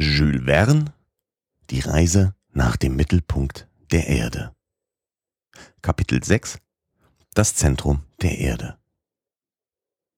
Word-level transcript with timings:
Jules 0.00 0.44
Verne 0.44 0.94
Die 1.70 1.80
Reise 1.80 2.32
nach 2.52 2.76
dem 2.76 2.94
Mittelpunkt 2.94 3.66
der 3.90 4.06
Erde 4.06 4.54
Kapitel 5.82 6.22
6 6.22 6.60
Das 7.34 7.56
Zentrum 7.56 8.04
der 8.22 8.38
Erde 8.38 8.78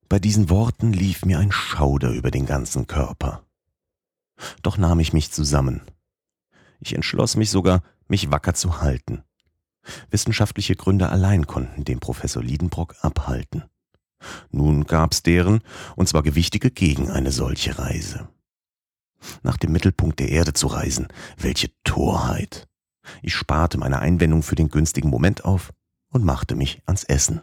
Bei 0.07 0.19
diesen 0.19 0.51
Worten 0.51 0.93
lief 0.93 1.25
mir 1.25 1.39
ein 1.39 1.51
Schauder 1.51 2.11
über 2.11 2.31
den 2.31 2.45
ganzen 2.45 2.89
Körper. 2.89 3.47
Doch 4.61 4.77
nahm 4.77 5.01
ich 5.01 5.15
mich 5.15 5.33
zusammen. 5.33 5.81
Ich 6.81 6.95
entschloss 6.95 7.37
mich 7.37 7.49
sogar, 7.49 7.83
mich 8.07 8.31
wacker 8.31 8.53
zu 8.53 8.83
halten. 8.83 9.25
Wissenschaftliche 10.11 10.77
Gründe 10.77 11.09
allein 11.09 11.47
konnten 11.47 11.85
den 11.85 12.01
Professor 12.01 12.43
Liedenbrock 12.43 12.97
abhalten. 13.01 13.65
Nun 14.51 14.85
gab's 14.85 15.23
deren, 15.23 15.63
und 15.97 16.07
zwar 16.07 16.23
gewichtige 16.23 16.71
gegen 16.71 17.11
eine 17.11 17.33
solche 17.33 17.79
Reise 17.79 18.29
nach 19.43 19.57
dem 19.57 19.73
Mittelpunkt 19.73 20.19
der 20.19 20.29
Erde 20.29 20.53
zu 20.53 20.67
reisen. 20.67 21.09
Welche 21.37 21.71
Torheit. 21.85 22.69
Ich 23.23 23.35
sparte 23.35 23.79
meine 23.79 24.01
Einwendung 24.01 24.43
für 24.43 24.55
den 24.55 24.69
günstigen 24.69 25.11
Moment 25.11 25.45
auf 25.45 25.73
und 26.11 26.25
machte 26.25 26.55
mich 26.55 26.83
ans 26.87 27.05
Essen. 27.05 27.43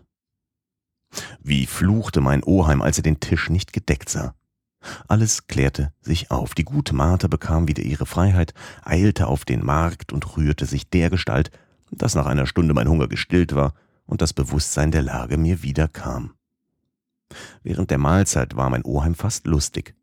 Wie 1.40 1.66
fluchte 1.66 2.22
mein 2.22 2.44
Oheim, 2.44 2.82
als 2.82 2.98
er 2.98 3.04
den 3.04 3.20
Tisch 3.20 3.50
nicht 3.50 3.74
gedeckt 3.74 4.10
sah. 4.10 4.36
Alles 5.08 5.48
klärte 5.48 5.92
sich 6.02 6.32
auf. 6.32 6.54
Die 6.54 6.64
gute 6.64 6.94
Martha 6.94 7.28
bekam 7.28 7.68
wieder 7.68 7.84
ihre 7.84 8.06
Freiheit, 8.06 8.54
eilte 8.84 9.28
auf 9.28 9.46
den 9.46 9.66
Markt 9.66 10.14
und 10.14 10.38
rührte 10.38 10.66
sich 10.66 10.90
dergestalt, 10.90 11.52
dass 11.92 12.16
nach 12.16 12.26
einer 12.26 12.46
Stunde 12.46 12.74
mein 12.74 12.88
Hunger 12.88 13.08
gestillt 13.08 13.56
war 13.56 13.74
und 14.06 14.22
das 14.22 14.34
Bewusstsein 14.34 14.92
der 14.92 15.02
Lage 15.02 15.38
mir 15.38 15.64
wieder 15.64 15.88
kam. 15.88 16.34
Während 17.64 17.92
der 17.92 17.98
Mahlzeit 17.98 18.56
war 18.56 18.70
mein 18.70 18.84
Oheim 18.84 19.16
fast 19.16 19.48
lustig. 19.48 19.96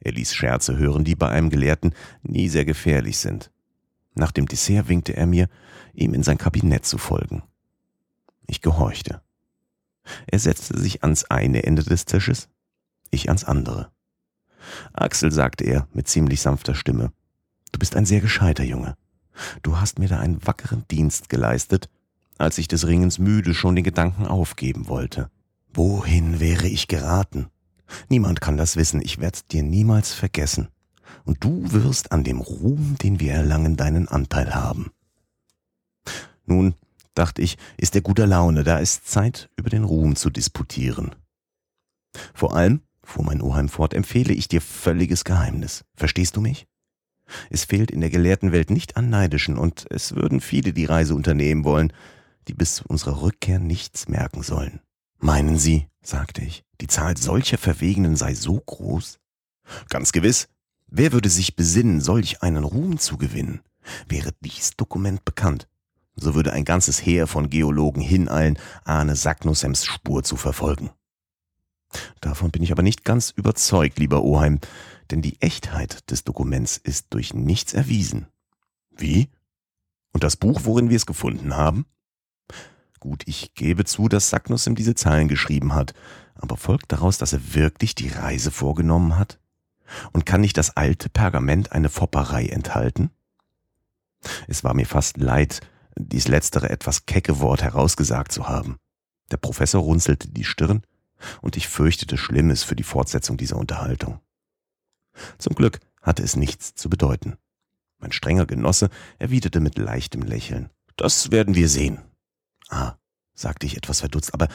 Er 0.00 0.12
ließ 0.12 0.34
Scherze 0.34 0.76
hören, 0.76 1.04
die 1.04 1.14
bei 1.14 1.28
einem 1.28 1.50
Gelehrten 1.50 1.94
nie 2.22 2.48
sehr 2.48 2.64
gefährlich 2.64 3.18
sind. 3.18 3.50
Nach 4.14 4.32
dem 4.32 4.46
Dessert 4.46 4.88
winkte 4.88 5.16
er 5.16 5.26
mir, 5.26 5.48
ihm 5.92 6.14
in 6.14 6.22
sein 6.22 6.38
Kabinett 6.38 6.86
zu 6.86 6.98
folgen. 6.98 7.42
Ich 8.46 8.60
gehorchte. 8.60 9.22
Er 10.26 10.38
setzte 10.38 10.78
sich 10.78 11.02
ans 11.02 11.24
eine 11.24 11.62
Ende 11.62 11.84
des 11.84 12.06
Tisches, 12.06 12.48
ich 13.10 13.28
ans 13.28 13.44
andere. 13.44 13.92
Axel, 14.92 15.30
sagte 15.30 15.64
er 15.64 15.86
mit 15.92 16.08
ziemlich 16.08 16.40
sanfter 16.40 16.74
Stimme, 16.74 17.12
du 17.72 17.78
bist 17.78 17.96
ein 17.96 18.06
sehr 18.06 18.20
gescheiter 18.20 18.64
Junge. 18.64 18.96
Du 19.62 19.78
hast 19.78 19.98
mir 19.98 20.08
da 20.08 20.18
einen 20.18 20.44
wackeren 20.46 20.84
Dienst 20.90 21.28
geleistet, 21.28 21.88
als 22.38 22.58
ich 22.58 22.68
des 22.68 22.86
Ringens 22.86 23.18
müde 23.18 23.54
schon 23.54 23.76
den 23.76 23.84
Gedanken 23.84 24.26
aufgeben 24.26 24.88
wollte. 24.88 25.30
Wohin 25.72 26.40
wäre 26.40 26.66
ich 26.66 26.88
geraten? 26.88 27.48
Niemand 28.08 28.40
kann 28.40 28.56
das 28.56 28.76
wissen, 28.76 29.00
ich 29.02 29.18
werd's 29.18 29.46
dir 29.46 29.62
niemals 29.62 30.12
vergessen. 30.12 30.68
Und 31.24 31.42
du 31.44 31.72
wirst 31.72 32.12
an 32.12 32.24
dem 32.24 32.40
Ruhm, 32.40 32.96
den 33.02 33.20
wir 33.20 33.32
erlangen, 33.32 33.76
deinen 33.76 34.08
Anteil 34.08 34.54
haben. 34.54 34.90
Nun, 36.46 36.74
dachte 37.14 37.42
ich, 37.42 37.58
ist 37.76 37.94
er 37.94 38.00
guter 38.00 38.26
Laune, 38.26 38.64
da 38.64 38.78
ist 38.78 39.08
Zeit, 39.08 39.50
über 39.56 39.70
den 39.70 39.84
Ruhm 39.84 40.16
zu 40.16 40.30
disputieren. 40.30 41.14
Vor 42.34 42.56
allem, 42.56 42.80
fuhr 43.04 43.24
mein 43.24 43.42
Oheim 43.42 43.68
fort, 43.68 43.94
empfehle 43.94 44.32
ich 44.32 44.48
dir 44.48 44.60
völliges 44.60 45.24
Geheimnis. 45.24 45.84
Verstehst 45.94 46.36
du 46.36 46.40
mich? 46.40 46.66
Es 47.48 47.64
fehlt 47.64 47.90
in 47.90 48.00
der 48.00 48.10
gelehrten 48.10 48.52
Welt 48.52 48.70
nicht 48.70 48.96
an 48.96 49.10
Neidischen, 49.10 49.56
und 49.56 49.86
es 49.90 50.14
würden 50.14 50.40
viele 50.40 50.72
die 50.72 50.84
Reise 50.84 51.14
unternehmen 51.14 51.64
wollen, 51.64 51.92
die 52.48 52.54
bis 52.54 52.76
zu 52.76 52.84
unserer 52.88 53.22
Rückkehr 53.22 53.58
nichts 53.58 54.08
merken 54.08 54.42
sollen. 54.42 54.80
Meinen 55.18 55.56
Sie, 55.56 55.86
sagte 56.02 56.42
ich, 56.42 56.64
die 56.80 56.86
Zahl 56.86 57.16
solcher 57.16 57.58
Verwegenen 57.58 58.16
sei 58.16 58.34
so 58.34 58.58
groß? 58.60 59.18
Ganz 59.88 60.12
gewiss. 60.12 60.48
Wer 60.86 61.12
würde 61.12 61.28
sich 61.28 61.54
besinnen, 61.56 62.00
solch 62.00 62.42
einen 62.42 62.64
Ruhm 62.64 62.98
zu 62.98 63.16
gewinnen? 63.16 63.60
Wäre 64.08 64.32
dies 64.40 64.72
Dokument 64.76 65.24
bekannt, 65.24 65.68
so 66.16 66.34
würde 66.34 66.52
ein 66.52 66.64
ganzes 66.64 67.04
Heer 67.04 67.26
von 67.26 67.48
Geologen 67.48 68.00
hineilen, 68.00 68.58
Arne 68.84 69.16
Sacknussems 69.16 69.84
Spur 69.84 70.22
zu 70.22 70.36
verfolgen. 70.36 70.90
Davon 72.20 72.50
bin 72.50 72.62
ich 72.62 72.72
aber 72.72 72.82
nicht 72.82 73.04
ganz 73.04 73.30
überzeugt, 73.30 73.98
lieber 73.98 74.22
Oheim, 74.22 74.60
denn 75.10 75.22
die 75.22 75.40
Echtheit 75.40 76.10
des 76.10 76.24
Dokuments 76.24 76.76
ist 76.76 77.06
durch 77.10 77.34
nichts 77.34 77.72
erwiesen. 77.72 78.26
Wie? 78.90 79.28
Und 80.12 80.22
das 80.24 80.36
Buch, 80.36 80.60
worin 80.64 80.90
wir 80.90 80.96
es 80.96 81.06
gefunden 81.06 81.56
haben? 81.56 81.86
Gut, 83.00 83.22
ich 83.26 83.54
gebe 83.54 83.84
zu, 83.84 84.08
dass 84.08 84.30
Sacknuss 84.30 84.66
ihm 84.66 84.74
diese 84.74 84.94
Zeilen 84.94 85.26
geschrieben 85.26 85.74
hat, 85.74 85.94
aber 86.40 86.56
folgt 86.56 86.92
daraus, 86.92 87.18
dass 87.18 87.32
er 87.32 87.54
wirklich 87.54 87.94
die 87.94 88.08
Reise 88.08 88.50
vorgenommen 88.50 89.18
hat? 89.18 89.38
Und 90.12 90.24
kann 90.24 90.40
nicht 90.40 90.56
das 90.56 90.76
alte 90.76 91.08
Pergament 91.08 91.72
eine 91.72 91.88
Fopperei 91.88 92.46
enthalten? 92.46 93.10
Es 94.46 94.62
war 94.62 94.74
mir 94.74 94.86
fast 94.86 95.16
leid, 95.16 95.60
dies 95.96 96.28
letztere 96.28 96.70
etwas 96.70 97.06
kecke 97.06 97.40
Wort 97.40 97.62
herausgesagt 97.62 98.32
zu 98.32 98.48
haben. 98.48 98.76
Der 99.30 99.36
Professor 99.36 99.82
runzelte 99.82 100.28
die 100.28 100.44
Stirn, 100.44 100.82
und 101.40 101.56
ich 101.56 101.68
fürchtete 101.68 102.16
Schlimmes 102.16 102.62
für 102.62 102.76
die 102.76 102.82
Fortsetzung 102.82 103.36
dieser 103.36 103.56
Unterhaltung. 103.56 104.20
Zum 105.38 105.54
Glück 105.54 105.80
hatte 106.02 106.22
es 106.22 106.36
nichts 106.36 106.74
zu 106.74 106.88
bedeuten. 106.88 107.36
Mein 107.98 108.12
strenger 108.12 108.46
Genosse 108.46 108.88
erwiderte 109.18 109.60
mit 109.60 109.76
leichtem 109.76 110.22
Lächeln. 110.22 110.70
Das 110.96 111.30
werden 111.30 111.54
wir 111.54 111.68
sehen. 111.68 112.00
Ah, 112.68 112.94
sagte 113.34 113.66
ich 113.66 113.76
etwas 113.76 114.00
verdutzt, 114.00 114.32
aber 114.32 114.48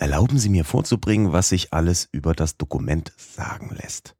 erlauben 0.00 0.38
Sie 0.38 0.48
mir 0.48 0.64
vorzubringen, 0.64 1.32
was 1.32 1.50
sich 1.50 1.72
alles 1.72 2.08
über 2.10 2.34
das 2.34 2.56
Dokument 2.56 3.12
sagen 3.16 3.70
lässt. 3.74 4.16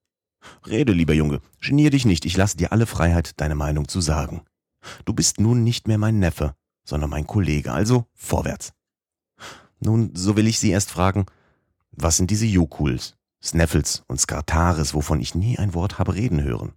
Rede, 0.66 0.92
lieber 0.92 1.14
Junge, 1.14 1.41
genier 1.60 1.91
dich 1.91 2.04
nicht, 2.04 2.24
ich 2.24 2.36
lasse 2.36 2.56
dir 2.56 2.72
alle 2.72 2.86
Freiheit, 2.86 3.41
deine 3.41 3.54
Meinung 3.54 3.88
zu 3.88 4.00
sagen. 4.00 4.42
Du 5.04 5.12
bist 5.12 5.41
nun 5.41 5.64
nicht 5.64 5.88
mehr 5.88 5.98
mein 5.98 6.18
Neffe, 6.18 6.54
sondern 6.84 7.10
mein 7.10 7.26
Kollege, 7.26 7.72
also 7.72 8.06
vorwärts. 8.14 8.72
Nun, 9.80 10.10
so 10.14 10.36
will 10.36 10.46
ich 10.46 10.58
Sie 10.58 10.70
erst 10.70 10.91
fragen, 10.91 11.26
was 11.92 12.18
sind 12.18 12.30
diese 12.30 12.47
Jokuls, 12.47 13.16
Sneffels 13.42 14.04
und 14.06 14.20
Skartaris, 14.20 14.94
wovon 14.94 15.20
ich 15.20 15.34
nie 15.34 15.58
ein 15.58 15.74
Wort 15.74 15.98
habe 15.98 16.14
reden 16.14 16.42
hören? 16.42 16.74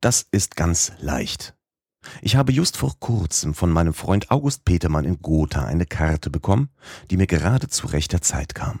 Das 0.00 0.26
ist 0.30 0.54
ganz 0.54 0.92
leicht. 1.00 1.56
Ich 2.22 2.36
habe 2.36 2.52
just 2.52 2.76
vor 2.76 2.98
kurzem 3.00 3.54
von 3.54 3.70
meinem 3.70 3.94
Freund 3.94 4.30
August 4.30 4.64
Petermann 4.64 5.04
in 5.04 5.20
Gotha 5.20 5.64
eine 5.64 5.86
Karte 5.86 6.30
bekommen, 6.30 6.70
die 7.10 7.16
mir 7.16 7.26
gerade 7.26 7.68
zu 7.68 7.86
rechter 7.88 8.22
Zeit 8.22 8.54
kam. 8.54 8.80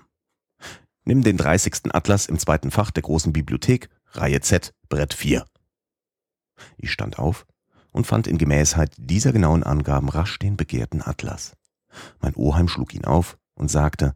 Nimm 1.04 1.22
den 1.22 1.36
30. 1.36 1.94
Atlas 1.94 2.26
im 2.26 2.38
zweiten 2.38 2.70
Fach 2.70 2.90
der 2.90 3.02
großen 3.02 3.32
Bibliothek, 3.32 3.88
Reihe 4.12 4.40
Z, 4.40 4.74
Brett 4.88 5.14
4. 5.14 5.46
Ich 6.76 6.92
stand 6.92 7.18
auf 7.18 7.46
und 7.92 8.06
fand 8.06 8.26
in 8.26 8.38
Gemäßheit 8.38 8.92
dieser 8.98 9.32
genauen 9.32 9.62
Angaben 9.62 10.08
rasch 10.08 10.38
den 10.38 10.56
begehrten 10.56 11.02
Atlas. 11.02 11.56
Mein 12.20 12.34
Oheim 12.34 12.68
schlug 12.68 12.94
ihn 12.94 13.04
auf 13.04 13.38
und 13.54 13.70
sagte, 13.70 14.14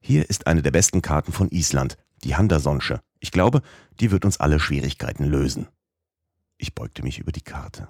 hier 0.00 0.28
ist 0.28 0.46
eine 0.46 0.62
der 0.62 0.70
besten 0.70 1.02
Karten 1.02 1.32
von 1.32 1.50
Island, 1.50 1.96
die 2.24 2.36
Handersonsche. 2.36 3.00
Ich 3.20 3.30
glaube, 3.30 3.62
die 4.00 4.10
wird 4.10 4.24
uns 4.24 4.40
alle 4.40 4.58
Schwierigkeiten 4.58 5.24
lösen. 5.24 5.68
Ich 6.56 6.74
beugte 6.74 7.02
mich 7.02 7.18
über 7.18 7.32
die 7.32 7.42
Karte. 7.42 7.88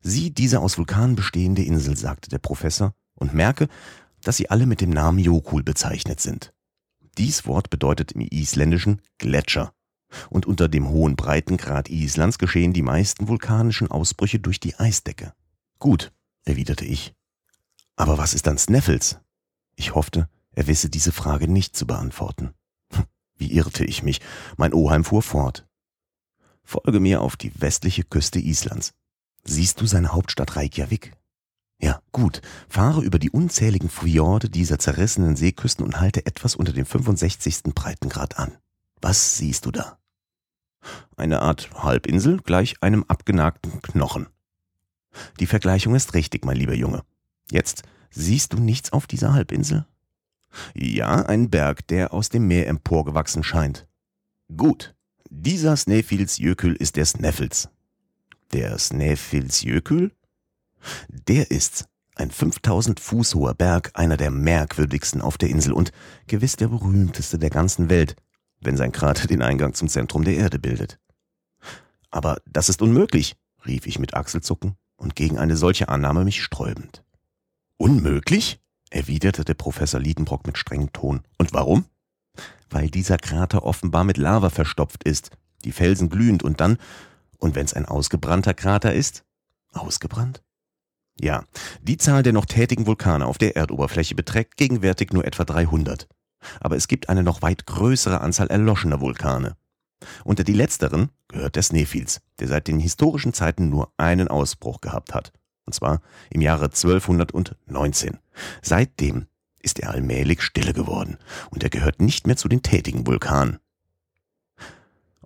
Sieh 0.00 0.30
diese 0.30 0.60
aus 0.60 0.78
Vulkanen 0.78 1.16
bestehende 1.16 1.62
Insel, 1.62 1.96
sagte 1.96 2.28
der 2.28 2.38
Professor, 2.38 2.94
und 3.14 3.34
merke, 3.34 3.68
dass 4.22 4.36
sie 4.36 4.50
alle 4.50 4.66
mit 4.66 4.80
dem 4.80 4.90
Namen 4.90 5.18
Jokul 5.18 5.62
bezeichnet 5.62 6.20
sind. 6.20 6.52
Dies 7.18 7.46
Wort 7.46 7.70
bedeutet 7.70 8.12
im 8.12 8.20
Isländischen 8.20 9.02
Gletscher. 9.18 9.72
Und 10.30 10.46
unter 10.46 10.68
dem 10.68 10.88
hohen 10.88 11.16
Breitengrad 11.16 11.88
Islands 11.88 12.38
geschehen 12.38 12.72
die 12.72 12.82
meisten 12.82 13.28
vulkanischen 13.28 13.90
Ausbrüche 13.90 14.38
durch 14.38 14.60
die 14.60 14.76
Eisdecke. 14.76 15.32
Gut, 15.78 16.12
erwiderte 16.44 16.84
ich. 16.84 17.14
Aber 17.96 18.18
was 18.18 18.34
ist 18.34 18.46
dann 18.46 18.58
Sneffels? 18.58 19.18
Ich 19.74 19.94
hoffte, 19.94 20.28
er 20.52 20.66
wisse 20.66 20.88
diese 20.88 21.12
Frage 21.12 21.48
nicht 21.48 21.76
zu 21.76 21.86
beantworten. 21.86 22.54
Wie 23.36 23.52
irrte 23.52 23.84
ich 23.84 24.02
mich? 24.02 24.20
Mein 24.56 24.72
Oheim 24.72 25.04
fuhr 25.04 25.22
fort. 25.22 25.66
Folge 26.62 27.00
mir 27.00 27.20
auf 27.20 27.36
die 27.36 27.52
westliche 27.60 28.04
Küste 28.04 28.38
Islands. 28.38 28.92
Siehst 29.46 29.80
du 29.80 29.86
seine 29.86 30.12
Hauptstadt 30.12 30.56
Reykjavik? 30.56 31.12
Ja, 31.80 32.00
gut. 32.12 32.40
Fahre 32.68 33.02
über 33.02 33.18
die 33.18 33.30
unzähligen 33.30 33.88
Fjorde 33.88 34.50
dieser 34.50 34.78
zerrissenen 34.78 35.36
Seeküsten 35.36 35.84
und 35.84 36.00
halte 36.00 36.26
etwas 36.26 36.56
unter 36.56 36.72
dem 36.72 36.86
65. 36.86 37.74
Breitengrad 37.74 38.38
an. 38.38 38.56
Was 39.00 39.36
siehst 39.36 39.66
du 39.66 39.70
da? 39.70 39.98
Eine 41.16 41.42
Art 41.42 41.70
Halbinsel 41.74 42.38
gleich 42.38 42.82
einem 42.82 43.04
abgenagten 43.08 43.82
Knochen. 43.82 44.26
Die 45.40 45.46
Vergleichung 45.46 45.94
ist 45.94 46.14
richtig, 46.14 46.44
mein 46.44 46.56
lieber 46.56 46.74
Junge. 46.74 47.02
Jetzt 47.50 47.82
siehst 48.10 48.52
du 48.52 48.58
nichts 48.58 48.92
auf 48.92 49.06
dieser 49.06 49.32
Halbinsel? 49.32 49.86
Ja, 50.74 51.22
ein 51.26 51.50
Berg, 51.50 51.86
der 51.88 52.12
aus 52.12 52.30
dem 52.30 52.46
Meer 52.48 52.66
emporgewachsen 52.68 53.44
scheint. 53.44 53.86
Gut. 54.56 54.94
Dieser 55.28 55.76
Snæfellsjökull 55.76 56.74
ist 56.74 56.96
der 56.96 57.04
Sneffels. 57.04 57.68
Der 58.52 58.78
Snæfellsjökull? 58.78 60.12
Der 61.08 61.50
ist 61.50 61.86
ein 62.14 62.30
5000 62.30 62.98
Fuß 63.00 63.34
hoher 63.34 63.54
Berg, 63.54 63.90
einer 63.94 64.16
der 64.16 64.30
merkwürdigsten 64.30 65.20
auf 65.20 65.36
der 65.36 65.50
Insel 65.50 65.72
und 65.72 65.92
gewiss 66.26 66.56
der 66.56 66.68
berühmteste 66.68 67.38
der 67.38 67.50
ganzen 67.50 67.90
Welt, 67.90 68.16
wenn 68.60 68.76
sein 68.76 68.92
Krater 68.92 69.26
den 69.26 69.42
Eingang 69.42 69.74
zum 69.74 69.88
Zentrum 69.88 70.24
der 70.24 70.36
Erde 70.36 70.58
bildet. 70.58 70.98
Aber 72.10 72.38
das 72.46 72.68
ist 72.68 72.80
unmöglich, 72.80 73.36
rief 73.66 73.86
ich 73.86 73.98
mit 73.98 74.14
Achselzucken 74.14 74.76
und 74.96 75.16
gegen 75.16 75.38
eine 75.38 75.56
solche 75.56 75.88
Annahme 75.88 76.24
mich 76.24 76.42
sträubend. 76.42 77.04
Unmöglich? 77.76 78.60
erwiderte 78.88 79.44
der 79.44 79.54
Professor 79.54 80.00
Liedenbrock 80.00 80.46
mit 80.46 80.56
strengem 80.56 80.92
Ton. 80.92 81.22
Und 81.38 81.52
warum? 81.52 81.86
Weil 82.70 82.88
dieser 82.88 83.18
Krater 83.18 83.64
offenbar 83.64 84.04
mit 84.04 84.16
Lava 84.16 84.48
verstopft 84.48 85.04
ist, 85.04 85.30
die 85.64 85.72
Felsen 85.72 86.08
glühend 86.08 86.42
und 86.42 86.60
dann, 86.60 86.78
und 87.38 87.54
wenn's 87.54 87.74
ein 87.74 87.86
ausgebrannter 87.86 88.54
Krater 88.54 88.92
ist? 88.92 89.24
Ausgebrannt? 89.72 90.42
Ja, 91.18 91.44
die 91.80 91.96
Zahl 91.96 92.22
der 92.22 92.32
noch 92.32 92.44
tätigen 92.44 92.86
Vulkane 92.86 93.26
auf 93.26 93.38
der 93.38 93.56
Erdoberfläche 93.56 94.14
beträgt 94.14 94.56
gegenwärtig 94.56 95.12
nur 95.12 95.24
etwa 95.24 95.44
300. 95.44 96.08
Aber 96.60 96.76
es 96.76 96.88
gibt 96.88 97.08
eine 97.08 97.22
noch 97.22 97.42
weit 97.42 97.66
größere 97.66 98.20
Anzahl 98.20 98.48
erloschener 98.48 99.00
Vulkane. 99.00 99.56
Unter 100.24 100.44
die 100.44 100.52
letzteren 100.52 101.10
gehört 101.28 101.56
der 101.56 101.62
Sneffels, 101.62 102.20
der 102.38 102.48
seit 102.48 102.68
den 102.68 102.78
historischen 102.78 103.32
Zeiten 103.32 103.70
nur 103.70 103.92
einen 103.96 104.28
Ausbruch 104.28 104.82
gehabt 104.82 105.14
hat. 105.14 105.32
Und 105.64 105.72
zwar 105.72 106.00
im 106.30 106.42
Jahre 106.42 106.66
1219. 106.66 108.18
Seitdem 108.62 109.26
ist 109.60 109.80
er 109.80 109.90
allmählich 109.90 110.42
stille 110.42 110.74
geworden 110.74 111.18
und 111.50 111.64
er 111.64 111.70
gehört 111.70 112.00
nicht 112.00 112.26
mehr 112.26 112.36
zu 112.36 112.48
den 112.48 112.62
tätigen 112.62 113.06
Vulkanen. 113.06 113.58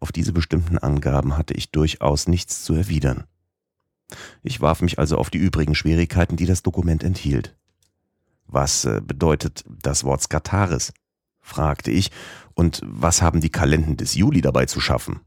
Auf 0.00 0.12
diese 0.12 0.32
bestimmten 0.32 0.78
Angaben 0.78 1.36
hatte 1.36 1.54
ich 1.54 1.70
durchaus 1.70 2.26
nichts 2.26 2.64
zu 2.64 2.74
erwidern. 2.74 3.24
Ich 4.42 4.60
warf 4.60 4.82
mich 4.82 4.98
also 4.98 5.16
auf 5.16 5.30
die 5.30 5.38
übrigen 5.38 5.74
Schwierigkeiten, 5.74 6.36
die 6.36 6.46
das 6.46 6.62
Dokument 6.62 7.04
enthielt. 7.04 7.56
Was 8.46 8.84
äh, 8.84 9.00
bedeutet 9.04 9.64
das 9.82 10.02
Wort 10.04 10.22
Skataris? 10.22 10.92
fragte 11.40 11.90
ich, 11.90 12.10
und 12.54 12.80
was 12.84 13.22
haben 13.22 13.40
die 13.40 13.50
Kalenden 13.50 13.96
des 13.96 14.14
Juli 14.14 14.40
dabei 14.40 14.66
zu 14.66 14.80
schaffen? 14.80 15.20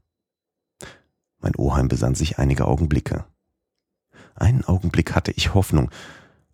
Mein 1.38 1.56
Oheim 1.56 1.88
besann 1.88 2.14
sich 2.14 2.38
einige 2.38 2.66
Augenblicke. 2.66 3.24
Einen 4.34 4.64
Augenblick 4.64 5.14
hatte 5.14 5.32
ich 5.32 5.54
Hoffnung, 5.54 5.90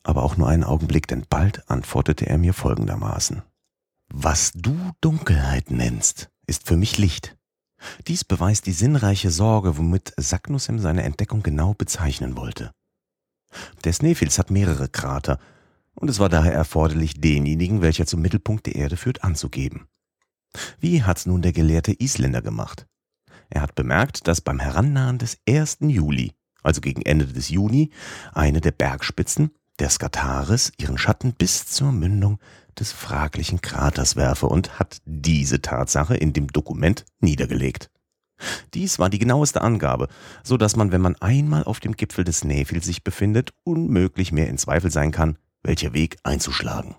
aber 0.03 0.23
auch 0.23 0.37
nur 0.37 0.49
einen 0.49 0.65
Augenblick, 0.65 1.07
denn 1.07 1.27
bald 1.29 1.69
antwortete 1.71 2.27
er 2.27 2.39
mir 2.39 2.55
folgendermaßen. 2.55 3.43
Was 4.09 4.53
du 4.55 4.77
Dunkelheit 5.01 5.71
nennst, 5.71 6.31
ist 6.47 6.67
für 6.67 6.77
mich 6.77 6.99
Licht. 6.99 7.37
Dies 8.07 8.25
beweist 8.25 8.67
die 8.67 8.73
sinnreiche 8.73 9.31
Sorge, 9.31 9.77
womit 9.77 10.13
Saknussemm 10.17 10.79
seine 10.79 11.03
Entdeckung 11.03 11.43
genau 11.43 11.75
bezeichnen 11.75 12.37
wollte. 12.37 12.73
Der 13.85 13.93
Sneffels 13.93 14.39
hat 14.39 14.51
mehrere 14.51 14.89
Krater, 14.89 15.39
und 15.95 16.09
es 16.09 16.19
war 16.19 16.29
daher 16.29 16.53
erforderlich, 16.53 17.21
denjenigen, 17.21 17.83
welcher 17.83 18.07
zum 18.07 18.23
Mittelpunkt 18.23 18.67
der 18.67 18.77
Erde 18.77 18.97
führt, 18.97 19.25
anzugeben. 19.25 19.87
Wie 20.79 21.03
hat's 21.03 21.27
nun 21.27 21.43
der 21.43 21.53
gelehrte 21.53 21.93
Isländer 21.93 22.43
gemacht? 22.43 22.87
Er 23.49 23.63
hat 23.63 23.75
bemerkt, 23.75 24.29
dass 24.29 24.41
beim 24.41 24.61
Herannahen 24.61 25.19
des 25.19 25.39
1. 25.49 25.79
Juli, 25.81 26.33
also 26.63 26.81
gegen 26.81 27.03
Ende 27.03 27.27
des 27.27 27.49
Juni, 27.49 27.91
eine 28.33 28.61
der 28.61 28.73
Bergspitzen, 28.73 29.51
der 29.81 29.91
Skataris, 29.91 30.73
ihren 30.79 30.99
Schatten 30.99 31.33
bis 31.33 31.67
zur 31.67 31.93
Mündung 31.93 32.39
des 32.79 32.93
fraglichen 32.93 33.61
Kraters 33.61 34.17
werfe 34.17 34.47
und 34.47 34.79
hat 34.79 34.99
diese 35.05 35.61
Tatsache 35.61 36.17
in 36.17 36.33
dem 36.33 36.49
Dokument 36.49 37.05
niedergelegt. 37.21 37.91
Dies 38.73 38.99
war 38.99 39.11
die 39.11 39.19
genaueste 39.19 39.61
Angabe, 39.61 40.09
so 40.43 40.57
dass 40.57 40.77
man, 40.77 40.93
wenn 40.93 41.01
man 41.01 41.17
einmal 41.17 41.65
auf 41.65 41.81
dem 41.81 41.97
Gipfel 41.97 42.25
des 42.25 42.45
Nephil 42.45 42.83
sich 42.83 43.05
befindet, 43.05 43.53
unmöglich 43.65 44.33
mehr 44.33 44.49
in 44.49 44.59
Zweifel 44.59 44.91
sein 44.91 45.13
kann, 45.13 45.37
welcher 45.63 45.93
Weg 45.93 46.17
einzuschlagen. 46.23 46.95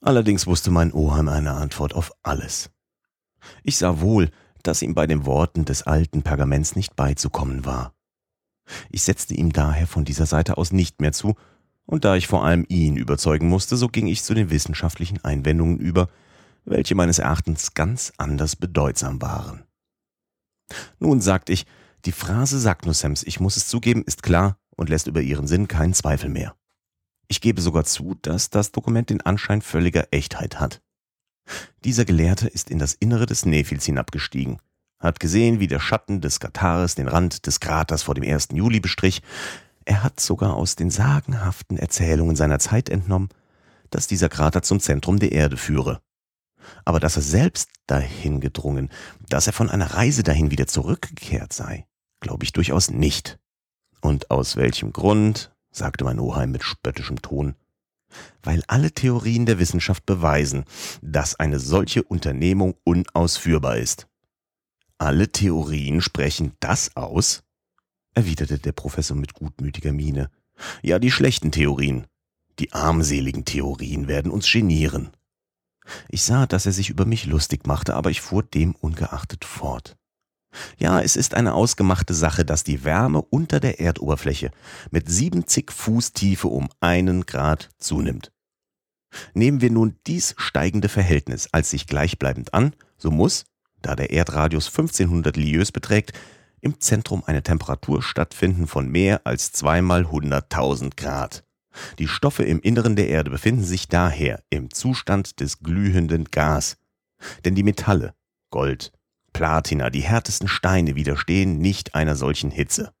Allerdings 0.00 0.46
wusste 0.46 0.70
mein 0.70 0.92
Oheim 0.92 1.28
eine 1.28 1.52
Antwort 1.52 1.94
auf 1.94 2.12
alles. 2.22 2.70
Ich 3.62 3.76
sah 3.76 4.00
wohl, 4.00 4.30
dass 4.62 4.82
ihm 4.82 4.94
bei 4.94 5.06
den 5.06 5.26
Worten 5.26 5.64
des 5.64 5.82
alten 5.82 6.22
Pergaments 6.22 6.74
nicht 6.74 6.96
beizukommen 6.96 7.64
war. 7.64 7.92
Ich 8.90 9.02
setzte 9.02 9.34
ihm 9.34 9.52
daher 9.52 9.86
von 9.86 10.04
dieser 10.04 10.26
Seite 10.26 10.58
aus 10.58 10.72
nicht 10.72 11.00
mehr 11.00 11.12
zu 11.12 11.34
und 11.86 12.04
da 12.04 12.16
ich 12.16 12.26
vor 12.26 12.44
allem 12.44 12.66
ihn 12.68 12.96
überzeugen 12.96 13.48
musste, 13.48 13.76
so 13.76 13.88
ging 13.88 14.06
ich 14.06 14.22
zu 14.22 14.34
den 14.34 14.50
wissenschaftlichen 14.50 15.24
Einwendungen 15.24 15.78
über, 15.78 16.08
welche 16.64 16.94
meines 16.94 17.18
Erachtens 17.18 17.74
ganz 17.74 18.12
anders 18.18 18.56
bedeutsam 18.56 19.22
waren. 19.22 19.64
Nun, 20.98 21.20
sagte 21.20 21.52
ich, 21.52 21.64
die 22.04 22.12
Phrase 22.12 22.58
Saknussems, 22.58 23.22
ich 23.22 23.40
muss 23.40 23.56
es 23.56 23.68
zugeben, 23.68 24.02
ist 24.04 24.22
klar 24.22 24.58
und 24.76 24.88
lässt 24.88 25.06
über 25.06 25.20
ihren 25.20 25.46
Sinn 25.46 25.68
keinen 25.68 25.94
Zweifel 25.94 26.28
mehr. 26.28 26.54
Ich 27.28 27.40
gebe 27.40 27.60
sogar 27.60 27.84
zu, 27.84 28.16
dass 28.22 28.50
das 28.50 28.72
Dokument 28.72 29.10
den 29.10 29.20
Anschein 29.20 29.62
völliger 29.62 30.08
Echtheit 30.10 30.60
hat. 30.60 30.82
Dieser 31.84 32.04
Gelehrte 32.04 32.48
ist 32.48 32.70
in 32.70 32.78
das 32.78 32.94
Innere 32.94 33.26
des 33.26 33.46
Nephils 33.46 33.84
hinabgestiegen, 33.84 34.58
hat 34.98 35.20
gesehen, 35.20 35.60
wie 35.60 35.66
der 35.66 35.80
Schatten 35.80 36.20
des 36.20 36.40
Katares 36.40 36.94
den 36.94 37.08
Rand 37.08 37.46
des 37.46 37.60
Kraters 37.60 38.02
vor 38.02 38.14
dem 38.14 38.24
1. 38.24 38.48
Juli 38.52 38.80
bestrich, 38.80 39.22
er 39.86 40.02
hat 40.02 40.20
sogar 40.20 40.54
aus 40.54 40.76
den 40.76 40.90
sagenhaften 40.90 41.78
Erzählungen 41.78 42.36
seiner 42.36 42.58
Zeit 42.58 42.90
entnommen, 42.90 43.28
dass 43.90 44.08
dieser 44.08 44.28
Krater 44.28 44.62
zum 44.62 44.80
Zentrum 44.80 45.18
der 45.18 45.32
Erde 45.32 45.56
führe. 45.56 46.02
Aber 46.84 46.98
dass 46.98 47.16
er 47.16 47.22
selbst 47.22 47.70
dahin 47.86 48.40
gedrungen, 48.40 48.90
dass 49.28 49.46
er 49.46 49.52
von 49.52 49.70
einer 49.70 49.94
Reise 49.94 50.24
dahin 50.24 50.50
wieder 50.50 50.66
zurückgekehrt 50.66 51.52
sei, 51.52 51.86
glaube 52.20 52.44
ich 52.44 52.52
durchaus 52.52 52.90
nicht. 52.90 53.38
Und 54.00 54.30
aus 54.30 54.56
welchem 54.56 54.92
Grund, 54.92 55.54
sagte 55.70 56.04
mein 56.04 56.18
Oheim 56.18 56.50
mit 56.50 56.64
spöttischem 56.64 57.22
Ton, 57.22 57.54
weil 58.42 58.64
alle 58.66 58.90
Theorien 58.90 59.46
der 59.46 59.60
Wissenschaft 59.60 60.04
beweisen, 60.04 60.64
dass 61.00 61.38
eine 61.38 61.60
solche 61.60 62.02
Unternehmung 62.02 62.74
unausführbar 62.82 63.76
ist. 63.76 64.08
Alle 64.98 65.30
Theorien 65.30 66.00
sprechen 66.00 66.54
das 66.58 66.96
aus? 66.96 67.44
Erwiderte 68.16 68.58
der 68.58 68.72
Professor 68.72 69.16
mit 69.16 69.34
gutmütiger 69.34 69.92
Miene. 69.92 70.30
Ja, 70.82 70.98
die 70.98 71.10
schlechten 71.10 71.52
Theorien. 71.52 72.06
Die 72.58 72.72
armseligen 72.72 73.44
Theorien 73.44 74.08
werden 74.08 74.32
uns 74.32 74.50
genieren. 74.50 75.10
Ich 76.08 76.22
sah, 76.22 76.46
dass 76.46 76.66
er 76.66 76.72
sich 76.72 76.88
über 76.90 77.04
mich 77.04 77.26
lustig 77.26 77.66
machte, 77.66 77.94
aber 77.94 78.10
ich 78.10 78.20
fuhr 78.20 78.42
dem 78.42 78.74
ungeachtet 78.74 79.44
fort. 79.44 79.96
Ja, 80.78 81.00
es 81.00 81.16
ist 81.16 81.34
eine 81.34 81.52
ausgemachte 81.52 82.14
Sache, 82.14 82.46
dass 82.46 82.64
die 82.64 82.82
Wärme 82.82 83.20
unter 83.20 83.60
der 83.60 83.78
Erdoberfläche 83.78 84.50
mit 84.90 85.08
70 85.08 85.70
Fuß 85.70 86.12
Tiefe 86.12 86.48
um 86.48 86.68
einen 86.80 87.26
Grad 87.26 87.68
zunimmt. 87.78 88.32
Nehmen 89.34 89.60
wir 89.60 89.70
nun 89.70 89.96
dies 90.06 90.34
steigende 90.38 90.88
Verhältnis 90.88 91.48
als 91.52 91.70
sich 91.70 91.86
gleichbleibend 91.86 92.54
an, 92.54 92.74
so 92.96 93.10
muss, 93.10 93.44
da 93.82 93.94
der 93.94 94.12
Erdradius 94.12 94.68
1500 94.68 95.36
Lieues 95.36 95.72
beträgt, 95.72 96.12
im 96.60 96.80
Zentrum 96.80 97.22
eine 97.24 97.42
Temperatur 97.42 98.02
stattfinden 98.02 98.66
von 98.66 98.88
mehr 98.88 99.22
als 99.24 99.52
zweimal 99.52 100.02
100.000 100.02 100.96
Grad. 100.96 101.44
Die 101.98 102.08
Stoffe 102.08 102.44
im 102.44 102.60
Inneren 102.60 102.96
der 102.96 103.08
Erde 103.08 103.30
befinden 103.30 103.64
sich 103.64 103.88
daher 103.88 104.42
im 104.50 104.70
Zustand 104.70 105.40
des 105.40 105.60
glühenden 105.60 106.24
Gas. 106.26 106.78
Denn 107.44 107.54
die 107.54 107.62
Metalle, 107.62 108.14
Gold, 108.50 108.92
Platina, 109.32 109.90
die 109.90 110.00
härtesten 110.00 110.48
Steine 110.48 110.94
widerstehen 110.94 111.58
nicht 111.58 111.94
einer 111.94 112.16
solchen 112.16 112.50
Hitze. 112.50 112.92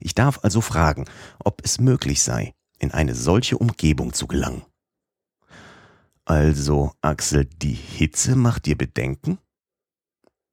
Ich 0.00 0.14
darf 0.14 0.40
also 0.42 0.60
fragen, 0.60 1.04
ob 1.38 1.62
es 1.64 1.78
möglich 1.80 2.22
sei, 2.22 2.54
in 2.78 2.90
eine 2.92 3.14
solche 3.14 3.58
Umgebung 3.58 4.12
zu 4.12 4.26
gelangen. 4.26 4.64
Also, 6.24 6.92
Axel, 7.00 7.44
die 7.44 7.74
Hitze 7.74 8.36
macht 8.36 8.66
dir 8.66 8.78
Bedenken? 8.78 9.38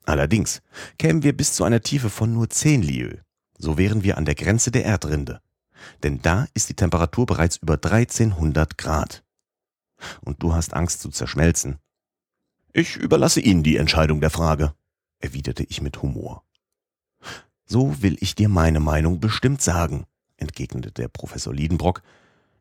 Allerdings, 0.10 0.64
kämen 0.98 1.22
wir 1.22 1.38
bis 1.38 1.54
zu 1.54 1.64
einer 1.64 1.82
Tiefe 1.82 2.10
von 2.10 2.34
nur 2.34 2.50
10 2.50 2.82
Lieues, 2.82 3.20
so 3.60 3.78
wären 3.78 4.02
wir 4.02 4.18
an 4.18 4.26
der 4.26 4.34
Grenze 4.34 4.72
der 4.72 4.84
Erdrinde. 4.84 5.40
Denn 6.02 6.20
da 6.20 6.48
ist 6.56 6.68
die 6.68 6.74
Temperatur 6.74 7.28
bereits 7.28 7.58
über 7.58 7.76
1300 7.76 8.80
Grad. 8.80 9.24
Und 10.22 10.42
du 10.42 10.56
hast 10.56 10.74
Angst 10.74 11.02
zu 11.02 11.10
zerschmelzen. 11.10 11.78
Ich 12.74 12.96
überlasse 12.96 13.40
Ihnen 13.40 13.62
die 13.62 13.78
Entscheidung 13.78 14.20
der 14.20 14.32
Frage, 14.32 14.74
erwiderte 15.20 15.64
ich 15.64 15.80
mit 15.80 16.02
Humor. 16.02 16.44
So 17.66 18.02
will 18.02 18.18
ich 18.20 18.34
dir 18.34 18.50
meine 18.50 18.80
Meinung 18.80 19.20
bestimmt 19.20 19.62
sagen, 19.62 20.08
entgegnete 20.38 20.92
der 20.92 21.10
Professor 21.10 21.54
Liedenbrock, 21.54 22.02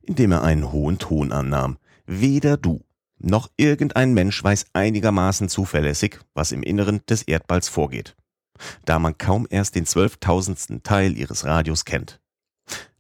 indem 0.02 0.32
er 0.32 0.42
einen 0.42 0.70
hohen 0.70 0.98
Ton 0.98 1.32
annahm. 1.32 1.78
Weder 2.04 2.58
du 2.58 2.84
noch 3.18 3.50
irgendein 3.56 4.14
Mensch 4.14 4.42
weiß 4.42 4.66
einigermaßen 4.72 5.48
zuverlässig, 5.48 6.20
was 6.34 6.52
im 6.52 6.62
Inneren 6.62 7.00
des 7.08 7.22
Erdballs 7.22 7.68
vorgeht, 7.68 8.16
da 8.84 8.98
man 8.98 9.18
kaum 9.18 9.46
erst 9.50 9.74
den 9.74 9.86
zwölftausendsten 9.86 10.82
Teil 10.82 11.16
ihres 11.16 11.44
Radius 11.44 11.84
kennt. 11.84 12.20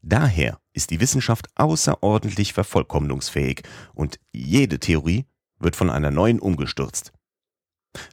Daher 0.02 0.60
ist 0.72 0.90
die 0.90 1.00
Wissenschaft 1.00 1.48
außerordentlich 1.56 2.52
vervollkommnungsfähig 2.52 3.62
und 3.94 4.18
jede 4.32 4.78
Theorie 4.78 5.26
wird 5.58 5.76
von 5.76 5.90
einer 5.90 6.10
neuen 6.10 6.40
umgestürzt. 6.40 7.12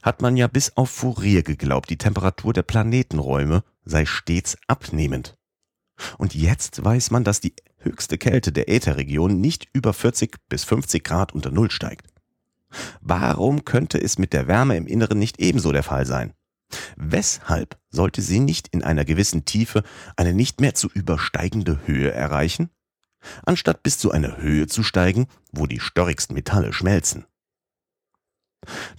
Hat 0.02 0.20
man 0.20 0.36
ja 0.36 0.48
bis 0.48 0.76
auf 0.76 0.90
Fourier 0.90 1.42
geglaubt, 1.42 1.90
die 1.90 1.98
Temperatur 1.98 2.52
der 2.52 2.62
Planetenräume 2.62 3.62
sei 3.84 4.04
stets 4.04 4.56
abnehmend. 4.66 5.36
Und 6.18 6.34
jetzt 6.34 6.84
weiß 6.84 7.10
man, 7.10 7.24
dass 7.24 7.40
die 7.40 7.54
höchste 7.86 8.18
Kälte 8.18 8.52
der 8.52 8.68
Ätherregion 8.68 9.40
nicht 9.40 9.68
über 9.72 9.94
40 9.94 10.36
bis 10.48 10.64
50 10.64 11.02
Grad 11.02 11.32
unter 11.32 11.50
Null 11.50 11.70
steigt. 11.70 12.08
Warum 13.00 13.64
könnte 13.64 13.98
es 13.98 14.18
mit 14.18 14.32
der 14.32 14.48
Wärme 14.48 14.76
im 14.76 14.86
Inneren 14.86 15.18
nicht 15.18 15.40
ebenso 15.40 15.72
der 15.72 15.82
Fall 15.82 16.04
sein? 16.04 16.34
Weshalb 16.96 17.78
sollte 17.90 18.22
sie 18.22 18.40
nicht 18.40 18.68
in 18.68 18.82
einer 18.82 19.04
gewissen 19.04 19.44
Tiefe 19.44 19.82
eine 20.16 20.34
nicht 20.34 20.60
mehr 20.60 20.74
zu 20.74 20.88
übersteigende 20.88 21.86
Höhe 21.86 22.10
erreichen, 22.10 22.70
anstatt 23.44 23.82
bis 23.82 23.98
zu 23.98 24.10
einer 24.10 24.38
Höhe 24.38 24.66
zu 24.66 24.82
steigen, 24.82 25.26
wo 25.52 25.66
die 25.66 25.80
störrigsten 25.80 26.34
Metalle 26.34 26.72
schmelzen? 26.72 27.24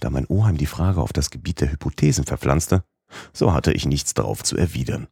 Da 0.00 0.08
mein 0.08 0.26
Oheim 0.26 0.56
die 0.56 0.66
Frage 0.66 1.00
auf 1.00 1.12
das 1.12 1.30
Gebiet 1.30 1.60
der 1.60 1.70
Hypothesen 1.70 2.24
verpflanzte, 2.24 2.84
so 3.32 3.52
hatte 3.52 3.72
ich 3.72 3.84
nichts 3.84 4.14
darauf 4.14 4.42
zu 4.42 4.56
erwidern. 4.56 5.08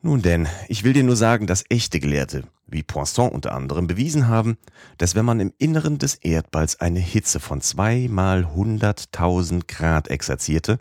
Nun 0.00 0.22
denn, 0.22 0.46
ich 0.68 0.84
will 0.84 0.92
dir 0.92 1.02
nur 1.02 1.16
sagen, 1.16 1.48
dass 1.48 1.64
echte 1.70 1.98
Gelehrte, 1.98 2.44
wie 2.68 2.84
Poisson 2.84 3.30
unter 3.30 3.52
anderem, 3.52 3.88
bewiesen 3.88 4.28
haben, 4.28 4.56
dass 4.96 5.16
wenn 5.16 5.24
man 5.24 5.40
im 5.40 5.52
Inneren 5.58 5.98
des 5.98 6.14
Erdballs 6.14 6.80
eine 6.80 7.00
Hitze 7.00 7.40
von 7.40 7.60
zweimal 7.60 8.54
hunderttausend 8.54 9.66
Grad 9.66 10.08
exerzierte, 10.08 10.78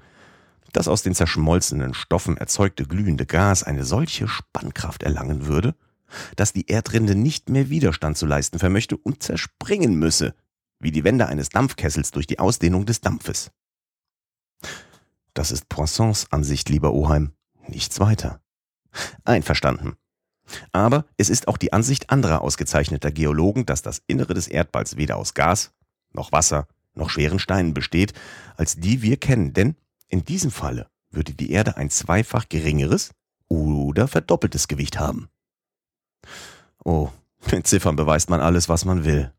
das 0.72 0.88
aus 0.88 1.02
den 1.02 1.16
zerschmolzenen 1.16 1.96
Stoffen 1.96 2.38
erzeugte 2.38 2.86
glühende 2.86 3.26
Gas 3.26 3.64
eine 3.64 3.86
solche 3.86 4.28
Spannkraft 4.28 5.02
erlangen 5.02 5.48
würde, 5.48 5.74
dass 6.36 6.54
die 6.54 6.68
Erdrinde 6.68 7.16
nicht 7.16 7.50
mehr 7.50 7.70
Widerstand 7.70 8.18
zu 8.18 8.28
leisten 8.28 8.60
vermöchte 8.60 8.98
und 8.98 9.24
zerspringen 9.24 9.96
müsse, 9.96 10.36
wie 10.80 10.92
die 10.92 11.04
Wände 11.04 11.26
eines 11.26 11.50
Dampfkessels 11.50 12.12
durch 12.12 12.28
die 12.28 12.38
Ausdehnung 12.38 12.86
des 12.86 13.02
Dampfes. 13.02 13.50
Das 15.34 15.52
ist 15.52 15.70
Poissons 15.70 16.32
Ansicht, 16.32 16.70
lieber 16.70 16.94
Oheim, 16.94 17.32
nichts 17.68 18.00
weiter. 18.00 18.40
Einverstanden. 19.24 19.96
Aber 20.72 21.06
es 21.18 21.30
ist 21.30 21.48
auch 21.48 21.58
die 21.58 21.74
Ansicht 21.74 22.10
anderer 22.10 22.42
ausgezeichneter 22.42 23.12
Geologen, 23.12 23.66
dass 23.66 23.82
das 23.82 24.02
Innere 24.08 24.34
des 24.34 24.48
Erdballs 24.48 24.98
weder 24.98 25.18
aus 25.18 25.34
Gas, 25.34 25.74
noch 26.14 26.32
Wasser, 26.32 26.68
noch 26.94 27.10
schweren 27.10 27.40
Steinen 27.40 27.74
besteht, 27.74 28.14
als 28.56 28.76
die 28.76 29.02
wir 29.02 29.18
kennen, 29.18 29.54
denn 29.54 29.76
in 30.08 30.24
diesem 30.24 30.52
Falle 30.52 30.90
würde 31.12 31.34
die 31.34 31.52
Erde 31.52 31.78
ein 31.78 31.90
zweifach 31.90 32.48
geringeres 32.50 33.12
oder 33.50 34.08
verdoppeltes 34.08 34.68
Gewicht 34.68 35.00
haben. 35.00 35.30
Oh, 36.84 37.10
mit 37.52 37.68
Ziffern 37.68 37.96
beweist 37.96 38.30
man 38.30 38.42
alles, 38.42 38.70
was 38.70 38.86
man 38.86 39.06
will. 39.06 39.34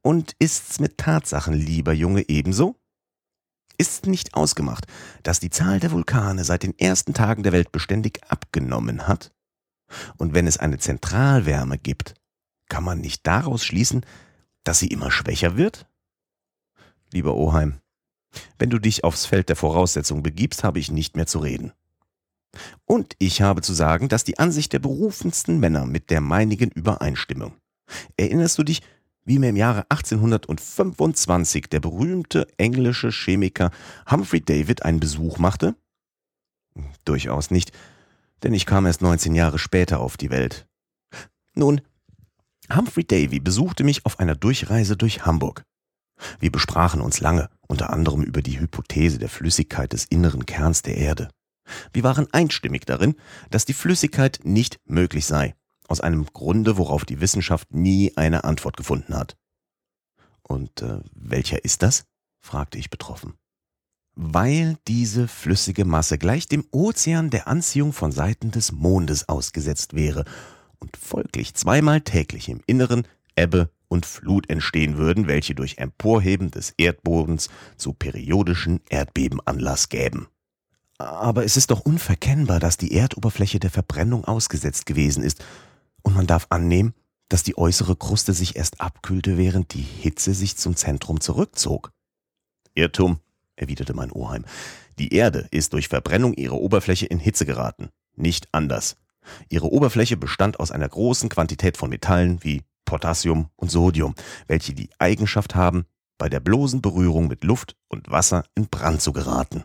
Und 0.00 0.34
ist's 0.38 0.80
mit 0.80 0.98
Tatsachen, 0.98 1.54
lieber 1.54 1.92
Junge, 1.92 2.28
ebenso? 2.28 2.76
Ist 3.82 4.06
nicht 4.06 4.34
ausgemacht, 4.34 4.86
dass 5.24 5.40
die 5.40 5.50
Zahl 5.50 5.80
der 5.80 5.90
Vulkane 5.90 6.44
seit 6.44 6.62
den 6.62 6.78
ersten 6.78 7.14
Tagen 7.14 7.42
der 7.42 7.50
Welt 7.50 7.72
beständig 7.72 8.20
abgenommen 8.28 9.08
hat? 9.08 9.32
Und 10.18 10.34
wenn 10.34 10.46
es 10.46 10.56
eine 10.56 10.78
Zentralwärme 10.78 11.78
gibt, 11.78 12.14
kann 12.68 12.84
man 12.84 13.00
nicht 13.00 13.26
daraus 13.26 13.64
schließen, 13.64 14.06
dass 14.62 14.78
sie 14.78 14.86
immer 14.86 15.10
schwächer 15.10 15.56
wird? 15.56 15.88
Lieber 17.12 17.34
Oheim, 17.34 17.80
wenn 18.56 18.70
du 18.70 18.78
dich 18.78 19.02
aufs 19.02 19.26
Feld 19.26 19.48
der 19.48 19.56
Voraussetzung 19.56 20.22
begibst, 20.22 20.62
habe 20.62 20.78
ich 20.78 20.92
nicht 20.92 21.16
mehr 21.16 21.26
zu 21.26 21.40
reden. 21.40 21.72
Und 22.84 23.16
ich 23.18 23.42
habe 23.42 23.62
zu 23.62 23.72
sagen, 23.72 24.08
dass 24.08 24.22
die 24.22 24.38
Ansicht 24.38 24.72
der 24.72 24.78
berufensten 24.78 25.58
Männer 25.58 25.86
mit 25.86 26.08
der 26.10 26.20
meinigen 26.20 26.70
Übereinstimmung. 26.70 27.56
Erinnerst 28.16 28.56
du 28.58 28.62
dich, 28.62 28.80
wie 29.24 29.38
mir 29.38 29.50
im 29.50 29.56
Jahre 29.56 29.86
1825 29.90 31.68
der 31.68 31.80
berühmte 31.80 32.46
englische 32.56 33.10
Chemiker 33.10 33.70
Humphrey 34.10 34.40
David 34.40 34.84
einen 34.84 35.00
Besuch 35.00 35.38
machte? 35.38 35.76
Durchaus 37.04 37.50
nicht, 37.50 37.72
denn 38.42 38.54
ich 38.54 38.66
kam 38.66 38.86
erst 38.86 39.02
19 39.02 39.34
Jahre 39.34 39.58
später 39.58 40.00
auf 40.00 40.16
die 40.16 40.30
Welt. 40.30 40.66
Nun, 41.54 41.80
Humphrey 42.74 43.04
Davy 43.04 43.40
besuchte 43.40 43.84
mich 43.84 44.06
auf 44.06 44.18
einer 44.18 44.34
Durchreise 44.34 44.96
durch 44.96 45.26
Hamburg. 45.26 45.64
Wir 46.38 46.50
besprachen 46.50 47.00
uns 47.00 47.20
lange, 47.20 47.50
unter 47.66 47.90
anderem 47.90 48.22
über 48.22 48.42
die 48.42 48.60
Hypothese 48.60 49.18
der 49.18 49.28
Flüssigkeit 49.28 49.92
des 49.92 50.04
inneren 50.04 50.46
Kerns 50.46 50.82
der 50.82 50.96
Erde. 50.96 51.28
Wir 51.92 52.02
waren 52.02 52.26
einstimmig 52.32 52.86
darin, 52.86 53.14
dass 53.50 53.64
die 53.64 53.72
Flüssigkeit 53.72 54.40
nicht 54.44 54.80
möglich 54.84 55.26
sei, 55.26 55.54
aus 55.88 56.00
einem 56.00 56.26
Grunde, 56.26 56.76
worauf 56.78 57.04
die 57.04 57.20
Wissenschaft 57.20 57.74
nie 57.74 58.16
eine 58.16 58.44
Antwort 58.44 58.76
gefunden 58.76 59.14
hat. 59.14 59.36
Und 60.42 60.82
äh, 60.82 61.00
welcher 61.14 61.64
ist 61.64 61.82
das? 61.82 62.06
fragte 62.40 62.78
ich 62.78 62.90
betroffen. 62.90 63.34
Weil 64.14 64.76
diese 64.88 65.28
flüssige 65.28 65.84
Masse 65.84 66.18
gleich 66.18 66.46
dem 66.46 66.64
Ozean 66.70 67.30
der 67.30 67.48
Anziehung 67.48 67.92
von 67.92 68.12
Seiten 68.12 68.50
des 68.50 68.72
Mondes 68.72 69.28
ausgesetzt 69.28 69.94
wäre 69.94 70.24
und 70.78 70.96
folglich 70.96 71.54
zweimal 71.54 72.00
täglich 72.00 72.48
im 72.48 72.60
Inneren 72.66 73.06
Ebbe 73.36 73.70
und 73.88 74.04
Flut 74.04 74.50
entstehen 74.50 74.98
würden, 74.98 75.28
welche 75.28 75.54
durch 75.54 75.78
Emporheben 75.78 76.50
des 76.50 76.74
Erdbodens 76.76 77.48
zu 77.76 77.92
periodischen 77.92 78.80
Erdbeben 78.88 79.40
Anlass 79.46 79.88
gäben. 79.88 80.28
Aber 80.98 81.44
es 81.44 81.56
ist 81.56 81.70
doch 81.70 81.80
unverkennbar, 81.80 82.60
dass 82.60 82.76
die 82.76 82.94
Erdoberfläche 82.94 83.60
der 83.60 83.70
Verbrennung 83.70 84.24
ausgesetzt 84.24 84.86
gewesen 84.86 85.22
ist 85.22 85.44
und 86.02 86.14
man 86.14 86.26
darf 86.26 86.46
annehmen, 86.50 86.94
dass 87.28 87.42
die 87.42 87.56
äußere 87.56 87.96
Kruste 87.96 88.32
sich 88.32 88.56
erst 88.56 88.80
abkühlte, 88.80 89.38
während 89.38 89.72
die 89.74 89.82
Hitze 89.82 90.34
sich 90.34 90.56
zum 90.56 90.76
Zentrum 90.76 91.20
zurückzog. 91.20 91.92
Irrtum, 92.74 93.20
erwiderte 93.56 93.94
mein 93.94 94.12
Oheim. 94.12 94.44
Die 94.98 95.14
Erde 95.14 95.48
ist 95.50 95.72
durch 95.72 95.88
Verbrennung 95.88 96.34
ihrer 96.34 96.60
Oberfläche 96.60 97.06
in 97.06 97.18
Hitze 97.18 97.46
geraten. 97.46 97.88
Nicht 98.14 98.48
anders. 98.52 98.96
Ihre 99.48 99.70
Oberfläche 99.70 100.16
bestand 100.16 100.60
aus 100.60 100.70
einer 100.70 100.88
großen 100.88 101.28
Quantität 101.28 101.76
von 101.76 101.90
Metallen 101.90 102.42
wie 102.42 102.62
Potassium 102.84 103.48
und 103.56 103.70
Sodium, 103.70 104.14
welche 104.46 104.74
die 104.74 104.90
Eigenschaft 104.98 105.54
haben, 105.54 105.86
bei 106.18 106.28
der 106.28 106.40
bloßen 106.40 106.82
Berührung 106.82 107.28
mit 107.28 107.44
Luft 107.44 107.76
und 107.88 108.10
Wasser 108.10 108.44
in 108.54 108.68
Brand 108.68 109.00
zu 109.00 109.12
geraten. 109.12 109.64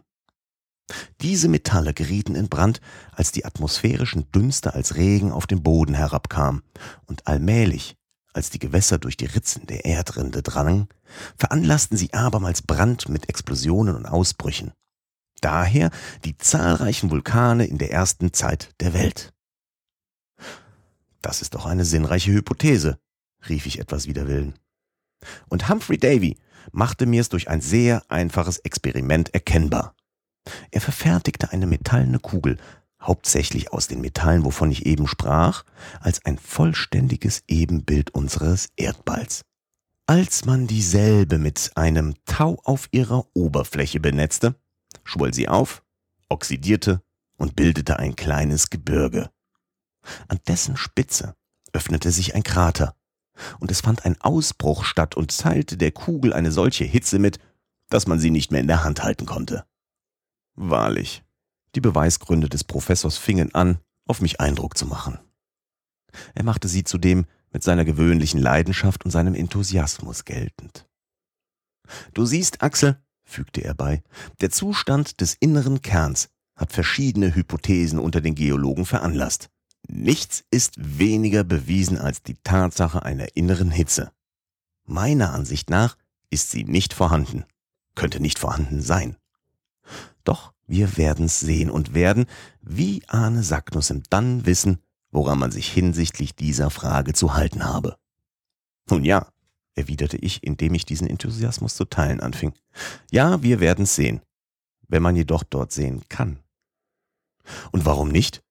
Diese 1.22 1.50
Metalle 1.50 1.94
gerieten 1.94 2.36
in 2.36 2.50
Brand, 2.50 2.80
als 3.12 3.32
die 3.32 3.46
atmosphärischen 3.46 4.32
Dünste 4.32 4.74
als 4.74 4.96
Regen 4.96 5.32
auf 5.32 5.48
den 5.48 5.62
Boden 5.62 5.94
herabkamen, 5.94 6.64
und 7.06 7.28
allmählich, 7.28 7.98
als 8.34 8.50
die 8.50 8.60
Gewässer 8.60 8.98
durch 8.98 9.18
die 9.18 9.26
Ritzen 9.26 9.66
der 9.68 9.86
Erdrinde 9.86 10.44
drangen, 10.44 10.88
veranlassten 11.38 11.98
sie 11.98 12.14
abermals 12.14 12.62
Brand 12.62 13.10
mit 13.10 13.30
Explosionen 13.30 13.96
und 13.96 14.06
Ausbrüchen. 14.06 14.74
Daher 15.42 15.92
die 16.24 16.38
zahlreichen 16.38 17.12
Vulkane 17.12 17.66
in 17.66 17.78
der 17.78 17.92
ersten 17.92 18.34
Zeit 18.34 18.74
der 18.80 18.94
Welt. 18.94 19.34
Das 21.22 21.42
ist 21.42 21.56
doch 21.56 21.66
eine 21.66 21.86
sinnreiche 21.86 22.32
Hypothese, 22.32 23.00
rief 23.50 23.66
ich 23.66 23.80
etwas 23.80 24.08
wider 24.08 24.28
Willen. 24.28 24.58
Und 25.50 25.68
Humphrey 25.68 25.98
Davy 25.98 26.38
machte 26.72 27.06
mir 27.06 27.22
es 27.22 27.30
durch 27.30 27.50
ein 27.50 27.62
sehr 27.62 28.04
einfaches 28.10 28.60
Experiment 28.60 29.34
erkennbar. 29.34 29.97
Er 30.72 30.82
verfertigte 30.82 31.52
eine 31.52 31.68
metallene 31.68 32.20
Kugel, 32.20 32.58
hauptsächlich 33.02 33.72
aus 33.72 33.88
den 33.88 34.02
Metallen, 34.02 34.44
wovon 34.44 34.72
ich 34.72 34.86
eben 34.86 35.08
sprach, 35.08 35.64
als 36.00 36.26
ein 36.26 36.38
vollständiges 36.38 37.44
Ebenbild 37.48 38.12
unseres 38.14 38.70
Erdballs. 38.76 39.44
Als 40.08 40.46
man 40.46 40.68
dieselbe 40.68 41.38
mit 41.38 41.72
einem 41.76 42.16
Tau 42.26 42.60
auf 42.64 42.88
ihrer 42.92 43.26
Oberfläche 43.34 44.00
benetzte, 44.00 44.56
schwoll 45.04 45.34
sie 45.34 45.50
auf, 45.50 45.84
oxidierte 46.30 47.02
und 47.38 47.56
bildete 47.56 48.00
ein 48.00 48.16
kleines 48.16 48.70
Gebirge. 48.70 49.30
An 50.28 50.40
dessen 50.48 50.78
Spitze 50.78 51.36
öffnete 51.74 52.12
sich 52.12 52.36
ein 52.36 52.44
Krater, 52.44 52.96
und 53.60 53.70
es 53.70 53.82
fand 53.82 54.06
ein 54.06 54.20
Ausbruch 54.22 54.84
statt 54.84 55.16
und 55.16 55.38
teilte 55.38 55.78
der 55.78 55.92
Kugel 55.92 56.34
eine 56.34 56.52
solche 56.52 56.86
Hitze 56.86 57.20
mit, 57.20 57.40
dass 57.90 58.08
man 58.08 58.20
sie 58.20 58.32
nicht 58.32 58.52
mehr 58.52 58.62
in 58.62 58.68
der 58.68 58.84
Hand 58.84 59.04
halten 59.04 59.26
konnte. 59.26 59.66
Wahrlich, 60.58 61.24
die 61.76 61.82
Beweisgründe 61.82 62.50
des 62.50 62.64
Professors 62.64 63.18
fingen 63.18 63.54
an, 63.54 63.78
auf 64.08 64.22
mich 64.22 64.42
Eindruck 64.42 64.76
zu 64.76 64.88
machen. 64.88 65.20
Er 66.34 66.44
machte 66.44 66.68
sie 66.68 66.84
zudem 66.84 67.26
mit 67.52 67.64
seiner 67.64 67.86
gewöhnlichen 67.86 68.42
Leidenschaft 68.42 69.06
und 69.06 69.12
seinem 69.12 69.36
Enthusiasmus 69.36 70.26
geltend. 70.26 70.88
Du 72.16 72.26
siehst, 72.26 72.64
Axel, 72.64 73.00
fügte 73.24 73.64
er 73.64 73.76
bei, 73.76 74.02
der 74.42 74.50
Zustand 74.50 75.22
des 75.22 75.36
inneren 75.40 75.84
Kerns 75.84 76.30
hat 76.56 76.74
verschiedene 76.74 77.36
Hypothesen 77.36 78.00
unter 78.00 78.20
den 78.20 78.34
Geologen 78.34 78.88
veranlasst. 78.88 79.50
Nichts 79.88 80.44
ist 80.50 80.74
weniger 80.78 81.44
bewiesen 81.44 82.00
als 82.00 82.24
die 82.24 82.36
Tatsache 82.44 83.04
einer 83.04 83.28
inneren 83.36 83.70
Hitze. 83.70 84.12
Meiner 84.86 85.34
Ansicht 85.34 85.70
nach 85.70 85.98
ist 86.32 86.50
sie 86.50 86.64
nicht 86.64 86.94
vorhanden, 86.94 87.46
könnte 87.94 88.20
nicht 88.20 88.40
vorhanden 88.40 88.82
sein. 88.82 89.18
Doch 90.28 90.54
wir 90.68 90.98
werden's 90.98 91.40
sehen 91.40 91.70
und 91.70 91.94
werden, 91.94 92.26
wie 92.62 93.02
Arne 93.08 93.44
Sacknussem, 93.44 94.04
dann 94.10 94.46
wissen, 94.46 94.80
woran 95.10 95.40
man 95.40 95.52
sich 95.52 95.72
hinsichtlich 95.72 96.36
dieser 96.36 96.70
Frage 96.70 97.14
zu 97.14 97.36
halten 97.36 97.64
habe. 97.64 97.96
Nun 98.90 99.06
ja, 99.06 99.28
erwiderte 99.76 100.18
ich, 100.18 100.44
indem 100.44 100.74
ich 100.74 100.86
diesen 100.86 101.08
Enthusiasmus 101.08 101.76
zu 101.76 101.86
teilen 101.86 102.20
anfing. 102.20 102.54
Ja, 103.10 103.42
wir 103.42 103.62
werden's 103.62 103.96
sehen, 103.96 104.20
wenn 104.90 105.02
man 105.02 105.16
jedoch 105.16 105.44
dort 105.44 105.72
sehen 105.72 106.04
kann. 106.10 106.40
Und 107.72 107.86
warum 107.86 108.10
nicht? 108.10 108.44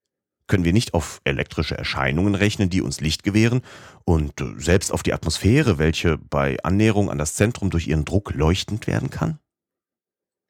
Können 0.47 0.65
wir 0.65 0.73
nicht 0.73 0.95
auf 0.95 1.21
elektrische 1.25 1.77
Erscheinungen 1.77 2.37
rechnen, 2.37 2.71
die 2.71 2.81
uns 2.81 3.01
Licht 3.03 3.23
gewähren, 3.23 3.61
und 4.05 4.33
selbst 4.57 4.93
auf 4.93 5.03
die 5.03 5.13
Atmosphäre, 5.13 5.77
welche 5.77 6.17
bei 6.17 6.57
Annäherung 6.63 7.11
an 7.11 7.19
das 7.19 7.35
Zentrum 7.35 7.69
durch 7.69 7.89
ihren 7.89 8.07
Druck 8.07 8.33
leuchtend 8.33 8.87
werden 8.87 9.11
kann? 9.11 9.41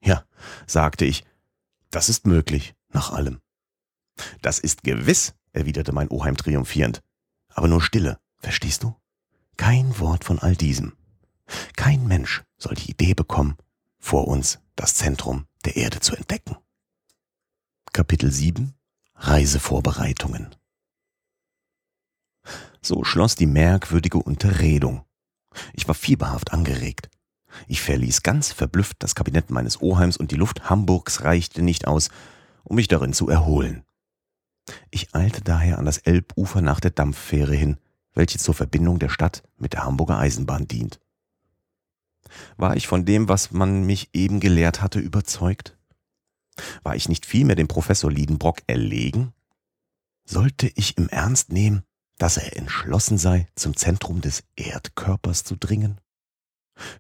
Ja, 0.01 0.25
sagte 0.67 1.05
ich, 1.05 1.25
das 1.91 2.09
ist 2.09 2.27
möglich, 2.27 2.75
nach 2.91 3.13
allem. 3.13 3.41
Das 4.43 4.59
ist 4.59 4.83
gewiss, 4.83 5.35
erwiderte 5.53 5.93
mein 5.93 6.09
Oheim 6.09 6.37
triumphierend. 6.37 7.03
Aber 7.49 7.69
nur 7.69 7.83
Stille, 7.83 8.19
verstehst 8.39 8.83
du? 8.83 8.95
Kein 9.57 9.99
Wort 9.99 10.25
von 10.25 10.39
all 10.39 10.55
diesem. 10.57 10.97
Kein 11.77 12.07
Mensch 12.07 12.45
soll 12.59 12.75
die 12.75 12.91
Idee 12.91 13.15
bekommen, 13.15 13.57
vor 13.99 14.29
uns 14.29 14.59
das 14.75 14.95
Zentrum 14.95 15.47
der 15.65 15.77
Erde 15.77 16.01
zu 16.01 16.15
entdecken. 16.15 16.57
Kapitel 17.93 18.31
7 18.31 18.75
Reisevorbereitungen 19.15 20.55
So 22.83 23.05
schloss 23.05 23.35
die 23.37 23.47
merkwürdige 23.47 24.19
Unterredung. 24.19 25.05
Ich 25.73 25.89
war 25.89 25.95
fieberhaft 25.95 26.53
angeregt. 26.53 27.09
Ich 27.69 27.81
verließ 27.81 28.23
ganz 28.23 28.53
verblüfft 28.53 28.97
das 29.01 29.15
Kabinett 29.15 29.51
meines 29.51 29.81
Oheims 29.81 30.17
und 30.17 30.31
die 30.31 30.37
Luft 30.37 30.69
Hamburgs 30.69 31.25
reichte 31.25 31.63
nicht 31.63 31.87
aus, 31.87 32.11
um 32.65 32.77
mich 32.77 32.89
darin 32.89 33.13
zu 33.13 33.29
erholen. 33.29 33.85
Ich 34.91 35.15
eilte 35.15 35.43
daher 35.43 35.79
an 35.79 35.85
das 35.85 35.99
Elbufer 35.99 36.61
nach 36.61 36.81
der 36.81 36.91
Dampffähre 36.91 37.55
hin, 37.55 37.79
welche 38.15 38.39
zur 38.39 38.55
Verbindung 38.55 38.99
der 38.99 39.09
Stadt 39.09 39.43
mit 39.59 39.73
der 39.73 39.85
Hamburger 39.85 40.19
Eisenbahn 40.19 40.67
dient. 40.67 41.01
War 42.57 42.77
ich 42.77 42.89
von 42.89 43.05
dem, 43.05 43.29
was 43.29 43.53
man 43.53 43.85
mich 43.85 44.11
eben 44.13 44.41
gelehrt 44.41 44.83
hatte, 44.83 44.99
überzeugt? 44.99 45.77
War 46.83 46.97
ich 46.97 47.09
nicht 47.09 47.27
vielmehr 47.27 47.57
dem 47.57 47.69
Professor 47.69 48.11
Liedenbrock 48.11 48.63
erlegen? 48.67 49.33
Sollte 50.25 50.71
ich 50.75 50.97
im 50.99 51.09
Ernst 51.09 51.53
nehmen, 51.53 51.85
dass 52.19 52.39
er 52.39 52.57
entschlossen 52.57 53.19
sei, 53.19 53.47
zum 53.55 53.77
Zentrum 53.77 54.21
des 54.21 54.43
Erdkörpers 54.57 55.45
zu 55.45 55.55
dringen? 55.55 56.01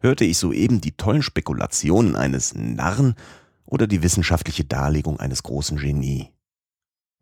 Hörte 0.00 0.25
ich 0.25 0.38
soeben 0.38 0.80
die 0.80 0.92
tollen 0.92 1.23
Spekulationen 1.23 2.16
eines 2.16 2.54
Narren 2.54 3.14
oder 3.64 3.87
die 3.87 4.02
wissenschaftliche 4.02 4.64
Darlegung 4.64 5.21
eines 5.21 5.42
großen 5.42 5.76
Genie? 5.76 6.33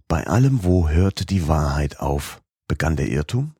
Bei 0.08 0.26
allem 0.26 0.64
wo 0.64 0.88
hörte 0.88 1.24
die 1.26 1.48
Wahrheit 1.48 2.00
auf, 2.00 2.42
begann 2.68 2.96
der 2.96 3.08
Irrtum? 3.08 3.54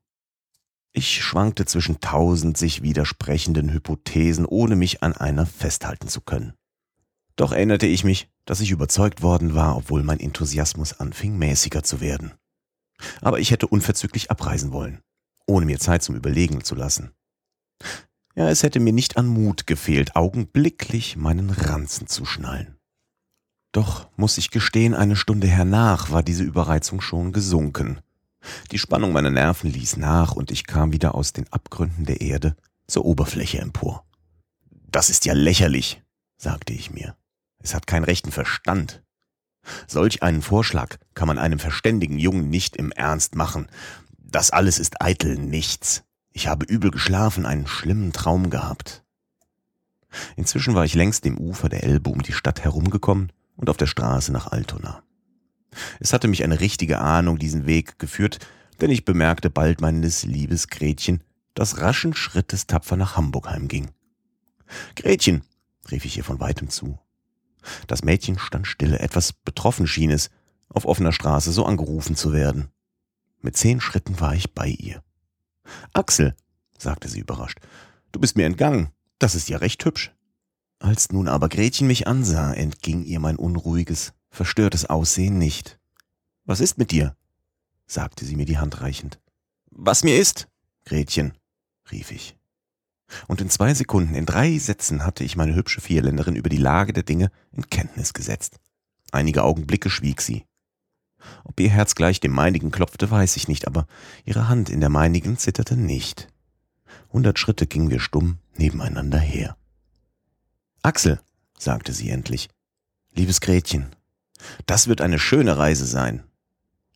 Ich 0.93 1.23
schwankte 1.23 1.65
zwischen 1.65 2.01
tausend 2.01 2.57
sich 2.57 2.83
widersprechenden 2.83 3.73
Hypothesen, 3.73 4.47
ohne 4.47 4.77
mich 4.77 5.03
an 5.03 5.13
einer 5.13 5.45
festhalten 5.45 6.07
zu 6.07 6.21
können. 6.21 6.53
Doch 7.35 7.51
erinnerte 7.51 7.87
ich 7.87 8.05
mich, 8.05 8.29
dass 8.45 8.61
ich 8.61 8.71
überzeugt 8.71 9.23
worden 9.23 9.55
war, 9.55 9.77
obwohl 9.77 10.05
mein 10.05 10.21
Enthusiasmus 10.21 11.01
anfing 11.01 11.37
mäßiger 11.37 11.83
zu 11.83 12.01
werden. 12.01 12.35
Aber 13.23 13.41
ich 13.41 13.51
hätte 13.51 13.67
unverzüglich 13.67 14.31
abreisen 14.31 14.71
wollen, 14.73 15.01
ohne 15.47 15.67
mir 15.67 15.81
Zeit 15.81 16.05
zum 16.05 16.15
Überlegen 16.15 16.63
zu 16.63 16.77
lassen. 16.77 17.11
Ja, 18.37 18.49
es 18.49 18.63
hätte 18.63 18.81
mir 18.81 18.93
nicht 18.93 19.17
an 19.17 19.27
Mut 19.27 19.67
gefehlt, 19.67 20.17
augenblicklich 20.17 21.17
meinen 21.17 21.51
Ranzen 21.51 22.09
zu 22.09 22.25
schnallen. 22.25 22.77
Doch, 23.71 24.09
muss 24.17 24.39
ich 24.39 24.51
gestehen, 24.51 24.95
eine 24.95 25.17
Stunde 25.17 25.47
hernach 25.47 26.11
war 26.11 26.23
diese 26.23 26.45
Überreizung 26.45 27.01
schon 27.01 27.33
gesunken. 27.33 28.01
Die 28.71 28.79
Spannung 28.79 29.13
meiner 29.13 29.31
Nerven 29.31 29.71
ließ 29.71 29.97
nach 29.97 30.33
und 30.33 30.51
ich 30.51 30.67
kam 30.67 30.93
wieder 30.93 31.15
aus 31.15 31.33
den 31.33 31.53
Abgründen 31.53 32.05
der 32.05 32.21
Erde 32.21 32.57
zur 32.87 33.05
Oberfläche 33.05 33.61
empor. 33.61 34.05
Das 34.91 35.11
ist 35.11 35.25
ja 35.25 35.33
lächerlich, 35.33 36.03
sagte 36.37 36.73
ich 36.73 36.91
mir. 36.91 37.17
Es 37.59 37.75
hat 37.75 37.87
keinen 37.87 38.05
rechten 38.05 38.31
Verstand. 38.31 39.03
Solch 39.87 40.23
einen 40.23 40.43
Vorschlag 40.43 40.99
kann 41.15 41.27
man 41.29 41.39
einem 41.39 41.59
verständigen 41.59 42.19
Jungen 42.19 42.49
nicht 42.51 42.77
im 42.77 42.93
Ernst 42.93 43.35
machen. 43.35 43.69
Das 44.19 44.51
alles 44.51 44.79
ist 44.79 45.01
eitel 45.01 45.39
nichts. 45.39 46.05
Ich 46.37 46.49
habe 46.49 46.67
übel 46.67 46.91
geschlafen, 46.91 47.47
einen 47.47 47.69
schlimmen 47.69 48.13
Traum 48.13 48.51
gehabt. 48.51 49.05
Inzwischen 50.37 50.75
war 50.75 50.85
ich 50.85 50.95
längs 50.95 51.21
dem 51.21 51.39
Ufer 51.39 51.69
der 51.69 51.85
Elbe 51.85 52.11
um 52.11 52.23
die 52.23 52.33
Stadt 52.33 52.65
herumgekommen 52.65 53.33
und 53.57 53.71
auf 53.71 53.77
der 53.77 53.87
Straße 53.87 54.33
nach 54.33 54.49
Altona. 54.49 55.05
Es 56.01 56.13
hatte 56.13 56.27
mich 56.27 56.43
eine 56.43 56.59
richtige 56.59 56.99
Ahnung 56.99 57.39
diesen 57.39 57.67
Weg 57.67 58.01
geführt, 58.01 58.41
denn 58.81 58.91
ich 58.91 59.05
bemerkte 59.05 59.49
bald 59.49 59.81
meines 59.81 60.25
liebes 60.25 60.67
Gretchen, 60.67 61.23
das 61.55 61.79
raschen 61.79 62.15
Schrittes 62.15 62.67
tapfer 62.67 62.97
nach 62.97 63.17
Hamburg 63.17 63.49
heimging. 63.49 63.93
Gretchen, 64.97 65.45
rief 65.89 66.05
ich 66.05 66.17
ihr 66.17 66.25
von 66.25 66.41
weitem 66.41 66.69
zu. 66.69 66.99
Das 67.87 68.03
Mädchen 68.03 68.41
stand 68.41 68.67
stille, 68.67 68.99
etwas 68.99 69.33
betroffen 69.33 69.87
schien 69.87 70.11
es, 70.11 70.31
auf 70.69 70.85
offener 70.85 71.13
Straße 71.13 71.53
so 71.53 71.65
angerufen 71.65 72.17
zu 72.17 72.33
werden. 72.33 72.71
Mit 73.41 73.57
zehn 73.57 73.81
Schritten 73.81 74.19
war 74.19 74.35
ich 74.35 74.53
bei 74.53 74.67
ihr. 74.67 75.01
Axel, 75.93 76.35
sagte 76.79 77.09
sie 77.09 77.21
überrascht, 77.21 77.59
du 78.13 78.21
bist 78.21 78.37
mir 78.37 78.47
entgangen. 78.47 78.91
Das 79.19 79.35
ist 79.35 79.49
ja 79.49 79.59
recht 79.59 79.85
hübsch. 79.85 80.13
Als 80.81 81.11
nun 81.11 81.29
aber 81.29 81.49
Gretchen 81.49 81.87
mich 81.87 82.07
ansah, 82.07 82.53
entging 82.53 83.05
ihr 83.05 83.21
mein 83.21 83.37
unruhiges, 83.37 84.13
verstörtes 84.31 84.85
Aussehen 84.87 85.39
nicht. 85.39 85.79
Was 86.45 86.61
ist 86.61 86.79
mit 86.79 86.91
dir? 86.91 87.17
sagte 87.87 88.25
sie 88.25 88.37
mir 88.37 88.45
die 88.45 88.59
Hand 88.59 88.81
reichend. 88.81 89.21
Was 89.71 90.05
mir 90.05 90.19
ist? 90.19 90.49
Gretchen, 90.85 91.33
rief 91.91 92.11
ich. 92.11 92.37
Und 93.29 93.41
in 93.41 93.51
zwei 93.51 93.75
Sekunden, 93.75 94.15
in 94.15 94.27
drei 94.27 94.59
Sätzen 94.59 95.05
hatte 95.05 95.25
ich 95.25 95.37
meine 95.37 95.55
hübsche 95.55 95.81
Vierländerin 95.81 96.37
über 96.37 96.49
die 96.49 96.59
Lage 96.59 96.93
der 96.93 97.03
Dinge 97.03 97.31
in 97.53 97.69
Kenntnis 97.69 98.13
gesetzt. 98.13 98.59
Einige 99.13 99.45
Augenblicke 99.45 99.91
schwieg 99.91 100.21
sie. 100.21 100.45
Ob 101.45 101.59
ihr 101.61 101.71
Herz 101.71 101.95
gleich 101.95 102.21
dem 102.21 102.33
meinigen 102.33 102.71
klopfte, 102.71 103.11
weiß 103.11 103.37
ich 103.37 103.49
nicht, 103.49 103.67
aber 103.67 103.87
ihre 104.25 104.49
Hand 104.49 104.71
in 104.71 104.81
der 104.81 104.91
meinigen 104.91 105.37
zitterte 105.39 105.77
nicht. 105.77 106.29
Hundert 107.13 107.39
Schritte 107.39 107.67
gingen 107.67 107.91
wir 107.91 108.01
stumm 108.01 108.39
nebeneinander 108.57 109.19
her. 109.19 109.57
Axel, 110.83 111.21
sagte 111.59 111.93
sie 111.93 112.11
endlich, 112.11 112.49
liebes 113.13 113.41
Gretchen, 113.41 113.95
das 114.67 114.89
wird 114.89 115.01
eine 115.01 115.19
schöne 115.19 115.57
Reise 115.57 115.87
sein. 115.87 116.25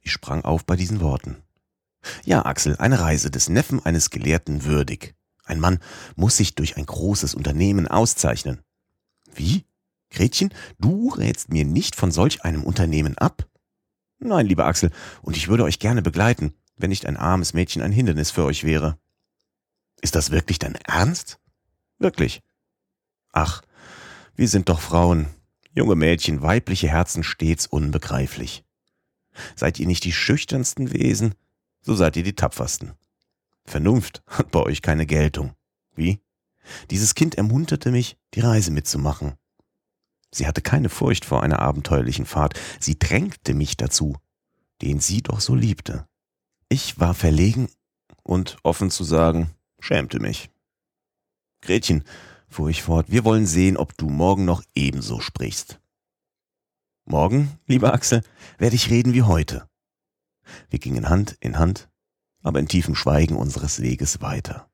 Ich 0.03 0.13
sprang 0.13 0.45
auf 0.45 0.65
bei 0.65 0.77
diesen 0.77 1.01
Worten. 1.01 1.37
Ja, 2.25 2.45
Axel, 2.45 2.77
eine 2.77 3.01
Reise 3.01 3.31
des 3.31 3.49
Neffen 3.49 3.85
eines 3.85 4.11
Gelehrten 4.11 4.65
würdig. 4.65 5.15
Ein 5.45 5.61
Mann 5.61 5.79
muss 6.17 6.37
sich 6.37 6.55
durch 6.55 6.77
ein 6.77 6.87
großes 6.87 7.35
Unternehmen 7.35 7.89
auszeichnen. 7.89 8.61
Wie? 9.35 9.65
Gretchen, 10.11 10.53
du 10.79 11.11
rätst 11.11 11.51
mir 11.51 11.65
nicht 11.65 11.97
von 11.97 12.11
solch 12.11 12.45
einem 12.45 12.63
Unternehmen 12.65 13.17
ab? 13.19 13.48
Nein, 14.19 14.47
lieber 14.47 14.67
Axel, 14.67 14.91
und 15.23 15.37
ich 15.37 15.49
würde 15.49 15.65
euch 15.65 15.79
gerne 15.79 16.03
begleiten, 16.03 16.55
wenn 16.77 16.91
nicht 16.91 17.07
ein 17.07 17.17
armes 17.17 17.55
Mädchen 17.55 17.83
ein 17.83 17.93
Hindernis 17.93 18.31
für 18.31 18.45
euch 18.45 18.65
wäre. 18.65 18.99
Ist 20.01 20.15
das 20.15 20.31
wirklich 20.31 20.59
dein 20.59 20.75
Ernst? 20.75 21.39
Wirklich. 21.99 22.43
Ach, 23.33 23.63
wir 24.35 24.49
sind 24.49 24.69
doch 24.69 24.81
Frauen. 24.81 25.29
Junge 25.75 25.95
Mädchen, 25.95 26.43
weibliche 26.43 26.89
Herzen 26.89 27.23
stets 27.23 27.67
unbegreiflich. 27.67 28.65
Seid 29.55 29.79
ihr 29.79 29.87
nicht 29.87 30.05
die 30.05 30.13
schüchternsten 30.13 30.93
Wesen, 30.93 31.35
so 31.81 31.95
seid 31.95 32.17
ihr 32.17 32.25
die 32.25 32.35
tapfersten. 32.35 32.93
Vernunft 33.65 34.23
hat 34.27 34.51
bei 34.51 34.61
euch 34.61 34.83
keine 34.83 35.07
Geltung. 35.07 35.55
Wie? 35.95 36.21
Dieses 36.91 37.15
Kind 37.15 37.37
ermunterte 37.37 37.91
mich, 37.91 38.17
die 38.35 38.41
Reise 38.41 38.71
mitzumachen. 38.71 39.35
Sie 40.31 40.47
hatte 40.47 40.61
keine 40.61 40.89
Furcht 40.89 41.25
vor 41.25 41.43
einer 41.43 41.61
abenteuerlichen 41.61 42.27
Fahrt, 42.27 42.59
sie 42.81 42.99
drängte 42.99 43.55
mich 43.55 43.77
dazu, 43.77 44.17
den 44.83 45.01
sie 45.01 45.23
doch 45.23 45.41
so 45.41 45.55
liebte. 45.55 46.07
Ich 46.69 47.01
war 47.01 47.15
verlegen 47.15 47.69
und, 48.23 48.59
offen 48.63 48.91
zu 48.91 49.05
sagen, 49.05 49.51
schämte 49.81 50.21
mich. 50.21 50.51
Gretchen, 51.63 52.05
fuhr 52.49 52.69
ich 52.69 52.83
fort, 52.83 53.11
wir 53.11 53.25
wollen 53.25 53.47
sehen, 53.47 53.77
ob 53.77 53.97
du 53.97 54.09
morgen 54.09 54.45
noch 54.45 54.63
ebenso 54.75 55.21
sprichst. 55.21 55.81
Morgen, 57.07 57.59
lieber 57.67 57.95
Axel, 57.95 58.23
werde 58.59 58.77
ich 58.77 58.91
reden 58.91 59.15
wie 59.15 59.23
heute. 59.23 59.69
Wir 60.69 60.79
gingen 60.79 61.09
Hand 61.09 61.37
in 61.41 61.59
Hand, 61.59 61.89
aber 62.43 62.59
in 62.61 62.69
tiefem 62.69 62.95
Schweigen 62.95 63.37
unseres 63.37 63.81
Weges 63.81 64.21
weiter. 64.21 64.71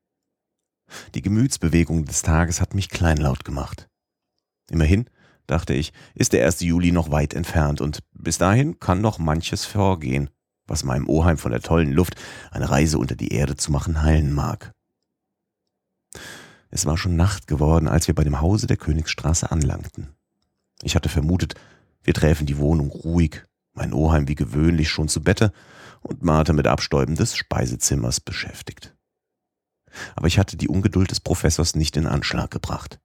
Die 1.15 1.23
Gemütsbewegung 1.23 2.05
des 2.05 2.23
Tages 2.23 2.61
hat 2.61 2.75
mich 2.75 2.89
kleinlaut 2.89 3.45
gemacht. 3.45 3.89
Immerhin, 4.69 5.09
dachte 5.47 5.75
ich, 5.75 5.93
ist 6.15 6.33
der 6.33 6.45
1. 6.47 6.61
Juli 6.61 6.93
noch 6.93 7.11
weit 7.11 7.35
entfernt 7.35 7.81
und 7.81 8.01
bis 8.13 8.39
dahin 8.39 8.79
kann 8.81 9.01
noch 9.01 9.19
manches 9.19 9.65
vorgehen, 9.65 10.31
was 10.67 10.85
meinem 10.85 11.09
Oheim 11.09 11.39
von 11.39 11.53
der 11.53 11.61
tollen 11.61 11.93
Luft 11.93 12.15
eine 12.51 12.71
Reise 12.71 12.99
unter 12.99 13.17
die 13.17 13.33
Erde 13.33 13.57
zu 13.57 13.71
machen 13.71 14.03
heilen 14.03 14.33
mag. 14.33 14.73
Es 16.71 16.87
war 16.87 16.97
schon 16.97 17.17
Nacht 17.17 17.47
geworden, 17.47 17.87
als 17.87 18.07
wir 18.09 18.15
bei 18.15 18.25
dem 18.25 18.41
Hause 18.41 18.67
der 18.67 18.77
Königsstraße 18.77 19.51
anlangten. 19.51 20.09
Ich 20.83 20.97
hatte 20.97 21.09
vermutet, 21.09 21.55
wir 22.03 22.15
träfen 22.15 22.47
die 22.47 22.59
Wohnung 22.59 22.91
ruhig, 22.91 23.45
mein 23.75 23.93
Oheim 23.93 24.29
wie 24.29 24.35
gewöhnlich 24.35 24.89
schon 24.89 25.09
zu 25.09 25.23
Bette 25.23 25.53
und 26.01 26.23
Martha 26.23 26.53
mit 26.53 26.67
Abstäuben 26.67 27.15
des 27.15 27.37
Speisezimmers 27.37 28.21
beschäftigt. 28.21 28.95
Aber 30.17 30.27
ich 30.27 30.39
hatte 30.39 30.57
die 30.57 30.69
Ungeduld 30.69 31.11
des 31.11 31.21
Professors 31.21 31.75
nicht 31.75 31.97
in 31.97 32.07
Anschlag 32.07 32.51
gebracht. 32.51 33.01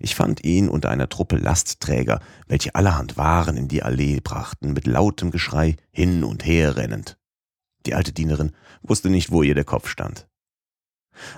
Ich 0.00 0.14
fand 0.14 0.44
ihn 0.44 0.68
unter 0.68 0.90
einer 0.90 1.08
Truppe 1.08 1.36
Lastträger, 1.36 2.20
welche 2.46 2.74
allerhand 2.74 3.16
Waren 3.16 3.56
in 3.56 3.68
die 3.68 3.82
Allee 3.82 4.20
brachten, 4.20 4.72
mit 4.72 4.86
lautem 4.86 5.30
Geschrei 5.30 5.76
hin 5.90 6.24
und 6.24 6.44
her 6.44 6.76
rennend. 6.76 7.18
Die 7.84 7.94
alte 7.94 8.12
Dienerin 8.12 8.52
wusste 8.82 9.10
nicht, 9.10 9.30
wo 9.30 9.42
ihr 9.42 9.54
der 9.54 9.64
Kopf 9.64 9.88
stand. 9.88 10.26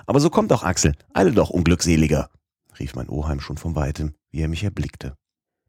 Aber 0.05 0.19
so 0.19 0.29
kommt 0.29 0.51
doch, 0.51 0.63
Axel, 0.63 0.95
eile 1.13 1.31
doch, 1.31 1.49
Unglückseliger, 1.49 2.29
rief 2.79 2.95
mein 2.95 3.09
Oheim 3.09 3.39
schon 3.39 3.57
von 3.57 3.75
weitem, 3.75 4.15
wie 4.31 4.41
er 4.41 4.47
mich 4.47 4.63
erblickte. 4.63 5.15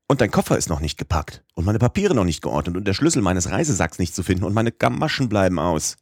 Und 0.09 0.21
dein 0.21 0.31
Koffer 0.31 0.59
ist 0.59 0.69
noch 0.69 0.81
nicht 0.81 0.99
gepackt 0.99 1.45
und 1.55 1.65
meine 1.65 1.79
Papiere 1.79 2.15
noch 2.15 2.25
nicht 2.25 2.43
geordnet 2.43 2.77
und 2.77 2.85
der 2.85 2.95
Schlüssel 2.95 3.23
meines 3.23 3.51
Reisesacks 3.51 3.99
nicht 3.99 4.15
zu 4.15 4.25
finden 4.25 4.45
und 4.45 4.55
meine 4.55 4.73
Gamaschen 4.73 5.29
bleiben 5.29 5.59
aus. 5.59 5.97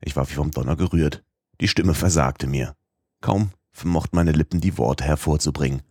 Ich 0.00 0.14
war 0.14 0.28
wie 0.28 0.34
vom 0.34 0.52
Donner 0.52 0.76
gerührt. 0.76 1.24
Die 1.60 1.68
Stimme 1.68 1.94
versagte 1.94 2.46
mir. 2.46 2.76
Kaum 3.20 3.50
vermochten 3.72 4.16
meine 4.16 4.32
Lippen 4.32 4.60
die 4.60 4.78
Worte 4.78 5.04
hervorzubringen. 5.04 5.82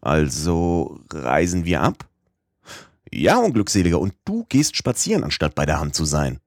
Also 0.00 1.00
reisen 1.10 1.64
wir 1.64 1.82
ab? 1.82 2.08
Ja, 3.12 3.36
Unglückseliger, 3.38 4.00
und 4.00 4.14
du 4.24 4.44
gehst 4.48 4.76
spazieren, 4.76 5.22
anstatt 5.22 5.54
bei 5.54 5.66
der 5.66 5.78
Hand 5.78 5.94
zu 5.94 6.04
sein. 6.04 6.40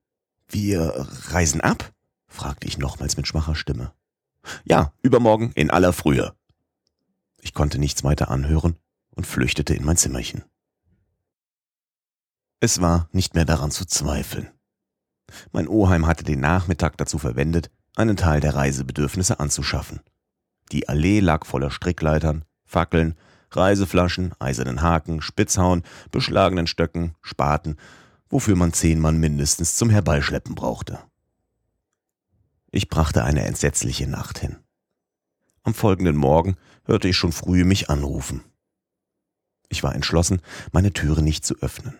Wir 0.47 1.07
reisen 1.29 1.61
ab? 1.61 1.93
fragte 2.27 2.67
ich 2.67 2.77
nochmals 2.77 3.17
mit 3.17 3.27
schwacher 3.27 3.55
Stimme. 3.55 3.93
Ja, 4.63 4.91
übermorgen 5.01 5.51
in 5.55 5.71
aller 5.71 5.93
Frühe. 5.93 6.33
Ich 7.39 7.53
konnte 7.53 7.79
nichts 7.79 8.03
weiter 8.03 8.29
anhören 8.29 8.77
und 9.11 9.25
flüchtete 9.25 9.73
in 9.73 9.85
mein 9.85 9.97
Zimmerchen. 9.97 10.43
Es 12.59 12.81
war 12.81 13.09
nicht 13.11 13.35
mehr 13.35 13.45
daran 13.45 13.71
zu 13.71 13.85
zweifeln. 13.85 14.49
Mein 15.51 15.67
Oheim 15.67 16.07
hatte 16.07 16.23
den 16.23 16.39
Nachmittag 16.39 16.97
dazu 16.97 17.17
verwendet, 17.17 17.69
einen 17.95 18.17
Teil 18.17 18.41
der 18.41 18.55
Reisebedürfnisse 18.55 19.39
anzuschaffen. 19.39 20.01
Die 20.71 20.89
Allee 20.89 21.19
lag 21.19 21.45
voller 21.45 21.71
Strickleitern, 21.71 22.45
Fackeln, 22.65 23.15
Reiseflaschen, 23.51 24.33
eisernen 24.39 24.81
Haken, 24.81 25.21
Spitzhauen, 25.21 25.83
beschlagenen 26.11 26.67
Stöcken, 26.67 27.15
Spaten, 27.21 27.77
wofür 28.29 28.55
man 28.55 28.73
zehn 28.73 28.99
Mann 28.99 29.17
mindestens 29.17 29.75
zum 29.75 29.89
Herbeischleppen 29.89 30.55
brauchte. 30.55 30.99
Ich 32.71 32.89
brachte 32.89 33.23
eine 33.23 33.45
entsetzliche 33.45 34.07
Nacht 34.07 34.39
hin. 34.39 34.57
Am 35.63 35.73
folgenden 35.73 36.15
Morgen 36.15 36.57
hörte 36.83 37.07
ich 37.07 37.15
schon 37.15 37.31
früh 37.31 37.63
mich 37.63 37.89
anrufen. 37.89 38.43
Ich 39.69 39.83
war 39.83 39.95
entschlossen, 39.95 40.41
meine 40.71 40.93
Türe 40.93 41.21
nicht 41.21 41.45
zu 41.45 41.55
öffnen. 41.61 41.97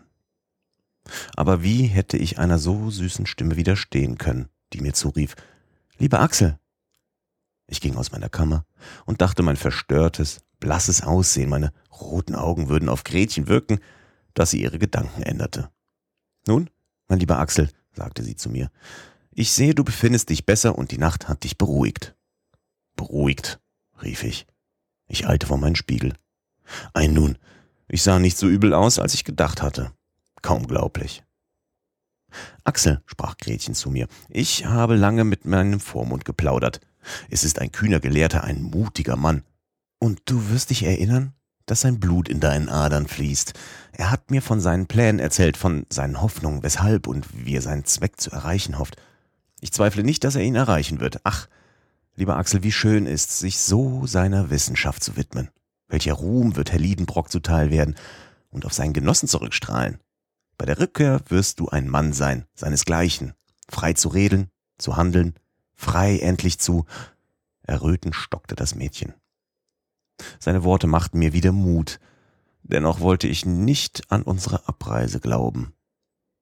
Aber 1.36 1.64
wie 1.64 1.86
hätte 1.86 2.18
ich 2.18 2.40
einer 2.40 2.60
so 2.60 2.90
süßen 2.90 3.26
Stimme 3.26 3.56
widerstehen 3.56 4.18
können, 4.18 4.50
die 4.74 4.82
mir 4.82 4.94
zurief, 4.94 5.36
Lieber 5.98 6.20
Axel. 6.20 6.60
Ich 7.68 7.82
ging 7.82 7.96
aus 7.96 8.12
meiner 8.12 8.30
Kammer 8.30 8.66
und 9.06 9.22
dachte, 9.22 9.44
mein 9.44 9.56
verstörtes, 9.56 10.42
blasses 10.60 11.02
Aussehen, 11.02 11.50
meine 11.50 11.72
roten 11.92 12.36
Augen 12.36 12.70
würden 12.70 12.90
auf 12.90 13.04
Gretchen 13.04 13.48
wirken, 13.48 13.80
dass 14.34 14.52
sie 14.52 14.62
ihre 14.62 14.80
Gedanken 14.80 15.24
änderte. 15.24 15.70
Nun, 16.48 16.70
mein 17.08 17.20
lieber 17.20 17.40
Axel, 17.40 17.70
sagte 17.94 18.24
sie 18.24 18.36
zu 18.36 18.50
mir, 18.50 18.70
ich 19.32 19.52
sehe, 19.52 19.76
du 19.76 19.84
befindest 19.84 20.30
dich 20.30 20.46
besser 20.46 20.78
und 20.78 20.92
die 20.92 20.98
Nacht 20.98 21.28
hat 21.28 21.44
dich 21.44 21.58
beruhigt. 21.58 22.16
Beruhigt, 22.96 23.60
rief 24.02 24.24
ich. 24.24 24.48
Ich 25.08 25.28
eilte 25.28 25.48
vor 25.48 25.58
meinen 25.58 25.76
Spiegel. 25.76 26.14
Ein 26.94 27.14
nun, 27.14 27.38
ich 27.88 28.02
sah 28.02 28.20
nicht 28.20 28.38
so 28.38 28.48
übel 28.48 28.74
aus, 28.74 28.98
als 28.98 29.14
ich 29.14 29.24
gedacht 29.24 29.62
hatte. 29.62 29.92
Kaum 30.42 30.68
glaublich. 30.68 31.24
Axel, 32.64 33.02
sprach 33.06 33.38
Gretchen 33.38 33.76
zu 33.76 33.90
mir, 33.90 34.08
ich 34.30 34.66
habe 34.66 34.96
lange 34.96 35.24
mit 35.24 35.46
meinem 35.46 35.80
Vormund 35.80 36.26
geplaudert. 36.26 36.82
Es 37.30 37.44
ist 37.44 37.60
ein 37.60 37.72
kühner 37.72 38.00
Gelehrter, 38.00 38.44
ein 38.44 38.62
mutiger 38.62 39.16
Mann. 39.16 39.44
Und 40.00 40.22
du 40.26 40.50
wirst 40.50 40.70
dich 40.70 40.84
erinnern, 40.84 41.34
dass 41.66 41.82
sein 41.82 42.00
Blut 42.00 42.30
in 42.30 42.40
deinen 42.40 42.70
Adern 42.70 43.08
fließt. 43.08 43.54
Er 43.94 44.12
hat 44.12 44.30
mir 44.30 44.42
von 44.42 44.60
seinen 44.60 44.88
Plänen 44.88 45.20
erzählt, 45.20 45.58
von 45.58 45.86
seinen 45.90 46.22
Hoffnungen, 46.22 46.64
weshalb 46.64 47.08
und 47.08 47.28
wie 47.46 47.56
er 47.56 47.62
seinen 47.62 47.86
Zweck 47.86 48.20
zu 48.20 48.32
erreichen 48.32 48.78
hofft. 48.78 48.98
Ich 49.62 49.72
zweifle 49.72 50.04
nicht, 50.04 50.24
dass 50.24 50.36
er 50.36 50.44
ihn 50.44 50.56
erreichen 50.56 51.00
wird. 51.00 51.22
Ach, 51.24 51.48
lieber 52.16 52.38
Axel, 52.38 52.64
wie 52.64 52.72
schön 52.72 53.08
ist, 53.08 53.40
sich 53.40 53.60
so 53.60 54.06
seiner 54.06 54.50
Wissenschaft 54.50 55.04
zu 55.04 55.18
widmen. 55.18 55.50
Welcher 55.88 56.14
Ruhm 56.14 56.56
wird 56.56 56.72
Herr 56.72 56.80
Liedenbrock 56.80 57.32
zuteil 57.32 57.72
werden 57.72 57.96
und 58.50 58.66
auf 58.66 58.74
seinen 58.74 58.94
Genossen 58.94 59.28
zurückstrahlen. 59.28 60.00
Bei 60.58 60.66
der 60.66 60.80
Rückkehr 60.80 61.22
wirst 61.30 61.60
du 61.60 61.70
ein 61.70 61.90
Mann 61.90 62.14
sein, 62.14 62.46
seinesgleichen, 62.54 63.34
frei 63.70 63.94
zu 63.94 64.10
reden, 64.10 64.50
zu 64.78 64.98
handeln, 64.98 65.36
frei 65.76 66.20
endlich 66.20 66.60
zu. 66.60 66.86
Errötend 67.64 68.16
stockte 68.16 68.56
das 68.56 68.76
Mädchen. 68.76 69.14
Seine 70.40 70.64
Worte 70.64 70.88
machten 70.88 71.20
mir 71.20 71.34
wieder 71.34 71.52
Mut, 71.52 72.00
dennoch 72.64 73.00
wollte 73.00 73.28
ich 73.28 73.46
nicht 73.46 74.12
an 74.12 74.22
unsere 74.22 74.68
Abreise 74.68 75.20
glauben. 75.20 75.74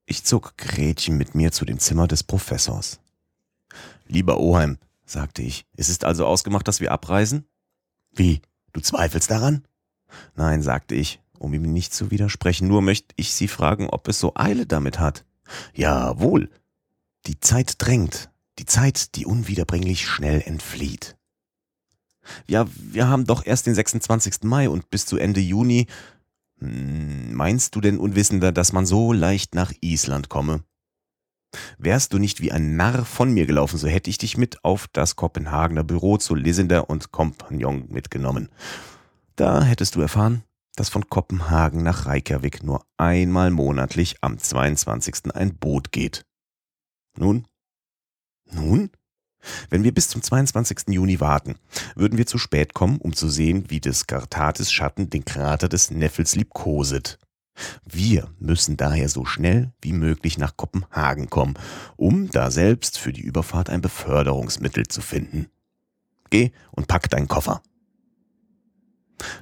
Ich 0.06 0.24
zog 0.24 0.58
Gretchen 0.58 1.18
mit 1.18 1.34
mir 1.34 1.52
zu 1.52 1.66
dem 1.66 1.80
Zimmer 1.80 2.08
des 2.08 2.24
Professors. 2.24 3.00
Lieber 4.06 4.38
Oheim, 4.40 4.78
sagte 5.06 5.42
ich, 5.42 5.66
es 5.76 5.90
ist 5.90 6.04
also 6.04 6.26
ausgemacht, 6.26 6.68
dass 6.68 6.82
wir 6.82 6.92
abreisen? 6.92 7.46
Wie, 8.12 8.42
du 8.74 8.82
zweifelst 8.82 9.32
daran? 9.32 9.66
Nein, 10.36 10.62
sagte 10.62 10.96
ich, 10.96 11.22
um 11.40 11.54
ihm 11.54 11.64
nicht 11.74 11.94
zu 11.94 12.12
widersprechen, 12.12 12.68
nur 12.68 12.82
möchte 12.82 13.14
ich 13.16 13.34
Sie 13.34 13.48
fragen, 13.48 13.90
ob 13.90 14.08
es 14.08 14.20
so 14.20 14.34
Eile 14.36 14.66
damit 14.66 15.00
hat. 15.00 15.26
Jawohl. 15.74 16.50
Die 17.26 17.40
Zeit 17.40 17.76
drängt, 17.78 18.30
die 18.60 18.66
Zeit, 18.66 19.16
die 19.16 19.26
unwiederbringlich 19.26 20.08
schnell 20.08 20.42
entflieht. 20.42 21.16
Ja, 22.48 22.68
wir 22.76 23.08
haben 23.08 23.26
doch 23.26 23.46
erst 23.46 23.66
den 23.68 23.76
26. 23.76 24.44
Mai 24.44 24.70
und 24.70 24.90
bis 24.90 25.06
zu 25.06 25.18
Ende 25.18 25.42
Juni. 25.42 25.88
Hm, 26.60 27.34
meinst 27.34 27.76
du 27.76 27.82
denn, 27.82 27.98
Unwissender, 27.98 28.52
dass 28.52 28.74
man 28.74 28.86
so 28.86 29.12
leicht 29.12 29.56
nach 29.56 29.74
Island 29.82 30.30
komme? 30.30 30.64
Wärst 31.78 32.14
du 32.14 32.18
nicht 32.18 32.42
wie 32.42 32.52
ein 32.52 32.76
Narr 32.76 33.06
von 33.06 33.32
mir 33.32 33.46
gelaufen, 33.46 33.78
so 33.78 33.88
hätte 33.88 34.10
ich 34.10 34.18
dich 34.18 34.38
mit 34.38 34.64
auf 34.64 34.88
das 34.92 35.16
Kopenhagener 35.16 35.84
Büro 35.84 36.18
zu 36.18 36.34
Lisinder 36.34 36.90
und 36.90 37.12
Kompagnon 37.12 37.86
mitgenommen. 37.90 38.50
Da 39.36 39.64
hättest 39.64 39.96
du 39.96 40.02
erfahren, 40.02 40.44
dass 40.76 40.90
von 40.90 41.08
Kopenhagen 41.10 41.84
nach 41.84 42.06
Reykjavik 42.06 42.64
nur 42.64 42.86
einmal 42.98 43.52
monatlich 43.52 44.18
am 44.22 44.38
22. 44.38 45.36
ein 45.36 45.56
Boot 45.58 45.92
geht. 45.92 46.26
Nun? 47.18 47.46
Nun? 48.54 48.90
Wenn 49.70 49.84
wir 49.84 49.94
bis 49.94 50.08
zum 50.08 50.22
22. 50.22 50.90
Juni 50.90 51.20
warten, 51.20 51.56
würden 51.96 52.18
wir 52.18 52.26
zu 52.26 52.38
spät 52.38 52.74
kommen, 52.74 52.98
um 53.00 53.14
zu 53.14 53.28
sehen, 53.30 53.66
wie 53.70 53.82
des 53.82 54.08
Kartates 54.08 54.72
Schatten 54.72 55.10
den 55.10 55.26
Krater 55.26 55.68
des 55.68 55.92
Neffels 55.92 56.36
liebkoset. 56.36 57.20
Wir 57.86 58.30
müssen 58.40 58.78
daher 58.78 59.10
so 59.10 59.26
schnell 59.26 59.72
wie 59.82 59.94
möglich 59.94 60.38
nach 60.38 60.58
Kopenhagen 60.58 61.30
kommen, 61.30 61.56
um 61.98 62.30
da 62.30 62.50
selbst 62.50 62.98
für 62.98 63.14
die 63.14 63.22
Überfahrt 63.22 63.70
ein 63.70 63.82
Beförderungsmittel 63.82 64.88
zu 64.88 65.02
finden. 65.02 65.48
Geh 66.30 66.52
und 66.72 66.88
pack 66.88 67.10
deinen 67.10 67.28
Koffer. 67.28 67.62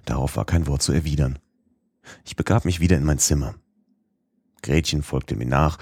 Darauf 0.05 0.35
war 0.35 0.45
kein 0.45 0.67
Wort 0.67 0.81
zu 0.81 0.91
erwidern. 0.91 1.39
Ich 2.25 2.35
begab 2.35 2.65
mich 2.65 2.79
wieder 2.79 2.97
in 2.97 3.05
mein 3.05 3.19
Zimmer. 3.19 3.55
Gretchen 4.61 5.03
folgte 5.03 5.35
mir 5.35 5.47
nach 5.47 5.77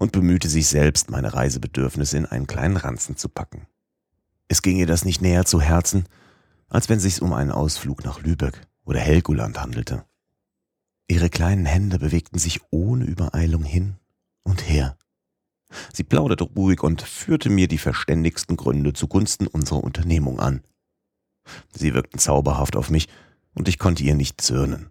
und 0.00 0.12
bemühte 0.12 0.48
sich 0.48 0.66
selbst, 0.66 1.10
meine 1.10 1.34
Reisebedürfnisse 1.34 2.16
in 2.16 2.24
einen 2.24 2.46
kleinen 2.46 2.78
Ranzen 2.78 3.18
zu 3.18 3.28
packen. 3.28 3.66
Es 4.48 4.62
ging 4.62 4.78
ihr 4.78 4.86
das 4.86 5.04
nicht 5.04 5.20
näher 5.20 5.44
zu 5.44 5.60
Herzen, 5.60 6.06
als 6.68 6.88
wenn 6.88 6.98
sich's 6.98 7.20
um 7.20 7.34
einen 7.34 7.52
Ausflug 7.52 8.02
nach 8.02 8.22
Lübeck 8.22 8.66
oder 8.84 8.98
Helgoland 8.98 9.60
handelte. 9.60 10.06
Ihre 11.06 11.28
kleinen 11.28 11.66
Hände 11.66 11.98
bewegten 11.98 12.38
sich 12.38 12.60
ohne 12.70 13.04
Übereilung 13.04 13.62
hin 13.62 13.96
und 14.42 14.66
her. 14.66 14.96
Sie 15.92 16.02
plauderte 16.02 16.44
ruhig 16.44 16.82
und 16.82 17.02
führte 17.02 17.50
mir 17.50 17.68
die 17.68 17.78
verständigsten 17.78 18.56
Gründe 18.56 18.94
zugunsten 18.94 19.46
unserer 19.46 19.84
Unternehmung 19.84 20.40
an. 20.40 20.62
Sie 21.72 21.92
wirkten 21.92 22.18
zauberhaft 22.18 22.74
auf 22.74 22.88
mich, 22.88 23.08
und 23.52 23.68
ich 23.68 23.78
konnte 23.78 24.02
ihr 24.02 24.14
nicht 24.14 24.40
zürnen. 24.40 24.90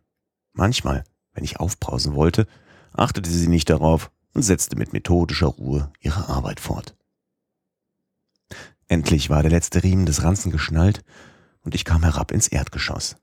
Manchmal, 0.54 1.04
wenn 1.34 1.44
ich 1.44 1.60
aufbrausen 1.60 2.14
wollte, 2.14 2.46
achtete 2.94 3.30
sie 3.30 3.48
nicht 3.48 3.72
darauf 3.72 4.12
und 4.34 4.44
setzte 4.44 4.76
mit 4.76 4.94
methodischer 4.94 5.48
Ruhe 5.48 5.92
ihre 6.00 6.30
Arbeit 6.30 6.60
fort. 6.60 6.96
Endlich 8.88 9.30
war 9.30 9.42
der 9.42 9.52
letzte 9.52 9.84
Riemen 9.84 10.06
des 10.06 10.24
Ranzen 10.24 10.52
geschnallt 10.52 11.04
und 11.62 11.76
ich 11.76 11.86
kam 11.86 12.04
herab 12.04 12.32
ins 12.32 12.48
Erdgeschoss. 12.48 13.18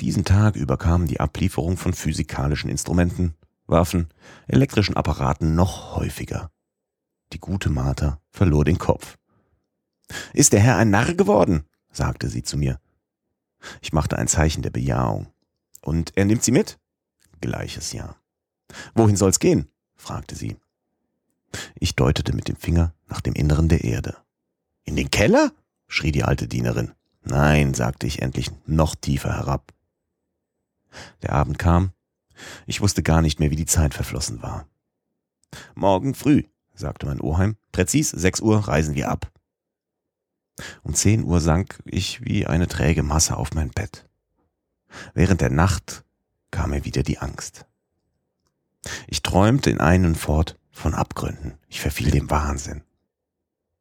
Diesen 0.00 0.24
Tag 0.24 0.56
überkam 0.56 1.06
die 1.06 1.20
Ablieferung 1.20 1.76
von 1.76 1.92
physikalischen 1.92 2.70
Instrumenten, 2.70 3.34
Waffen, 3.66 4.08
elektrischen 4.48 4.96
Apparaten 4.96 5.54
noch 5.54 5.96
häufiger. 5.96 6.50
Die 7.32 7.38
gute 7.38 7.70
Martha 7.70 8.20
verlor 8.30 8.64
den 8.64 8.78
Kopf. 8.78 9.18
Ist 10.34 10.52
der 10.52 10.60
Herr 10.60 10.76
ein 10.76 10.90
Narr 10.90 11.14
geworden? 11.14 11.64
sagte 11.90 12.28
sie 12.28 12.42
zu 12.42 12.56
mir. 12.56 12.80
Ich 13.80 13.92
machte 13.92 14.18
ein 14.18 14.28
Zeichen 14.28 14.62
der 14.62 14.70
Bejahung. 14.70 15.32
Und 15.80 16.16
er 16.16 16.24
nimmt 16.24 16.42
sie 16.42 16.52
mit? 16.52 16.78
Gleiches 17.40 17.92
Ja. 17.92 18.16
Wohin 18.94 19.16
soll's 19.16 19.38
gehen? 19.38 19.68
fragte 19.96 20.34
sie. 20.34 20.56
Ich 21.78 21.96
deutete 21.96 22.34
mit 22.34 22.48
dem 22.48 22.56
Finger 22.56 22.94
nach 23.08 23.20
dem 23.20 23.34
Inneren 23.34 23.68
der 23.68 23.84
Erde. 23.84 24.16
In 24.84 24.96
den 24.96 25.10
Keller? 25.10 25.52
schrie 25.86 26.12
die 26.12 26.24
alte 26.24 26.48
Dienerin. 26.48 26.92
Nein, 27.24 27.74
sagte 27.74 28.06
ich 28.06 28.22
endlich 28.22 28.50
noch 28.66 28.94
tiefer 28.94 29.36
herab. 29.36 29.72
Der 31.22 31.32
Abend 31.32 31.58
kam. 31.58 31.92
Ich 32.66 32.80
wusste 32.80 33.02
gar 33.02 33.22
nicht 33.22 33.38
mehr, 33.38 33.50
wie 33.50 33.56
die 33.56 33.66
Zeit 33.66 33.94
verflossen 33.94 34.42
war. 34.42 34.66
Morgen 35.74 36.14
früh, 36.14 36.44
sagte 36.74 37.06
mein 37.06 37.20
Oheim, 37.20 37.56
präzis 37.70 38.10
sechs 38.10 38.40
Uhr 38.40 38.68
reisen 38.68 38.94
wir 38.94 39.10
ab. 39.10 39.30
Um 40.82 40.94
zehn 40.94 41.24
Uhr 41.24 41.40
sank 41.40 41.78
ich 41.84 42.24
wie 42.24 42.46
eine 42.46 42.68
träge 42.68 43.02
Masse 43.02 43.36
auf 43.36 43.52
mein 43.54 43.70
Bett. 43.70 44.08
Während 45.14 45.40
der 45.40 45.50
Nacht 45.50 46.04
kam 46.50 46.70
mir 46.70 46.84
wieder 46.84 47.02
die 47.02 47.18
Angst. 47.18 47.66
Ich 49.06 49.22
träumte 49.22 49.70
in 49.70 49.80
einen 49.80 50.14
fort 50.14 50.58
von 50.70 50.94
Abgründen. 50.94 51.54
Ich 51.68 51.80
verfiel 51.80 52.10
dem 52.10 52.30
Wahnsinn. 52.30 52.82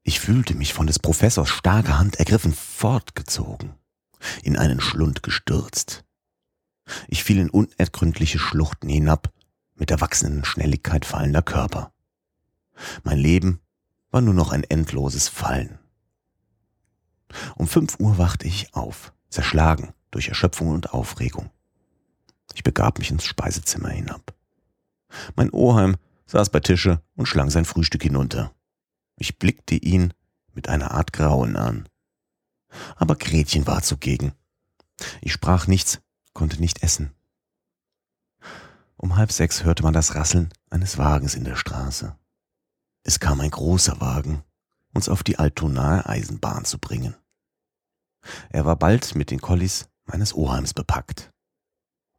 Ich 0.03 0.19
fühlte 0.19 0.55
mich 0.55 0.73
von 0.73 0.87
des 0.87 0.99
Professors 0.99 1.49
starker 1.49 1.99
Hand 1.99 2.17
ergriffen 2.17 2.53
fortgezogen, 2.53 3.75
in 4.43 4.57
einen 4.57 4.81
Schlund 4.81 5.23
gestürzt. 5.23 6.03
Ich 7.07 7.23
fiel 7.23 7.39
in 7.39 7.49
unergründliche 7.49 8.39
Schluchten 8.39 8.89
hinab, 8.89 9.31
mit 9.75 9.89
der 9.89 10.01
wachsenden 10.01 10.45
Schnelligkeit 10.45 11.05
fallender 11.05 11.41
Körper. 11.41 11.91
Mein 13.03 13.17
Leben 13.17 13.61
war 14.11 14.21
nur 14.21 14.33
noch 14.33 14.51
ein 14.51 14.63
endloses 14.63 15.27
Fallen. 15.27 15.79
Um 17.55 17.67
fünf 17.67 17.99
Uhr 17.99 18.17
wachte 18.17 18.47
ich 18.47 18.73
auf, 18.73 19.13
zerschlagen 19.29 19.93
durch 20.11 20.27
Erschöpfung 20.27 20.69
und 20.69 20.93
Aufregung. 20.93 21.49
Ich 22.53 22.63
begab 22.63 22.99
mich 22.99 23.11
ins 23.11 23.25
Speisezimmer 23.25 23.89
hinab. 23.89 24.35
Mein 25.35 25.51
Oheim 25.51 25.97
saß 26.25 26.49
bei 26.49 26.59
Tische 26.59 27.01
und 27.15 27.27
schlang 27.27 27.49
sein 27.49 27.65
Frühstück 27.65 28.03
hinunter. 28.03 28.53
Ich 29.17 29.37
blickte 29.37 29.75
ihn 29.75 30.13
mit 30.53 30.69
einer 30.69 30.91
Art 30.91 31.13
Grauen 31.13 31.55
an. 31.55 31.87
Aber 32.95 33.15
Gretchen 33.15 33.67
war 33.67 33.83
zugegen. 33.83 34.33
Ich 35.21 35.33
sprach 35.33 35.67
nichts, 35.67 36.01
konnte 36.33 36.59
nicht 36.59 36.83
essen. 36.83 37.11
Um 38.95 39.15
halb 39.15 39.31
sechs 39.31 39.63
hörte 39.63 39.83
man 39.83 39.93
das 39.93 40.15
Rasseln 40.15 40.49
eines 40.69 40.97
Wagens 40.97 41.35
in 41.35 41.43
der 41.43 41.55
Straße. 41.55 42.15
Es 43.03 43.19
kam 43.19 43.41
ein 43.41 43.49
großer 43.49 43.99
Wagen, 43.99 44.43
uns 44.93 45.09
auf 45.09 45.23
die 45.23 45.39
Altonaer 45.39 46.07
Eisenbahn 46.07 46.65
zu 46.65 46.77
bringen. 46.77 47.15
Er 48.49 48.65
war 48.65 48.75
bald 48.75 49.15
mit 49.15 49.31
den 49.31 49.41
Kollis 49.41 49.89
meines 50.05 50.35
Oheims 50.35 50.73
bepackt. 50.73 51.31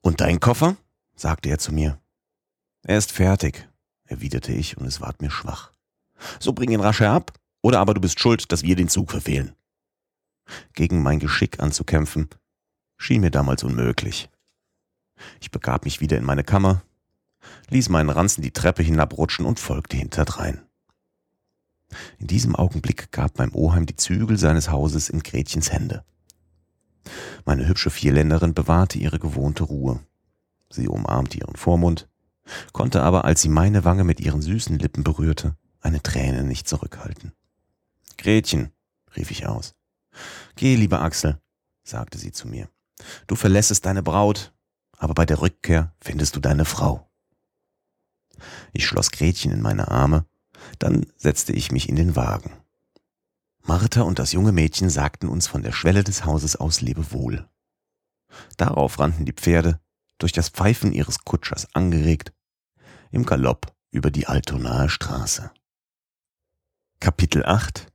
Und 0.00 0.20
dein 0.20 0.40
Koffer? 0.40 0.76
sagte 1.14 1.48
er 1.48 1.58
zu 1.58 1.72
mir. 1.72 2.01
Er 2.84 2.98
ist 2.98 3.12
fertig, 3.12 3.68
erwiderte 4.04 4.52
ich, 4.52 4.76
und 4.76 4.86
es 4.86 5.00
ward 5.00 5.22
mir 5.22 5.30
schwach. 5.30 5.72
So 6.40 6.52
bring 6.52 6.70
ihn 6.70 6.80
rasch 6.80 7.00
herab, 7.00 7.32
oder 7.62 7.78
aber 7.80 7.94
du 7.94 8.00
bist 8.00 8.18
schuld, 8.18 8.50
dass 8.50 8.64
wir 8.64 8.76
den 8.76 8.88
Zug 8.88 9.10
verfehlen. 9.10 9.54
Gegen 10.74 11.02
mein 11.02 11.20
Geschick 11.20 11.60
anzukämpfen, 11.60 12.28
schien 12.98 13.20
mir 13.20 13.30
damals 13.30 13.62
unmöglich. 13.62 14.28
Ich 15.40 15.50
begab 15.50 15.84
mich 15.84 16.00
wieder 16.00 16.18
in 16.18 16.24
meine 16.24 16.42
Kammer, 16.42 16.82
ließ 17.70 17.88
meinen 17.88 18.10
Ranzen 18.10 18.42
die 18.42 18.52
Treppe 18.52 18.82
hinabrutschen 18.82 19.46
und 19.46 19.60
folgte 19.60 19.96
hinterdrein. 19.96 20.62
In 22.18 22.26
diesem 22.26 22.56
Augenblick 22.56 23.12
gab 23.12 23.38
mein 23.38 23.52
Oheim 23.52 23.86
die 23.86 23.96
Zügel 23.96 24.38
seines 24.38 24.70
Hauses 24.70 25.08
in 25.08 25.22
Gretchens 25.22 25.70
Hände. 25.70 26.04
Meine 27.44 27.66
hübsche 27.68 27.90
Vierländerin 27.90 28.54
bewahrte 28.54 28.98
ihre 28.98 29.18
gewohnte 29.18 29.64
Ruhe. 29.64 30.00
Sie 30.70 30.88
umarmte 30.88 31.38
ihren 31.38 31.56
Vormund, 31.56 32.08
konnte 32.72 33.02
aber, 33.02 33.24
als 33.24 33.42
sie 33.42 33.48
meine 33.48 33.84
Wange 33.84 34.04
mit 34.04 34.20
ihren 34.20 34.42
süßen 34.42 34.78
Lippen 34.78 35.04
berührte, 35.04 35.56
eine 35.80 36.02
Träne 36.02 36.44
nicht 36.44 36.68
zurückhalten. 36.68 37.32
Gretchen, 38.18 38.72
rief 39.16 39.30
ich 39.30 39.46
aus. 39.46 39.74
Geh, 40.56 40.76
lieber 40.76 41.02
Axel, 41.02 41.40
sagte 41.82 42.18
sie 42.18 42.32
zu 42.32 42.48
mir. 42.48 42.68
Du 43.26 43.34
verlässest 43.34 43.84
deine 43.86 44.02
Braut, 44.02 44.52
aber 44.98 45.14
bei 45.14 45.26
der 45.26 45.40
Rückkehr 45.40 45.94
findest 46.00 46.36
du 46.36 46.40
deine 46.40 46.64
Frau. 46.64 47.08
Ich 48.72 48.86
schloss 48.86 49.10
Gretchen 49.10 49.52
in 49.52 49.60
meine 49.60 49.88
Arme, 49.88 50.26
dann 50.78 51.06
setzte 51.16 51.52
ich 51.52 51.72
mich 51.72 51.88
in 51.88 51.96
den 51.96 52.16
Wagen. 52.16 52.52
Martha 53.64 54.02
und 54.02 54.18
das 54.18 54.32
junge 54.32 54.52
Mädchen 54.52 54.90
sagten 54.90 55.28
uns 55.28 55.46
von 55.46 55.62
der 55.62 55.72
Schwelle 55.72 56.02
des 56.04 56.24
Hauses 56.24 56.56
aus 56.56 56.80
Lebewohl. 56.80 57.48
Darauf 58.56 58.98
rannten 58.98 59.24
die 59.24 59.32
Pferde, 59.32 59.80
durch 60.18 60.32
das 60.32 60.48
Pfeifen 60.48 60.92
ihres 60.92 61.24
Kutschers 61.24 61.74
angeregt, 61.74 62.32
im 63.10 63.24
Galopp 63.26 63.74
über 63.90 64.10
die 64.10 64.26
Altonaer 64.26 64.88
Straße. 64.88 65.50
Kapitel 67.00 67.44
8 67.44 67.88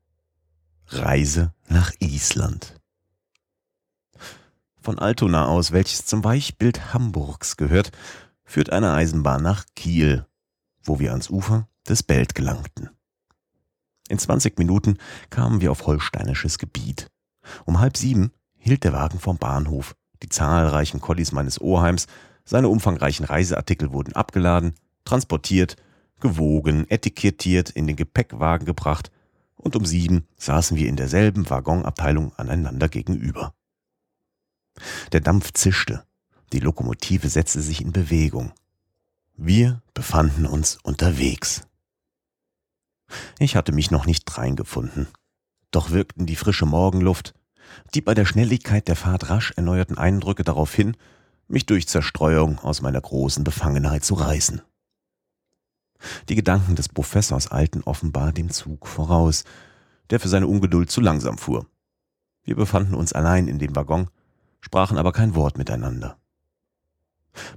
Reise 0.87 1.53
nach 1.67 1.91
Island 1.99 2.79
Von 4.79 4.99
Altona 4.99 5.47
aus, 5.47 5.71
welches 5.71 6.05
zum 6.05 6.23
Weichbild 6.23 6.93
Hamburgs 6.93 7.57
gehört, 7.57 7.91
führt 8.45 8.71
eine 8.71 8.93
Eisenbahn 8.93 9.43
nach 9.43 9.65
Kiel, 9.75 10.25
wo 10.83 10.99
wir 10.99 11.11
ans 11.11 11.29
Ufer 11.29 11.67
des 11.87 12.03
Belt 12.03 12.35
gelangten. 12.35 12.89
In 14.07 14.19
20 14.19 14.57
Minuten 14.57 14.97
kamen 15.29 15.61
wir 15.61 15.71
auf 15.71 15.85
holsteinisches 15.85 16.57
Gebiet. 16.57 17.11
Um 17.65 17.79
halb 17.79 17.97
sieben 17.97 18.31
hielt 18.55 18.83
der 18.83 18.93
Wagen 18.93 19.19
vom 19.19 19.37
Bahnhof 19.37 19.95
die 20.23 20.29
zahlreichen 20.29 21.01
Kollis 21.01 21.31
meines 21.31 21.59
Oheims, 21.61 22.07
seine 22.45 22.69
umfangreichen 22.69 23.25
Reiseartikel 23.25 23.91
wurden 23.91 24.13
abgeladen, 24.13 24.73
transportiert, 25.05 25.75
gewogen, 26.19 26.89
etikettiert, 26.89 27.69
in 27.69 27.87
den 27.87 27.95
Gepäckwagen 27.95 28.65
gebracht 28.65 29.11
und 29.55 29.75
um 29.75 29.85
sieben 29.85 30.27
saßen 30.37 30.77
wir 30.77 30.87
in 30.87 30.95
derselben 30.95 31.49
Waggonabteilung 31.49 32.33
aneinander 32.37 32.89
gegenüber. 32.89 33.53
Der 35.11 35.21
Dampf 35.21 35.53
zischte, 35.53 36.05
die 36.53 36.59
Lokomotive 36.59 37.29
setzte 37.29 37.61
sich 37.61 37.81
in 37.81 37.91
Bewegung. 37.91 38.53
Wir 39.35 39.81
befanden 39.93 40.45
uns 40.45 40.77
unterwegs. 40.83 41.67
Ich 43.39 43.55
hatte 43.55 43.71
mich 43.71 43.91
noch 43.91 44.05
nicht 44.05 44.37
reingefunden, 44.37 45.07
doch 45.71 45.91
wirkten 45.91 46.25
die 46.25 46.35
frische 46.35 46.65
Morgenluft, 46.65 47.33
die 47.93 48.01
bei 48.01 48.13
der 48.13 48.25
Schnelligkeit 48.25 48.87
der 48.87 48.95
Fahrt 48.95 49.29
rasch 49.29 49.53
erneuerten 49.55 49.97
Eindrücke 49.97 50.43
darauf 50.43 50.73
hin, 50.73 50.95
mich 51.47 51.65
durch 51.65 51.87
Zerstreuung 51.87 52.59
aus 52.59 52.81
meiner 52.81 53.01
großen 53.01 53.43
Befangenheit 53.43 54.03
zu 54.03 54.15
reißen. 54.15 54.61
Die 56.29 56.35
Gedanken 56.35 56.75
des 56.75 56.89
Professors 56.89 57.51
eilten 57.51 57.83
offenbar 57.83 58.31
dem 58.31 58.49
Zug 58.49 58.87
voraus, 58.87 59.43
der 60.09 60.19
für 60.19 60.27
seine 60.27 60.47
Ungeduld 60.47 60.91
zu 60.91 61.01
langsam 61.01 61.37
fuhr. 61.37 61.65
Wir 62.43 62.55
befanden 62.55 62.93
uns 62.93 63.13
allein 63.13 63.47
in 63.47 63.59
dem 63.59 63.75
Waggon, 63.75 64.09
sprachen 64.61 64.97
aber 64.97 65.11
kein 65.11 65.35
Wort 65.35 65.57
miteinander. 65.57 66.17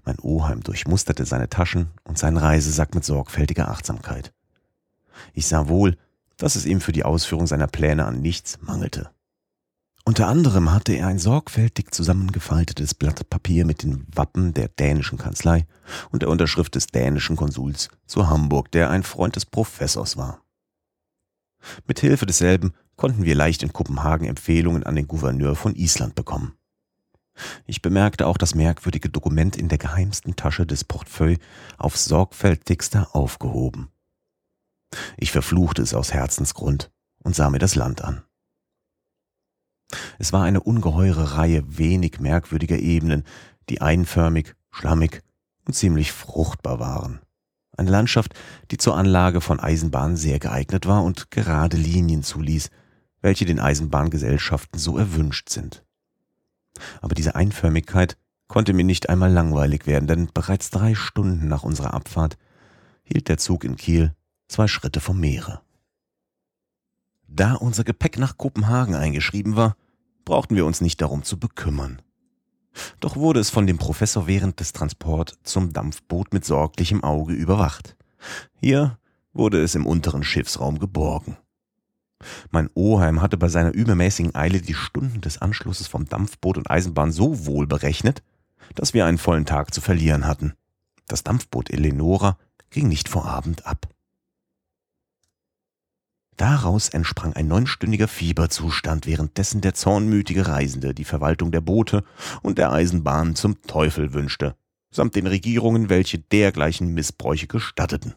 Mein 0.04 0.18
Oheim 0.18 0.62
durchmusterte 0.62 1.24
seine 1.24 1.48
Taschen 1.48 1.90
und 2.04 2.18
seinen 2.18 2.36
Reisesack 2.36 2.94
mit 2.94 3.04
sorgfältiger 3.04 3.68
Achtsamkeit. 3.68 4.32
Ich 5.32 5.46
sah 5.46 5.68
wohl, 5.68 5.96
dass 6.36 6.56
es 6.56 6.66
ihm 6.66 6.80
für 6.80 6.92
die 6.92 7.04
Ausführung 7.04 7.46
seiner 7.46 7.66
Pläne 7.66 8.04
an 8.04 8.20
nichts 8.20 8.58
mangelte. 8.62 9.10
Unter 10.10 10.26
anderem 10.26 10.72
hatte 10.72 10.92
er 10.92 11.06
ein 11.06 11.20
sorgfältig 11.20 11.94
zusammengefaltetes 11.94 12.94
Blatt 12.94 13.30
Papier 13.30 13.64
mit 13.64 13.84
den 13.84 14.08
Wappen 14.12 14.52
der 14.52 14.66
dänischen 14.66 15.18
Kanzlei 15.18 15.68
und 16.10 16.22
der 16.22 16.30
Unterschrift 16.30 16.74
des 16.74 16.88
dänischen 16.88 17.36
Konsuls 17.36 17.90
zu 18.06 18.28
Hamburg, 18.28 18.72
der 18.72 18.90
ein 18.90 19.04
Freund 19.04 19.36
des 19.36 19.46
Professors 19.46 20.16
war. 20.16 20.42
Mit 21.86 22.00
Hilfe 22.00 22.26
desselben 22.26 22.72
konnten 22.96 23.22
wir 23.22 23.36
leicht 23.36 23.62
in 23.62 23.72
Kopenhagen 23.72 24.26
Empfehlungen 24.26 24.82
an 24.82 24.96
den 24.96 25.06
Gouverneur 25.06 25.54
von 25.54 25.76
Island 25.76 26.16
bekommen. 26.16 26.54
Ich 27.64 27.80
bemerkte 27.80 28.26
auch 28.26 28.36
das 28.36 28.56
merkwürdige 28.56 29.10
Dokument 29.10 29.54
in 29.54 29.68
der 29.68 29.78
geheimsten 29.78 30.34
Tasche 30.34 30.66
des 30.66 30.82
Portefeuille 30.82 31.38
aufs 31.78 32.06
sorgfältigste 32.06 33.14
aufgehoben. 33.14 33.92
Ich 35.18 35.30
verfluchte 35.30 35.82
es 35.82 35.94
aus 35.94 36.12
Herzensgrund 36.12 36.90
und 37.22 37.36
sah 37.36 37.48
mir 37.48 37.60
das 37.60 37.76
Land 37.76 38.02
an. 38.02 38.24
Es 40.18 40.32
war 40.32 40.44
eine 40.44 40.60
ungeheure 40.60 41.36
Reihe 41.36 41.62
wenig 41.66 42.20
merkwürdiger 42.20 42.78
Ebenen, 42.78 43.24
die 43.68 43.80
einförmig, 43.80 44.54
schlammig 44.70 45.22
und 45.64 45.74
ziemlich 45.74 46.12
fruchtbar 46.12 46.78
waren. 46.78 47.20
Eine 47.76 47.90
Landschaft, 47.90 48.34
die 48.70 48.76
zur 48.76 48.96
Anlage 48.96 49.40
von 49.40 49.60
Eisenbahnen 49.60 50.16
sehr 50.16 50.38
geeignet 50.38 50.86
war 50.86 51.02
und 51.02 51.30
gerade 51.30 51.76
Linien 51.76 52.22
zuließ, 52.22 52.70
welche 53.22 53.44
den 53.44 53.60
Eisenbahngesellschaften 53.60 54.78
so 54.78 54.98
erwünscht 54.98 55.48
sind. 55.48 55.84
Aber 57.00 57.14
diese 57.14 57.34
Einförmigkeit 57.34 58.16
konnte 58.48 58.72
mir 58.72 58.84
nicht 58.84 59.08
einmal 59.08 59.32
langweilig 59.32 59.86
werden, 59.86 60.06
denn 60.06 60.28
bereits 60.32 60.70
drei 60.70 60.94
Stunden 60.94 61.48
nach 61.48 61.62
unserer 61.62 61.94
Abfahrt 61.94 62.36
hielt 63.02 63.28
der 63.28 63.38
Zug 63.38 63.64
in 63.64 63.76
Kiel 63.76 64.14
zwei 64.48 64.66
Schritte 64.66 65.00
vom 65.00 65.20
Meere. 65.20 65.62
Da 67.32 67.54
unser 67.54 67.84
Gepäck 67.84 68.18
nach 68.18 68.36
Kopenhagen 68.36 68.96
eingeschrieben 68.96 69.54
war, 69.54 69.76
brauchten 70.24 70.56
wir 70.56 70.66
uns 70.66 70.80
nicht 70.80 71.00
darum 71.00 71.22
zu 71.22 71.38
bekümmern. 71.38 72.02
Doch 72.98 73.16
wurde 73.16 73.40
es 73.40 73.50
von 73.50 73.66
dem 73.66 73.78
Professor 73.78 74.26
während 74.26 74.58
des 74.58 74.72
Transport 74.72 75.38
zum 75.44 75.72
Dampfboot 75.72 76.32
mit 76.32 76.44
sorglichem 76.44 77.04
Auge 77.04 77.32
überwacht. 77.32 77.96
Hier 78.60 78.98
wurde 79.32 79.62
es 79.62 79.76
im 79.76 79.86
unteren 79.86 80.24
Schiffsraum 80.24 80.80
geborgen. 80.80 81.36
Mein 82.50 82.68
Oheim 82.74 83.22
hatte 83.22 83.38
bei 83.38 83.48
seiner 83.48 83.72
übermäßigen 83.72 84.34
Eile 84.34 84.60
die 84.60 84.74
Stunden 84.74 85.20
des 85.20 85.38
Anschlusses 85.38 85.86
vom 85.86 86.06
Dampfboot 86.06 86.58
und 86.58 86.70
Eisenbahn 86.70 87.12
so 87.12 87.46
wohl 87.46 87.66
berechnet, 87.66 88.22
dass 88.74 88.92
wir 88.92 89.06
einen 89.06 89.18
vollen 89.18 89.46
Tag 89.46 89.72
zu 89.72 89.80
verlieren 89.80 90.26
hatten. 90.26 90.54
Das 91.06 91.22
Dampfboot 91.22 91.70
Eleonora 91.70 92.36
ging 92.70 92.88
nicht 92.88 93.08
vor 93.08 93.24
Abend 93.24 93.66
ab. 93.66 93.88
Daraus 96.40 96.88
entsprang 96.88 97.34
ein 97.34 97.48
neunstündiger 97.48 98.08
Fieberzustand, 98.08 99.04
währenddessen 99.04 99.60
der 99.60 99.74
zornmütige 99.74 100.48
Reisende 100.48 100.94
die 100.94 101.04
Verwaltung 101.04 101.52
der 101.52 101.60
Boote 101.60 102.02
und 102.40 102.56
der 102.56 102.72
Eisenbahn 102.72 103.36
zum 103.36 103.60
Teufel 103.60 104.14
wünschte, 104.14 104.56
samt 104.90 105.16
den 105.16 105.26
Regierungen, 105.26 105.90
welche 105.90 106.18
dergleichen 106.18 106.94
Missbräuche 106.94 107.46
gestatteten. 107.46 108.14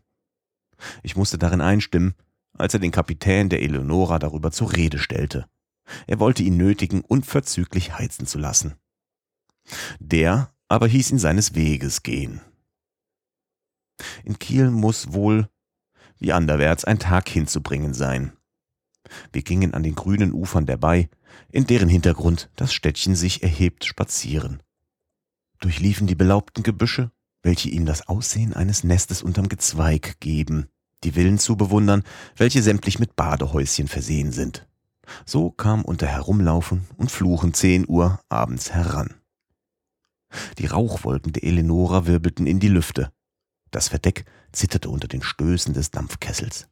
Ich 1.01 1.17
musste 1.17 1.37
darin 1.37 1.59
einstimmen, 1.59 2.13
als 2.57 2.73
er 2.73 2.79
den 2.79 2.91
Kapitän 2.91 3.49
der 3.49 3.61
Eleonora 3.61 4.19
darüber 4.19 4.51
zur 4.51 4.71
Rede 4.71 4.99
stellte. 4.99 5.45
Er 6.07 6.21
wollte 6.21 6.43
ihn 6.43 6.55
nötigen, 6.55 7.01
unverzüglich 7.01 7.97
heizen 7.97 8.25
zu 8.25 8.39
lassen. 8.39 8.75
Der 9.99 10.55
aber 10.69 10.87
hieß 10.87 11.11
ihn 11.11 11.19
seines 11.19 11.55
Weges 11.55 12.03
gehen. 12.03 12.39
In 14.23 14.39
Kiel 14.39 14.71
muss 14.71 15.11
wohl 15.11 15.49
wie 16.23 16.31
anderwärts 16.31 16.85
ein 16.85 16.99
Tag 16.99 17.27
hinzubringen 17.27 17.93
sein. 17.93 18.31
Wir 19.33 19.41
gingen 19.41 19.73
an 19.73 19.83
den 19.83 19.93
grünen 19.93 20.31
Ufern 20.31 20.65
der 20.65 20.77
Bay, 20.77 21.09
in 21.51 21.67
deren 21.67 21.89
Hintergrund 21.89 22.49
das 22.55 22.73
Städtchen 22.73 23.15
sich 23.15 23.43
erhebt, 23.43 23.83
spazieren. 23.83 24.63
Durchliefen 25.59 26.07
die 26.07 26.15
belaubten 26.15 26.63
Gebüsche, 26.63 27.11
welche 27.41 27.69
ihnen 27.69 27.85
das 27.85 28.07
Aussehen 28.07 28.53
eines 28.53 28.85
Nestes 28.85 29.21
unterm 29.21 29.49
Gezweig 29.49 30.21
geben, 30.21 30.67
die 31.03 31.11
Villen 31.11 31.39
zu 31.39 31.57
bewundern, 31.57 32.03
welche 32.37 32.63
sämtlich 32.63 32.99
mit 32.99 33.17
Badehäuschen 33.17 33.89
versehen 33.89 34.31
sind. 34.31 34.65
So 35.25 35.51
kam 35.51 35.83
unter 35.83 36.07
Herumlaufen 36.07 36.87
und 36.95 37.11
Fluchen 37.11 37.53
zehn 37.53 37.85
Uhr 37.85 38.21
abends 38.29 38.71
heran. 38.71 39.15
Die 40.57 40.67
Rauchwolken 40.67 41.33
der 41.33 41.43
Eleonora 41.43 42.07
wirbelten 42.07 42.47
in 42.47 42.61
die 42.61 42.69
Lüfte. 42.69 43.11
Das 43.71 43.89
Verdeck 43.89 44.23
zitterte 44.53 44.89
unter 44.89 45.07
den 45.07 45.21
Stößen 45.21 45.73
des 45.73 45.91
Dampfkessels. 45.91 46.67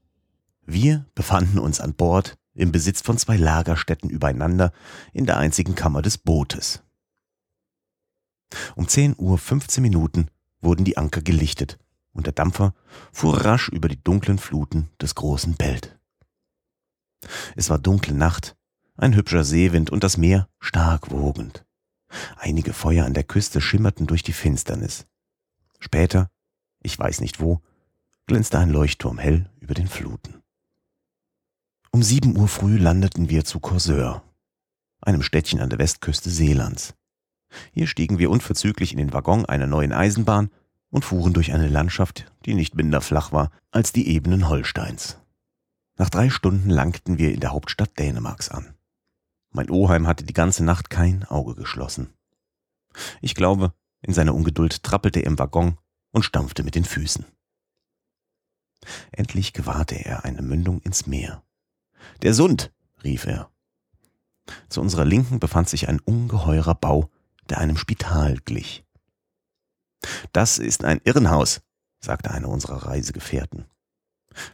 Wir 0.65 1.05
befanden 1.15 1.59
uns 1.59 1.81
an 1.81 1.93
Bord 1.93 2.37
im 2.53 2.71
Besitz 2.71 3.01
von 3.01 3.17
zwei 3.17 3.37
Lagerstätten 3.37 4.09
übereinander 4.09 4.71
in 5.13 5.25
der 5.25 5.37
einzigen 5.37 5.75
Kammer 5.75 6.01
des 6.01 6.17
Bootes. 6.17 6.83
Um 8.75 8.87
10 8.87 9.15
Uhr 9.17 9.37
15 9.37 9.81
Minuten 9.81 10.27
wurden 10.61 10.85
die 10.85 10.97
Anker 10.97 11.21
gelichtet 11.21 11.79
und 12.13 12.25
der 12.25 12.33
Dampfer 12.33 12.73
fuhr 13.11 13.45
rasch 13.45 13.69
über 13.69 13.87
die 13.87 14.01
dunklen 14.01 14.37
Fluten 14.37 14.89
des 15.01 15.15
großen 15.15 15.55
Belt. 15.55 15.97
Es 17.55 17.69
war 17.69 17.79
dunkle 17.79 18.13
Nacht, 18.13 18.55
ein 18.97 19.15
hübscher 19.15 19.43
Seewind 19.43 19.89
und 19.89 20.03
das 20.03 20.17
Meer 20.17 20.49
stark 20.59 21.11
wogend. 21.11 21.65
Einige 22.35 22.73
Feuer 22.73 23.05
an 23.05 23.13
der 23.13 23.23
Küste 23.23 23.61
schimmerten 23.61 24.07
durch 24.07 24.23
die 24.23 24.33
Finsternis. 24.33 25.05
Später, 25.79 26.29
ich 26.81 26.97
weiß 26.97 27.21
nicht 27.21 27.39
wo, 27.39 27.61
glänzte 28.27 28.59
ein 28.59 28.69
Leuchtturm 28.69 29.17
hell 29.17 29.49
über 29.59 29.73
den 29.73 29.87
Fluten. 29.87 30.41
Um 31.91 32.03
sieben 32.03 32.37
Uhr 32.37 32.47
früh 32.47 32.77
landeten 32.77 33.29
wir 33.29 33.43
zu 33.43 33.59
Corseur, 33.59 34.23
einem 35.01 35.21
Städtchen 35.21 35.59
an 35.59 35.69
der 35.69 35.79
Westküste 35.79 36.29
Seelands. 36.29 36.93
Hier 37.73 37.87
stiegen 37.87 38.17
wir 38.17 38.29
unverzüglich 38.29 38.93
in 38.93 38.97
den 38.97 39.13
Waggon 39.13 39.45
einer 39.45 39.67
neuen 39.67 39.91
Eisenbahn 39.91 40.51
und 40.89 41.03
fuhren 41.05 41.33
durch 41.33 41.53
eine 41.53 41.67
Landschaft, 41.67 42.31
die 42.45 42.53
nicht 42.53 42.75
minder 42.75 43.01
flach 43.01 43.31
war 43.31 43.51
als 43.71 43.91
die 43.91 44.07
Ebenen 44.07 44.47
Holsteins. 44.47 45.17
Nach 45.97 46.09
drei 46.09 46.29
Stunden 46.29 46.69
langten 46.69 47.17
wir 47.17 47.33
in 47.33 47.39
der 47.39 47.51
Hauptstadt 47.51 47.97
Dänemarks 47.99 48.49
an. 48.49 48.73
Mein 49.51 49.69
Oheim 49.69 50.07
hatte 50.07 50.23
die 50.23 50.33
ganze 50.33 50.63
Nacht 50.63 50.89
kein 50.89 51.25
Auge 51.25 51.55
geschlossen. 51.55 52.13
Ich 53.21 53.35
glaube, 53.35 53.73
in 54.01 54.13
seiner 54.13 54.33
Ungeduld 54.33 54.83
trappelte 54.83 55.19
er 55.19 55.27
im 55.27 55.39
Waggon 55.39 55.77
und 56.11 56.23
stampfte 56.23 56.63
mit 56.63 56.75
den 56.75 56.85
Füßen. 56.85 57.25
Endlich 59.11 59.53
gewahrte 59.53 59.95
er 59.95 60.25
eine 60.25 60.41
Mündung 60.41 60.81
ins 60.81 61.07
Meer. 61.07 61.43
Der 62.21 62.33
Sund, 62.33 62.71
rief 63.03 63.25
er. 63.25 63.49
Zu 64.69 64.81
unserer 64.81 65.05
Linken 65.05 65.39
befand 65.39 65.69
sich 65.69 65.87
ein 65.87 65.99
ungeheurer 65.99 66.75
Bau, 66.75 67.09
der 67.49 67.59
einem 67.59 67.77
Spital 67.77 68.37
glich. 68.45 68.83
Das 70.33 70.57
ist 70.57 70.83
ein 70.83 71.01
Irrenhaus, 71.03 71.61
sagte 71.99 72.31
einer 72.31 72.49
unserer 72.49 72.87
Reisegefährten. 72.87 73.65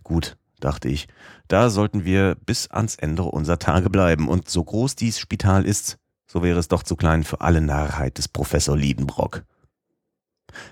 Gut, 0.04 0.38
dachte 0.60 0.90
ich, 0.90 1.08
da 1.48 1.70
sollten 1.70 2.04
wir 2.04 2.36
bis 2.36 2.70
ans 2.70 2.96
Ende 2.96 3.24
unserer 3.24 3.60
Tage 3.60 3.90
bleiben, 3.90 4.28
und 4.28 4.50
so 4.50 4.64
groß 4.64 4.96
dies 4.96 5.20
Spital 5.20 5.66
ist, 5.66 5.98
so 6.26 6.44
wäre 6.44 6.60
es 6.60 6.68
doch 6.68 6.84
zu 6.84 6.96
klein 6.96 7.24
für 7.24 7.42
alle 7.42 7.62
Narrheit 7.62 8.18
des 8.18 8.28
Professor 8.28 8.76
Liedenbrock. 8.76 9.46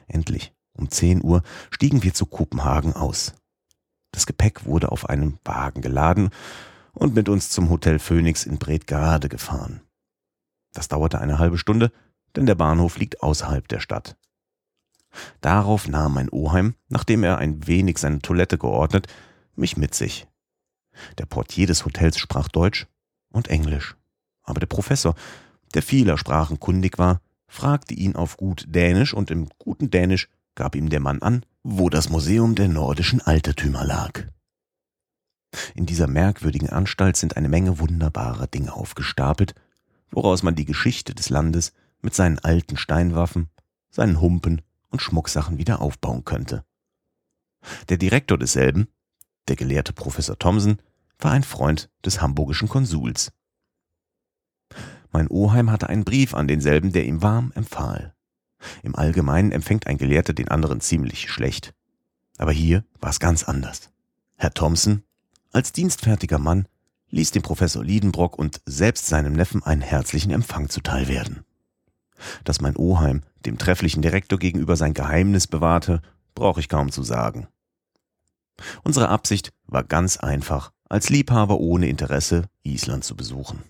Endlich, 0.08 0.54
um 0.74 0.89
zehn 0.89 1.24
Uhr, 1.24 1.44
stiegen 1.72 2.04
wir 2.04 2.13
zu 2.13 2.26
Kopenhagen 2.26 2.94
aus. 2.94 3.34
Das 4.15 4.25
Gepäck 4.25 4.65
wurde 4.65 4.93
auf 4.93 5.10
einem 5.10 5.39
Wagen 5.43 5.82
geladen 5.82 6.30
und 6.93 7.13
mit 7.15 7.28
uns 7.28 7.49
zum 7.49 7.69
Hotel 7.69 7.99
Phoenix 7.99 8.45
in 8.45 8.58
Bredgade 8.58 9.28
gefahren. 9.28 9.82
Das 10.73 10.88
dauerte 10.88 11.19
eine 11.19 11.38
halbe 11.38 11.58
Stunde, 11.58 11.91
denn 12.36 12.45
der 12.45 12.56
Bahnhof 12.56 12.97
liegt 12.97 13.21
außerhalb 13.21 13.67
der 13.67 13.82
Stadt. 13.82 14.15
Darauf 15.41 15.89
nahm 15.89 16.13
mein 16.13 16.30
Oheim, 16.30 16.75
nachdem 16.88 17.23
er 17.23 17.39
ein 17.39 17.67
wenig 17.67 17.97
seine 17.97 18.19
Toilette 18.19 18.58
geordnet, 18.58 19.08
mich 19.54 19.75
mit 19.75 19.93
sich. 19.93 20.28
Der 21.17 21.25
Portier 21.25 21.67
des 21.67 21.84
Hotels 21.84 22.17
sprach 22.17 22.47
Deutsch 22.47 22.88
und 23.34 23.49
Englisch. 23.49 23.97
Aber 24.43 24.62
der 24.62 24.67
Professor, 24.67 25.15
der 25.73 25.82
vieler 25.82 26.17
Sprachen 26.17 26.62
kundig 26.62 26.97
war, 26.97 27.19
fragte 27.47 27.93
ihn 27.93 28.15
auf 28.15 28.38
gut 28.38 28.65
Dänisch 28.69 29.13
und 29.13 29.30
im 29.30 29.49
guten 29.60 29.91
Dänisch 29.91 30.30
gab 30.56 30.75
ihm 30.75 30.89
der 30.89 31.01
Mann 31.01 31.21
an, 31.21 31.45
wo 31.67 31.89
das 31.89 32.10
Museum 32.10 32.54
der 32.54 32.67
nordischen 32.67 33.21
Altertümer 33.21 33.84
lag. 33.84 34.28
In 35.73 35.88
dieser 35.88 36.06
merkwürdigen 36.06 36.69
Anstalt 36.69 37.17
sind 37.17 37.38
eine 37.38 37.49
Menge 37.49 37.80
wunderbarer 37.80 38.45
Dinge 38.45 38.71
aufgestapelt, 38.71 39.56
woraus 40.12 40.43
man 40.43 40.54
die 40.54 40.65
Geschichte 40.65 41.15
des 41.15 41.30
Landes 41.30 41.73
mit 42.04 42.13
seinen 42.13 42.38
alten 42.38 42.78
Steinwaffen, 42.78 43.49
seinen 43.89 44.21
Humpen 44.21 44.62
und 44.89 45.01
Schmucksachen 45.01 45.58
wieder 45.58 45.82
aufbauen 45.82 46.23
könnte. 46.23 46.63
Der 47.89 47.97
Direktor 47.97 48.38
desselben, 48.38 48.88
der 49.47 49.56
gelehrte 49.56 49.91
Professor 49.91 50.38
Thomson, 50.38 50.78
war 51.17 51.32
ein 51.32 51.43
Freund 51.43 51.89
des 52.06 52.21
hamburgischen 52.21 52.69
Konsuls. 52.69 53.32
Mein 55.12 55.28
Oheim 55.30 55.71
hatte 55.71 55.89
einen 55.89 56.06
Brief 56.06 56.36
an 56.36 56.47
denselben, 56.47 56.91
der 56.91 57.06
ihm 57.06 57.23
warm 57.23 57.51
empfahl. 57.56 58.14
Im 58.84 58.95
Allgemeinen 58.95 59.51
empfängt 59.51 59.88
ein 59.88 59.97
Gelehrter 59.97 60.34
den 60.34 60.49
anderen 60.49 60.82
ziemlich 60.82 61.30
schlecht. 61.30 61.73
Aber 62.38 62.51
hier 62.51 62.84
war 62.99 63.10
es 63.10 63.19
ganz 63.19 63.43
anders. 63.43 63.91
Herr 64.36 64.54
Thompson, 64.54 65.04
als 65.51 65.71
dienstfertiger 65.71 66.39
Mann, 66.39 66.67
ließ 67.10 67.32
dem 67.32 67.43
Professor 67.43 67.84
Liedenbrock 67.84 68.38
und 68.38 68.62
selbst 68.65 69.08
seinem 69.08 69.34
Neffen 69.34 69.63
einen 69.63 69.82
herzlichen 69.82 70.32
Empfang 70.32 70.69
zuteil 70.69 71.08
werden. 71.08 71.45
Dass 72.43 72.62
mein 72.62 72.75
Oheim 72.75 73.23
dem 73.45 73.58
trefflichen 73.58 74.01
Direktor 74.01 74.39
gegenüber 74.39 74.75
sein 74.75 74.93
Geheimnis 74.93 75.47
bewahrte, 75.47 76.01
brauche 76.34 76.60
ich 76.60 76.69
kaum 76.69 76.91
zu 76.91 77.04
sagen. 77.04 77.47
Unsere 78.84 79.10
Absicht 79.10 79.54
war 79.65 79.84
ganz 79.84 80.17
einfach, 80.17 80.71
als 80.89 81.10
Liebhaber 81.10 81.60
ohne 81.60 81.88
Interesse 81.88 82.49
Island 82.63 83.04
zu 83.04 83.15
besuchen. 83.15 83.63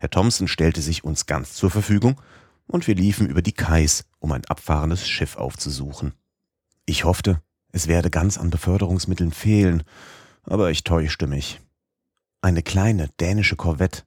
Herr 0.00 0.10
Thompson 0.10 0.48
stellte 0.48 0.82
sich 0.82 1.04
uns 1.04 1.26
ganz 1.26 1.54
zur 1.54 1.70
Verfügung 1.70 2.20
und 2.68 2.86
wir 2.86 2.94
liefen 2.94 3.28
über 3.28 3.42
die 3.42 3.52
Kais, 3.52 4.04
um 4.20 4.30
ein 4.32 4.44
abfahrendes 4.44 5.08
Schiff 5.08 5.36
aufzusuchen. 5.36 6.12
Ich 6.86 7.04
hoffte, 7.04 7.42
es 7.72 7.88
werde 7.88 8.10
ganz 8.10 8.38
an 8.38 8.50
Beförderungsmitteln 8.50 9.32
fehlen, 9.32 9.82
aber 10.44 10.70
ich 10.70 10.84
täuschte 10.84 11.26
mich. 11.26 11.60
Eine 12.40 12.62
kleine 12.62 13.08
dänische 13.20 13.56
Korvette, 13.56 14.04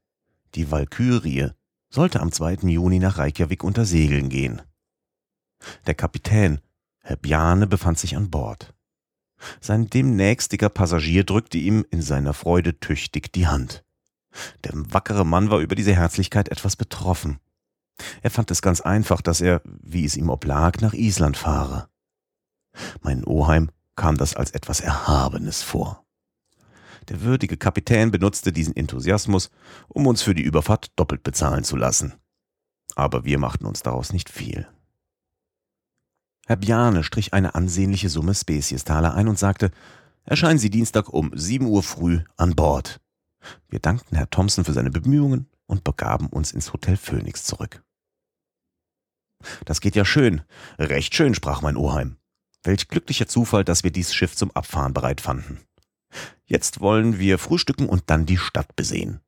die 0.55 0.71
Walkürie, 0.71 1.49
sollte 1.89 2.21
am 2.21 2.31
2. 2.31 2.67
Juni 2.69 2.99
nach 2.99 3.17
Reykjavik 3.17 3.63
unter 3.63 3.85
Segeln 3.85 4.29
gehen. 4.29 4.61
Der 5.85 5.93
Kapitän, 5.93 6.61
Herr 6.99 7.17
Bjane, 7.17 7.67
befand 7.67 7.99
sich 7.99 8.15
an 8.15 8.29
Bord. 8.29 8.73
Sein 9.59 9.89
demnächstiger 9.89 10.69
Passagier 10.69 11.23
drückte 11.23 11.57
ihm 11.57 11.85
in 11.89 12.01
seiner 12.01 12.33
Freude 12.33 12.79
tüchtig 12.79 13.33
die 13.33 13.47
Hand. 13.47 13.83
Der 14.63 14.71
wackere 14.73 15.25
Mann 15.25 15.49
war 15.49 15.59
über 15.59 15.75
diese 15.75 15.93
Herzlichkeit 15.93 16.49
etwas 16.49 16.75
betroffen. 16.75 17.39
Er 18.21 18.31
fand 18.31 18.51
es 18.51 18.61
ganz 18.61 18.81
einfach, 18.81 19.21
dass 19.21 19.41
er, 19.41 19.61
wie 19.65 20.05
es 20.05 20.15
ihm 20.17 20.29
oblag, 20.29 20.81
nach 20.81 20.93
Island 20.93 21.37
fahre. 21.37 21.87
Mein 23.01 23.25
Oheim 23.25 23.69
kam 23.95 24.17
das 24.17 24.35
als 24.35 24.51
etwas 24.51 24.79
Erhabenes 24.79 25.61
vor. 25.61 26.05
Der 27.09 27.21
würdige 27.21 27.57
Kapitän 27.57 28.11
benutzte 28.11 28.51
diesen 28.51 28.75
Enthusiasmus, 28.75 29.49
um 29.87 30.07
uns 30.07 30.21
für 30.21 30.35
die 30.35 30.43
Überfahrt 30.43 30.91
doppelt 30.95 31.23
bezahlen 31.23 31.63
zu 31.63 31.75
lassen. 31.75 32.13
Aber 32.95 33.25
wir 33.25 33.39
machten 33.39 33.65
uns 33.65 33.81
daraus 33.81 34.13
nicht 34.13 34.29
viel. 34.29 34.67
Herr 36.47 36.57
Bjane 36.57 37.03
strich 37.03 37.33
eine 37.33 37.55
ansehnliche 37.55 38.09
Summe 38.09 38.33
Speziestaler 38.33 39.13
ein 39.13 39.27
und 39.27 39.39
sagte, 39.39 39.71
erscheinen 40.23 40.59
Sie 40.59 40.69
Dienstag 40.69 41.09
um 41.09 41.31
sieben 41.33 41.65
Uhr 41.65 41.83
früh 41.83 42.21
an 42.37 42.55
Bord. 42.55 42.99
Wir 43.69 43.79
dankten 43.79 44.15
Herr 44.15 44.29
Thompson 44.29 44.65
für 44.65 44.73
seine 44.73 44.91
Bemühungen 44.91 45.47
und 45.65 45.83
begaben 45.83 46.27
uns 46.27 46.51
ins 46.51 46.73
Hotel 46.73 46.97
Phoenix 46.97 47.43
zurück. 47.43 47.83
Das 49.65 49.81
geht 49.81 49.95
ja 49.95 50.05
schön, 50.05 50.41
recht 50.77 51.15
schön, 51.15 51.33
sprach 51.33 51.61
mein 51.61 51.77
Oheim. 51.77 52.17
Welch 52.63 52.87
glücklicher 52.87 53.27
Zufall, 53.27 53.63
dass 53.63 53.83
wir 53.83 53.91
dies 53.91 54.13
Schiff 54.13 54.35
zum 54.35 54.51
Abfahren 54.51 54.93
bereit 54.93 55.21
fanden. 55.21 55.59
Jetzt 56.45 56.79
wollen 56.79 57.17
wir 57.19 57.37
frühstücken 57.37 57.87
und 57.87 58.03
dann 58.09 58.25
die 58.25 58.37
Stadt 58.37 58.75
besehen. 58.75 59.21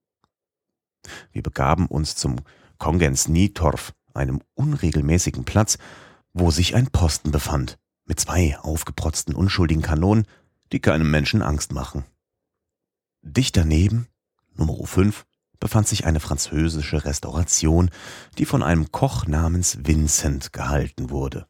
Wir 1.32 1.42
begaben 1.42 1.88
uns 1.88 2.16
zum 2.16 2.38
Kongens 2.78 3.28
Nietorf, 3.28 3.94
einem 4.14 4.42
unregelmäßigen 4.56 5.46
Platz, 5.46 5.78
wo 6.34 6.52
sich 6.52 6.76
ein 6.76 6.88
Posten 6.88 7.32
befand, 7.32 7.80
mit 8.06 8.20
zwei 8.20 8.58
aufgeprotzten 8.60 9.36
unschuldigen 9.36 9.82
Kanonen, 9.82 10.28
die 10.72 10.80
keinem 10.80 11.10
Menschen 11.10 11.42
Angst 11.42 11.72
machen. 11.72 12.04
Dicht 13.22 13.56
daneben, 13.56 14.08
Nummer 14.56 14.86
5, 14.86 15.26
befand 15.64 15.88
sich 15.88 16.06
eine 16.06 16.20
französische 16.20 17.06
Restauration, 17.06 17.90
die 18.38 18.44
von 18.44 18.62
einem 18.62 18.92
Koch 18.92 19.28
namens 19.28 19.78
Vincent 19.86 20.52
gehalten 20.52 21.10
wurde. 21.10 21.48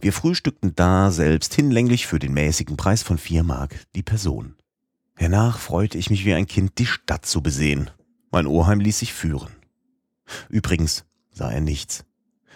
Wir 0.00 0.14
frühstückten 0.14 0.74
da 0.74 1.10
selbst 1.10 1.52
hinlänglich 1.52 2.06
für 2.06 2.18
den 2.18 2.32
mäßigen 2.32 2.78
Preis 2.78 3.02
von 3.02 3.18
vier 3.18 3.42
Mark 3.42 3.84
die 3.94 4.02
Person. 4.02 4.56
Hernach 5.14 5.58
freute 5.58 5.98
ich 5.98 6.08
mich 6.08 6.24
wie 6.24 6.32
ein 6.32 6.46
Kind, 6.46 6.78
die 6.78 6.86
Stadt 6.86 7.26
zu 7.26 7.42
besehen. 7.42 7.90
Mein 8.30 8.46
Oheim 8.46 8.80
ließ 8.80 8.98
sich 8.98 9.12
führen. 9.12 9.52
Übrigens 10.48 11.04
sah 11.30 11.50
er 11.50 11.60
nichts. 11.60 12.06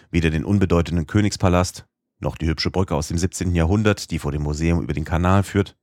Weder 0.09 0.31
den 0.31 0.43
unbedeutenden 0.43 1.05
Königspalast, 1.05 1.85
noch 2.19 2.35
die 2.35 2.47
hübsche 2.47 2.71
Brücke 2.71 2.95
aus 2.95 3.09
dem 3.09 3.19
17. 3.19 3.53
Jahrhundert, 3.53 4.09
die 4.09 4.17
vor 4.17 4.31
dem 4.31 4.41
Museum 4.41 4.81
über 4.81 4.93
den 4.93 5.05
Kanal 5.05 5.43
führt, 5.43 5.75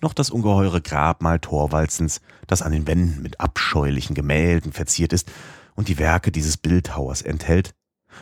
noch 0.00 0.12
das 0.12 0.30
ungeheure 0.30 0.80
Grabmal 0.80 1.38
Thorwaldsens, 1.38 2.20
das 2.46 2.62
an 2.62 2.72
den 2.72 2.86
Wänden 2.86 3.22
mit 3.22 3.40
abscheulichen 3.40 4.14
Gemälden 4.14 4.72
verziert 4.72 5.12
ist 5.12 5.30
und 5.74 5.88
die 5.88 5.98
Werke 5.98 6.32
dieses 6.32 6.56
Bildhauers 6.56 7.22
enthält, 7.22 7.74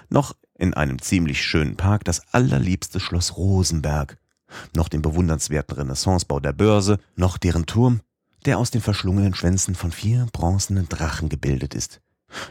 noch 0.08 0.34
in 0.58 0.74
einem 0.74 1.00
ziemlich 1.00 1.42
schönen 1.42 1.76
Park 1.76 2.04
das 2.04 2.22
allerliebste 2.32 3.00
Schloss 3.00 3.36
Rosenberg, 3.36 4.18
noch 4.74 4.88
den 4.88 5.02
bewundernswerten 5.02 5.76
Renaissancebau 5.76 6.40
der 6.40 6.52
Börse, 6.52 6.98
noch 7.16 7.38
deren 7.38 7.66
Turm, 7.66 8.00
der 8.44 8.58
aus 8.58 8.70
den 8.70 8.80
verschlungenen 8.80 9.34
Schwänzen 9.34 9.74
von 9.74 9.92
vier 9.92 10.26
bronzenen 10.32 10.88
Drachen 10.88 11.28
gebildet 11.28 11.74
ist, 11.74 12.00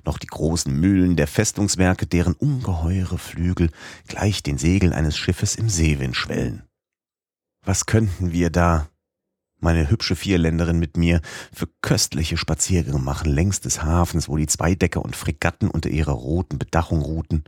noch 0.06 0.18
die 0.18 0.28
großen 0.28 0.74
Mühlen 0.74 1.16
der 1.16 1.28
Festungswerke, 1.28 2.08
deren 2.08 2.34
ungeheure 2.34 3.18
Flügel 3.18 3.70
gleich 4.08 4.44
den 4.44 4.58
Segeln 4.58 4.94
eines 4.94 5.18
Schiffes 5.18 5.56
im 5.56 5.70
Seewind 5.70 6.16
schwellen. 6.16 6.67
Was 7.68 7.86
könnten 7.86 8.32
wir 8.32 8.50
da, 8.50 8.88
meine 9.60 9.90
hübsche 9.90 10.16
Vierländerin 10.16 10.80
mit 10.80 10.96
mir, 10.96 11.20
für 11.52 11.68
köstliche 11.82 12.38
Spaziergänge 12.38 12.98
machen 12.98 13.30
längs 13.30 13.60
des 13.60 13.84
Hafens, 13.84 14.30
wo 14.30 14.38
die 14.38 14.48
Zweidecker 14.48 15.04
und 15.04 15.18
Fregatten 15.18 15.70
unter 15.70 15.90
ihrer 15.90 16.14
roten 16.14 16.60
Bedachung 16.60 17.02
ruhten, 17.02 17.44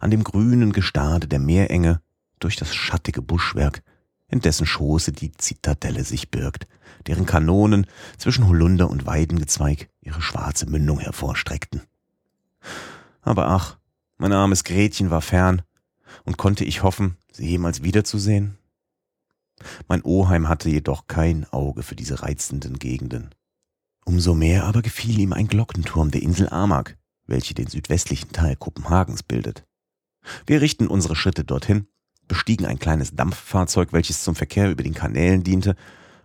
an 0.00 0.10
dem 0.10 0.24
grünen 0.24 0.72
Gestade 0.72 1.28
der 1.28 1.38
Meerenge, 1.38 2.02
durch 2.40 2.56
das 2.56 2.74
schattige 2.74 3.22
Buschwerk, 3.22 3.84
in 4.26 4.40
dessen 4.40 4.66
Schoße 4.66 5.12
die 5.12 5.30
Zitadelle 5.30 6.02
sich 6.02 6.32
birgt, 6.32 6.66
deren 7.06 7.24
Kanonen 7.24 7.86
zwischen 8.18 8.48
Holunder 8.48 8.90
und 8.90 9.06
Weidengezweig 9.06 9.90
ihre 10.00 10.22
schwarze 10.22 10.68
Mündung 10.68 10.98
hervorstreckten. 10.98 11.82
Aber 13.20 13.46
ach, 13.46 13.78
mein 14.18 14.32
armes 14.32 14.64
Gretchen 14.64 15.10
war 15.10 15.22
fern, 15.22 15.62
und 16.24 16.36
konnte 16.36 16.64
ich 16.64 16.82
hoffen, 16.82 17.16
sie 17.30 17.48
jemals 17.48 17.84
wiederzusehen? 17.84 18.58
Mein 19.88 20.02
Oheim 20.02 20.48
hatte 20.48 20.70
jedoch 20.70 21.06
kein 21.06 21.44
Auge 21.52 21.82
für 21.82 21.96
diese 21.96 22.22
reizenden 22.22 22.78
Gegenden. 22.78 23.34
Umso 24.04 24.34
mehr 24.34 24.64
aber 24.64 24.82
gefiel 24.82 25.18
ihm 25.20 25.32
ein 25.32 25.48
Glockenturm 25.48 26.10
der 26.10 26.22
Insel 26.22 26.48
Amak, 26.48 26.98
welche 27.26 27.54
den 27.54 27.68
südwestlichen 27.68 28.32
Teil 28.32 28.56
Kopenhagens 28.56 29.22
bildet. 29.22 29.64
Wir 30.46 30.60
richten 30.60 30.86
unsere 30.88 31.16
Schritte 31.16 31.44
dorthin 31.44 31.86
bestiegen 32.32 32.64
ein 32.64 32.78
kleines 32.78 33.14
Dampffahrzeug, 33.14 33.92
welches 33.92 34.22
zum 34.22 34.34
Verkehr 34.34 34.70
über 34.70 34.82
den 34.82 34.94
Kanälen 34.94 35.42
diente, 35.42 35.76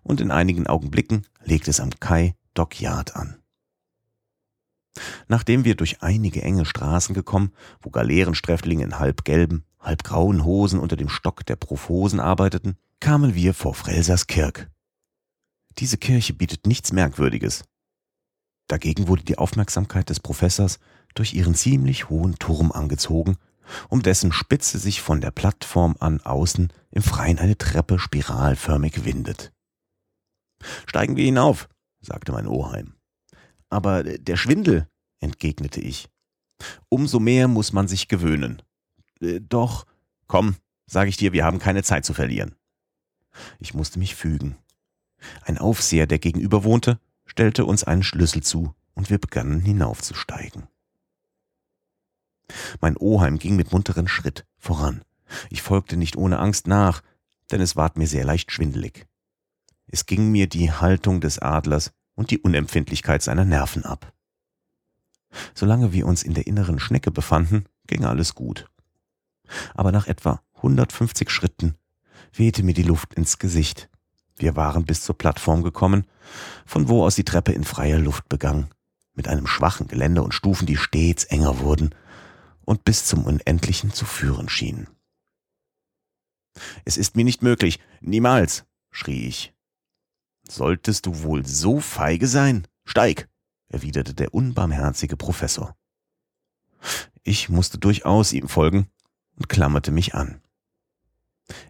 und 0.04 0.22
in 0.22 0.32
einigen 0.32 0.66
Augenblicken 0.66 1.28
legte 1.44 1.70
es 1.70 1.82
am 1.82 1.90
Kai 2.00 2.34
Dockyard 2.54 3.18
an. 3.18 3.36
Nachdem 5.28 5.66
wir 5.66 5.76
durch 5.76 6.02
einige 6.02 6.42
enge 6.42 6.66
Straßen 6.66 7.14
gekommen, 7.14 7.52
wo 7.82 7.90
Galeerensträflinge 7.90 8.86
in 8.86 9.00
halb 9.00 9.26
gelben, 9.26 9.66
halb 9.82 10.06
grauen 10.06 10.46
Hosen 10.46 10.80
unter 10.80 10.96
dem 10.96 11.10
Stock 11.10 11.46
der 11.46 11.58
Profosen 11.58 12.22
arbeiteten, 12.22 12.78
kamen 13.00 13.36
wir 13.36 13.54
vor 13.54 13.74
Frelsers 13.74 14.28
Kirk. 14.28 14.70
Diese 15.78 15.98
Kirche 15.98 16.34
bietet 16.34 16.66
nichts 16.66 16.92
Merkwürdiges. 16.92 17.64
Dagegen 18.68 19.08
wurde 19.08 19.24
die 19.24 19.38
Aufmerksamkeit 19.38 20.10
des 20.10 20.20
Professors 20.20 20.80
durch 21.16 21.34
ihren 21.34 21.56
ziemlich 21.56 22.10
hohen 22.10 22.38
Turm 22.40 22.72
angezogen, 22.72 23.38
um 23.90 24.02
dessen 24.02 24.32
Spitze 24.32 24.80
sich 24.80 25.02
von 25.02 25.22
der 25.22 25.32
Plattform 25.32 25.96
an 26.00 26.22
außen 26.22 26.72
im 26.92 27.04
Freien 27.04 27.40
eine 27.40 27.58
Treppe 27.58 28.00
spiralförmig 28.00 29.06
windet. 29.06 29.54
Steigen 30.86 31.16
wir 31.16 31.26
hinauf, 31.26 31.70
sagte 32.02 32.32
mein 32.32 32.48
Oheim. 32.48 32.96
Aber 33.70 34.04
der 34.04 34.38
Schwindel, 34.38 34.88
entgegnete 35.20 35.82
ich. 35.82 36.10
Umso 36.90 37.20
mehr 37.20 37.48
muss 37.48 37.74
man 37.74 37.88
sich 37.88 38.08
gewöhnen. 38.08 38.62
Äh, 39.22 39.42
doch, 39.42 39.86
komm, 40.28 40.56
sage 40.86 41.10
ich 41.10 41.18
dir, 41.18 41.34
wir 41.34 41.46
haben 41.46 41.60
keine 41.60 41.84
Zeit 41.84 42.06
zu 42.06 42.14
verlieren. 42.14 42.57
Ich 43.60 43.74
musste 43.74 44.00
mich 44.00 44.16
fügen. 44.16 44.58
Ein 45.44 45.58
Aufseher, 45.58 46.08
der 46.08 46.20
gegenüber 46.20 46.64
wohnte, 46.64 47.00
stellte 47.26 47.66
uns 47.66 47.84
einen 47.84 48.04
Schlüssel 48.04 48.44
zu, 48.44 48.74
und 48.94 49.10
wir 49.10 49.20
begannen 49.20 49.62
hinaufzusteigen. 49.62 50.68
Mein 52.82 52.98
Oheim 52.98 53.38
ging 53.38 53.56
mit 53.56 53.72
munterem 53.72 54.08
Schritt 54.08 54.46
voran. 54.58 55.04
Ich 55.50 55.62
folgte 55.62 55.98
nicht 55.98 56.16
ohne 56.16 56.40
Angst 56.40 56.68
nach, 56.68 57.02
denn 57.52 57.62
es 57.62 57.76
ward 57.76 57.98
mir 57.98 58.08
sehr 58.08 58.26
leicht 58.26 58.52
schwindelig. 58.52 59.08
Es 59.88 60.06
ging 60.06 60.32
mir 60.32 60.48
die 60.48 60.72
Haltung 60.72 61.22
des 61.22 61.40
Adlers 61.40 61.92
und 62.16 62.32
die 62.32 62.40
Unempfindlichkeit 62.40 63.22
seiner 63.22 63.46
Nerven 63.46 63.86
ab. 63.86 64.14
Solange 65.54 65.94
wir 65.94 66.08
uns 66.08 66.24
in 66.24 66.34
der 66.34 66.48
inneren 66.48 66.80
Schnecke 66.80 67.12
befanden, 67.12 67.66
ging 67.86 68.06
alles 68.06 68.34
gut. 68.34 68.70
Aber 69.76 69.92
nach 69.92 70.08
etwa 70.08 70.42
150 70.56 71.30
Schritten 71.30 71.76
wehte 72.34 72.64
mir 72.64 72.74
die 72.74 72.84
Luft 72.84 73.14
ins 73.14 73.40
Gesicht. 73.40 73.90
Wir 74.36 74.56
waren 74.56 74.86
bis 74.86 75.04
zur 75.04 75.18
Plattform 75.18 75.64
gekommen, 75.64 76.06
von 76.66 76.90
wo 76.90 77.04
aus 77.04 77.16
die 77.16 77.24
Treppe 77.24 77.54
in 77.54 77.64
freier 77.64 78.00
Luft 78.00 78.30
begann, 78.30 78.70
mit 79.16 79.28
einem 79.28 79.48
schwachen 79.48 79.88
Geländer 79.88 80.24
und 80.24 80.34
Stufen, 80.34 80.68
die 80.68 80.78
stets 80.78 81.24
enger 81.24 81.60
wurden 81.60 81.96
und 82.66 82.84
bis 82.84 83.06
zum 83.06 83.26
Unendlichen 83.26 83.92
zu 83.94 84.06
führen 84.06 84.50
schien. 84.50 84.88
Es 86.86 86.98
ist 86.98 87.16
mir 87.16 87.24
nicht 87.24 87.42
möglich, 87.42 87.80
niemals, 88.02 88.66
schrie 88.92 89.28
ich. 89.28 89.54
Solltest 90.48 91.06
du 91.06 91.24
wohl 91.24 91.46
so 91.46 91.80
feige 91.80 92.28
sein? 92.28 92.68
Steig, 92.86 93.28
erwiderte 93.70 94.14
der 94.14 94.34
unbarmherzige 94.34 95.18
Professor. 95.18 95.76
Ich 97.24 97.50
musste 97.50 97.78
durchaus 97.78 98.34
ihm 98.34 98.48
folgen 98.48 98.90
und 99.36 99.50
klammerte 99.50 99.92
mich 99.92 100.16
an. 100.16 100.42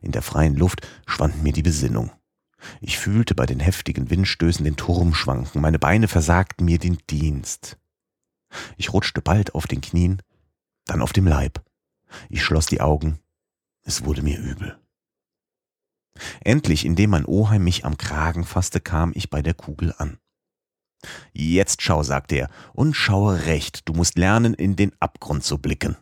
In 0.02 0.12
der 0.12 0.22
freien 0.22 0.56
Luft 0.56 0.88
schwand 1.06 1.44
mir 1.44 1.54
die 1.54 1.64
Besinnung. 1.64 2.12
Ich 2.82 2.98
fühlte 2.98 3.36
bei 3.36 3.46
den 3.46 3.60
heftigen 3.60 4.10
Windstößen 4.10 4.64
den 4.64 4.78
Turm 4.78 5.14
schwanken, 5.14 5.62
meine 5.62 5.80
Beine 5.80 6.08
versagten 6.08 6.66
mir 6.66 6.80
den 6.80 6.98
Dienst. 7.10 7.78
Ich 8.78 8.94
rutschte 8.94 9.22
bald 9.22 9.54
auf 9.54 9.68
den 9.68 9.82
Knien 9.82 10.22
dann 10.88 11.02
auf 11.02 11.14
dem 11.14 11.28
Leib. 11.28 11.64
Ich 12.30 12.44
schloss 12.44 12.66
die 12.66 12.82
Augen. 12.82 13.20
Es 13.84 14.06
wurde 14.06 14.22
mir 14.22 14.40
übel. 14.40 14.80
Endlich, 16.42 16.86
indem 16.86 17.12
mein 17.12 17.26
Oheim 17.26 17.64
mich 17.64 17.86
am 17.86 17.98
Kragen 17.98 18.44
fasste, 18.44 18.80
kam 18.80 19.12
ich 19.14 19.30
bei 19.30 19.42
der 19.42 19.54
Kugel 19.54 19.94
an. 19.98 20.18
Jetzt 21.32 21.84
schau, 21.84 22.02
sagte 22.02 22.36
er, 22.36 22.50
und 22.74 22.96
schaue 22.96 23.46
recht, 23.46 23.88
du 23.88 23.94
musst 23.94 24.18
lernen, 24.18 24.56
in 24.56 24.76
den 24.76 24.94
Abgrund 25.00 25.44
zu 25.44 25.60
blicken. 25.60 25.96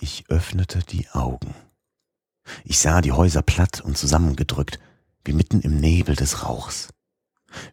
Ich 0.00 0.24
öffnete 0.28 0.78
die 0.80 1.08
Augen. 1.10 1.54
Ich 2.64 2.78
sah 2.78 3.00
die 3.00 3.12
Häuser 3.12 3.42
platt 3.42 3.80
und 3.80 3.96
zusammengedrückt, 3.96 4.78
wie 5.24 5.32
mitten 5.32 5.60
im 5.60 5.78
Nebel 5.78 6.16
des 6.16 6.44
Rauchs. 6.44 6.88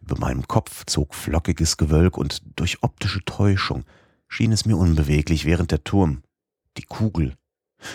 Über 0.02 0.18
meinem 0.18 0.46
Kopf 0.46 0.84
zog 0.86 1.14
flockiges 1.14 1.76
Gewölk 1.76 2.16
und 2.16 2.42
durch 2.56 2.82
optische 2.82 3.24
Täuschung 3.24 3.84
schien 4.28 4.52
es 4.52 4.64
mir 4.64 4.76
unbeweglich, 4.76 5.44
während 5.44 5.70
der 5.70 5.84
Turm, 5.84 6.22
die 6.76 6.82
Kugel, 6.82 7.34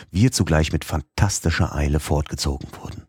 wir 0.09 0.31
zugleich 0.31 0.71
mit 0.71 0.85
fantastischer 0.85 1.75
Eile 1.75 1.99
fortgezogen 1.99 2.69
wurden. 2.79 3.07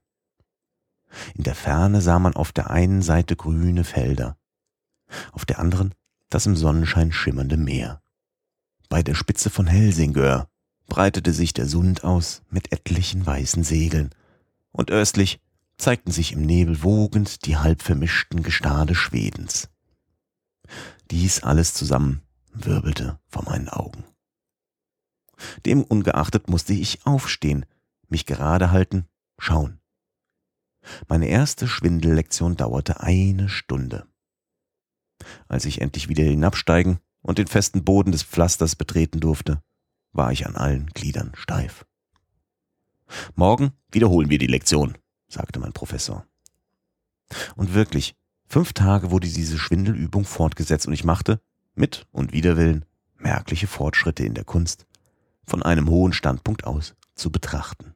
In 1.35 1.45
der 1.45 1.55
Ferne 1.55 2.01
sah 2.01 2.19
man 2.19 2.35
auf 2.35 2.53
der 2.53 2.71
einen 2.71 3.03
Seite 3.03 3.37
grüne 3.37 3.85
Felder, 3.85 4.37
auf 5.33 5.45
der 5.45 5.59
anderen 5.59 5.95
das 6.31 6.47
im 6.47 6.57
Sonnenschein 6.57 7.13
schimmernde 7.13 7.59
Meer. 7.59 8.01
Bei 8.89 9.03
der 9.03 9.15
Spitze 9.15 9.51
von 9.51 9.67
Helsingör 9.67 10.49
breitete 10.93 11.33
sich 11.33 11.55
der 11.55 11.65
Sund 11.65 12.05
aus 12.05 12.43
mit 12.51 12.71
etlichen 12.71 13.25
weißen 13.25 13.65
Segeln, 13.65 14.11
und 14.73 14.91
östlich 14.91 15.41
zeigten 15.79 16.11
sich 16.11 16.33
im 16.33 16.43
Nebel 16.43 16.83
wogend 16.83 17.47
die 17.47 17.57
halb 17.57 17.81
vermischten 17.81 18.43
Gestade 18.43 18.95
Schwedens. 18.95 19.71
Dies 21.11 21.43
alles 21.45 21.73
zusammen 21.73 22.21
wirbelte 22.53 23.19
vor 23.27 23.43
meinen 23.45 23.71
Augen. 23.71 24.05
Dem 25.65 25.83
ungeachtet 25.83 26.51
musste 26.51 26.75
ich 26.75 27.07
aufstehen, 27.07 27.65
mich 28.11 28.27
gerade 28.27 28.71
halten, 28.71 29.07
schauen. 29.39 29.81
Meine 31.09 31.29
erste 31.29 31.69
Schwindellektion 31.69 32.55
dauerte 32.55 33.01
eine 33.01 33.49
Stunde. 33.49 34.07
Als 35.49 35.65
ich 35.65 35.81
endlich 35.81 36.11
wieder 36.11 36.25
hinabsteigen 36.25 36.99
und 37.23 37.39
den 37.39 37.47
festen 37.47 37.83
Boden 37.83 38.13
des 38.13 38.25
Pflasters 38.25 38.77
betreten 38.77 39.21
durfte, 39.21 39.63
war 40.13 40.33
ich 40.33 40.47
an 40.47 40.57
allen 40.57 40.87
Gliedern 40.89 41.33
steif. 41.35 41.85
Morgen 43.35 43.73
wiederholen 43.91 44.31
wir 44.31 44.39
die 44.39 44.47
Lektion, 44.47 44.97
sagte 45.29 45.59
mein 45.59 45.73
Professor. 45.73 46.27
Und 47.57 47.75
wirklich, 47.75 48.15
fünf 48.47 48.73
Tage 48.73 49.11
wurde 49.11 49.29
diese 49.29 49.59
Schwindelübung 49.59 50.25
fortgesetzt 50.25 50.87
und 50.87 50.93
ich 50.93 51.05
machte, 51.05 51.41
mit 51.75 52.07
und 52.13 52.33
Widerwillen, 52.33 52.85
merkliche 53.17 53.67
Fortschritte 53.67 54.25
in 54.25 54.35
der 54.35 54.45
Kunst, 54.45 54.87
von 55.45 55.63
einem 55.63 55.89
hohen 55.89 56.13
Standpunkt 56.13 56.65
aus 56.65 56.95
zu 57.15 57.31
betrachten. 57.31 57.95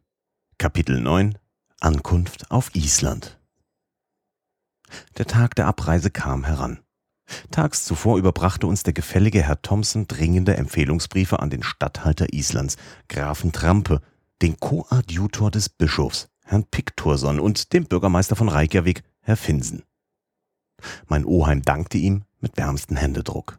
Kapitel 0.59 1.01
9 1.01 1.39
Ankunft 1.81 2.51
auf 2.51 2.75
Island 2.75 3.39
Der 5.19 5.27
Tag 5.27 5.55
der 5.55 5.67
Abreise 5.67 6.11
kam 6.11 6.45
heran. 6.45 6.81
Tags 7.51 7.85
zuvor 7.85 8.19
überbrachte 8.19 8.67
uns 8.67 8.83
der 8.83 8.93
gefällige 8.93 9.43
Herr 9.43 9.61
Thompson 9.63 10.07
dringende 10.07 10.57
Empfehlungsbriefe 10.57 11.41
an 11.41 11.51
den 11.51 11.63
Statthalter 11.63 12.33
Islands, 12.33 12.77
Grafen 13.09 13.53
Trampe, 13.53 14.01
den 14.43 14.59
Koadjutor 14.59 15.51
des 15.51 15.69
Bischofs, 15.69 16.29
Herrn 16.45 16.65
Pikturson 16.65 17.41
und 17.41 17.73
dem 17.73 17.87
Bürgermeister 17.87 18.37
von 18.37 18.49
Reykjavik, 18.49 19.03
Herr 19.21 19.37
Finsen. 19.37 19.83
Mein 21.09 21.25
Oheim 21.25 21.63
dankte 21.63 21.99
ihm 21.99 22.25
mit 22.41 22.57
wärmstem 22.57 22.97
Händedruck. 22.97 23.59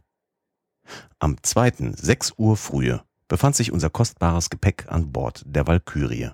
Am 1.19 1.41
zweiten, 1.43 1.93
sechs 1.95 2.33
Uhr 2.37 2.55
frühe, 2.55 3.03
befand 3.27 3.55
sich 3.55 3.71
unser 3.71 3.89
kostbares 3.89 4.49
Gepäck 4.49 4.85
an 4.87 5.11
Bord 5.11 5.43
der 5.45 5.67
Walkürie. 5.67 6.31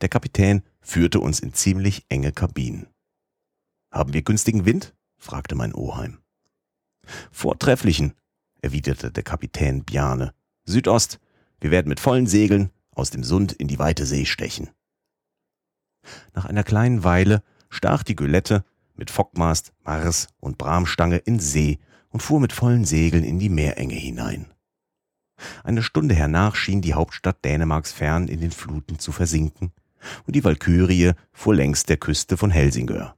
Der 0.00 0.08
Kapitän 0.08 0.62
führte 0.80 1.20
uns 1.20 1.40
in 1.40 1.52
ziemlich 1.52 2.06
enge 2.08 2.32
Kabinen. 2.32 2.86
Haben 3.92 4.14
wir 4.14 4.22
günstigen 4.22 4.64
Wind? 4.64 4.94
Fragte 5.22 5.54
mein 5.54 5.74
Oheim. 5.74 6.18
Vortrefflichen, 7.30 8.14
erwiderte 8.60 9.10
der 9.10 9.22
Kapitän 9.22 9.84
Bjane. 9.84 10.34
Südost, 10.64 11.18
wir 11.60 11.70
werden 11.70 11.88
mit 11.88 12.00
vollen 12.00 12.26
Segeln 12.26 12.70
aus 12.90 13.10
dem 13.10 13.24
Sund 13.24 13.52
in 13.52 13.68
die 13.68 13.78
weite 13.78 14.04
See 14.04 14.26
stechen. 14.26 14.70
Nach 16.34 16.44
einer 16.44 16.64
kleinen 16.64 17.04
Weile 17.04 17.42
stach 17.70 18.02
die 18.02 18.16
Gülette 18.16 18.64
mit 18.94 19.10
Fockmast, 19.10 19.72
Mars 19.84 20.28
und 20.40 20.58
Bramstange 20.58 21.18
in 21.18 21.38
See 21.38 21.78
und 22.10 22.22
fuhr 22.22 22.40
mit 22.40 22.52
vollen 22.52 22.84
Segeln 22.84 23.24
in 23.24 23.38
die 23.38 23.48
Meerenge 23.48 23.94
hinein. 23.94 24.52
Eine 25.64 25.82
Stunde 25.82 26.14
hernach 26.14 26.56
schien 26.56 26.82
die 26.82 26.94
Hauptstadt 26.94 27.44
Dänemarks 27.44 27.92
fern 27.92 28.28
in 28.28 28.40
den 28.40 28.52
Fluten 28.52 28.98
zu 28.98 29.12
versinken, 29.12 29.72
und 30.26 30.34
die 30.34 30.42
Walkürie 30.42 31.12
fuhr 31.32 31.54
längs 31.54 31.84
der 31.84 31.96
Küste 31.96 32.36
von 32.36 32.50
Helsingör. 32.50 33.16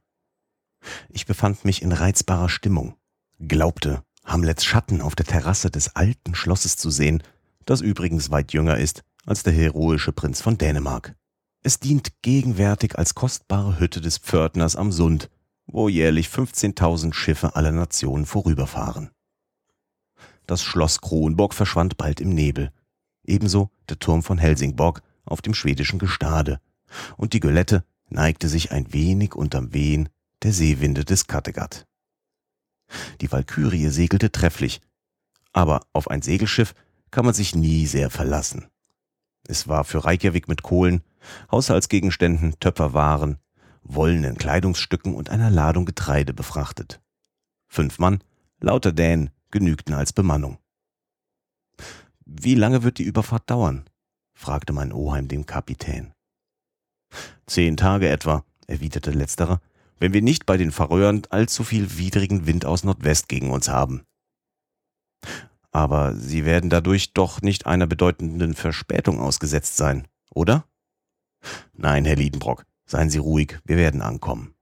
Ich 1.09 1.25
befand 1.25 1.65
mich 1.65 1.81
in 1.81 1.91
reizbarer 1.91 2.49
Stimmung, 2.49 2.95
glaubte, 3.39 4.03
Hamlets 4.23 4.65
Schatten 4.65 5.01
auf 5.01 5.15
der 5.15 5.25
Terrasse 5.25 5.69
des 5.69 5.95
alten 5.95 6.35
Schlosses 6.35 6.77
zu 6.77 6.89
sehen, 6.89 7.21
das 7.65 7.81
übrigens 7.81 8.31
weit 8.31 8.53
jünger 8.53 8.77
ist 8.77 9.03
als 9.25 9.43
der 9.43 9.53
heroische 9.53 10.11
Prinz 10.11 10.41
von 10.41 10.57
Dänemark. 10.57 11.15
Es 11.63 11.79
dient 11.79 12.21
gegenwärtig 12.21 12.97
als 12.97 13.15
kostbare 13.15 13.79
Hütte 13.79 14.01
des 14.01 14.19
Pförtners 14.19 14.75
am 14.75 14.91
Sund, 14.91 15.29
wo 15.65 15.89
jährlich 15.89 16.27
15.000 16.27 17.13
Schiffe 17.13 17.55
aller 17.55 17.71
Nationen 17.71 18.25
vorüberfahren. 18.25 19.09
Das 20.45 20.61
Schloss 20.61 21.01
Kronborg 21.01 21.55
verschwand 21.55 21.97
bald 21.97 22.21
im 22.21 22.29
Nebel, 22.29 22.71
ebenso 23.23 23.71
der 23.89 23.97
Turm 23.97 24.21
von 24.21 24.37
Helsingborg 24.37 25.01
auf 25.25 25.41
dem 25.41 25.55
schwedischen 25.55 25.97
Gestade, 25.97 26.59
und 27.17 27.33
die 27.33 27.39
Gölette 27.39 27.83
neigte 28.09 28.47
sich 28.47 28.71
ein 28.71 28.93
wenig 28.93 29.33
unterm 29.33 29.73
Wehen 29.73 30.09
der 30.45 30.53
Seewinde 30.53 31.03
des 31.03 31.25
Kattegat. 31.25 31.87
Die 33.19 33.31
Walkürie 33.31 33.89
segelte 33.89 34.31
trefflich, 34.31 34.79
aber 35.53 35.81
auf 35.91 36.07
ein 36.07 36.21
Segelschiff 36.21 36.75
kann 37.09 37.25
man 37.25 37.33
sich 37.33 37.55
nie 37.55 37.87
sehr 37.87 38.11
verlassen. 38.11 38.67
Es 39.47 39.67
war 39.67 39.83
für 39.85 40.05
Reykjavik 40.05 40.47
mit 40.47 40.61
Kohlen, 40.61 41.01
Haushaltsgegenständen, 41.51 42.59
Töpferwaren, 42.59 43.39
wollenen 43.81 44.37
Kleidungsstücken 44.37 45.15
und 45.15 45.31
einer 45.31 45.49
Ladung 45.49 45.85
Getreide 45.85 46.35
befrachtet. 46.35 47.01
Fünf 47.67 47.97
Mann, 47.97 48.23
lauter 48.59 48.91
Dänen, 48.91 49.31
genügten 49.49 49.95
als 49.95 50.13
Bemannung. 50.13 50.59
Wie 52.23 52.53
lange 52.53 52.83
wird 52.83 52.99
die 52.99 53.03
Überfahrt 53.03 53.49
dauern? 53.49 53.89
fragte 54.33 54.73
mein 54.73 54.93
Oheim 54.93 55.27
den 55.27 55.47
Kapitän. 55.47 56.13
Zehn 57.47 57.77
Tage 57.77 58.09
etwa, 58.09 58.45
erwiderte 58.67 59.09
letzterer, 59.09 59.59
wenn 59.99 60.13
wir 60.13 60.21
nicht 60.21 60.45
bei 60.45 60.57
den 60.57 60.71
Färöern 60.71 61.23
allzu 61.29 61.63
viel 61.63 61.97
widrigen 61.97 62.45
Wind 62.45 62.65
aus 62.65 62.83
Nordwest 62.83 63.29
gegen 63.29 63.51
uns 63.51 63.69
haben 63.69 64.03
aber 65.75 66.15
Sie 66.15 66.45
werden 66.45 66.69
dadurch 66.69 67.11
doch 67.11 67.41
nicht 67.41 67.65
einer 67.65 67.85
bedeutenden 67.85 68.53
Verspätung 68.53 69.19
ausgesetzt 69.19 69.75
sein, 69.75 70.07
oder? 70.33 70.63
Nein, 71.73 72.05
Herr 72.05 72.15
Liedenbrock, 72.15 72.63
seien 72.85 73.09
Sie 73.09 73.17
ruhig, 73.17 73.59
wir 73.65 73.75
werden 73.75 74.01
ankommen. 74.01 74.55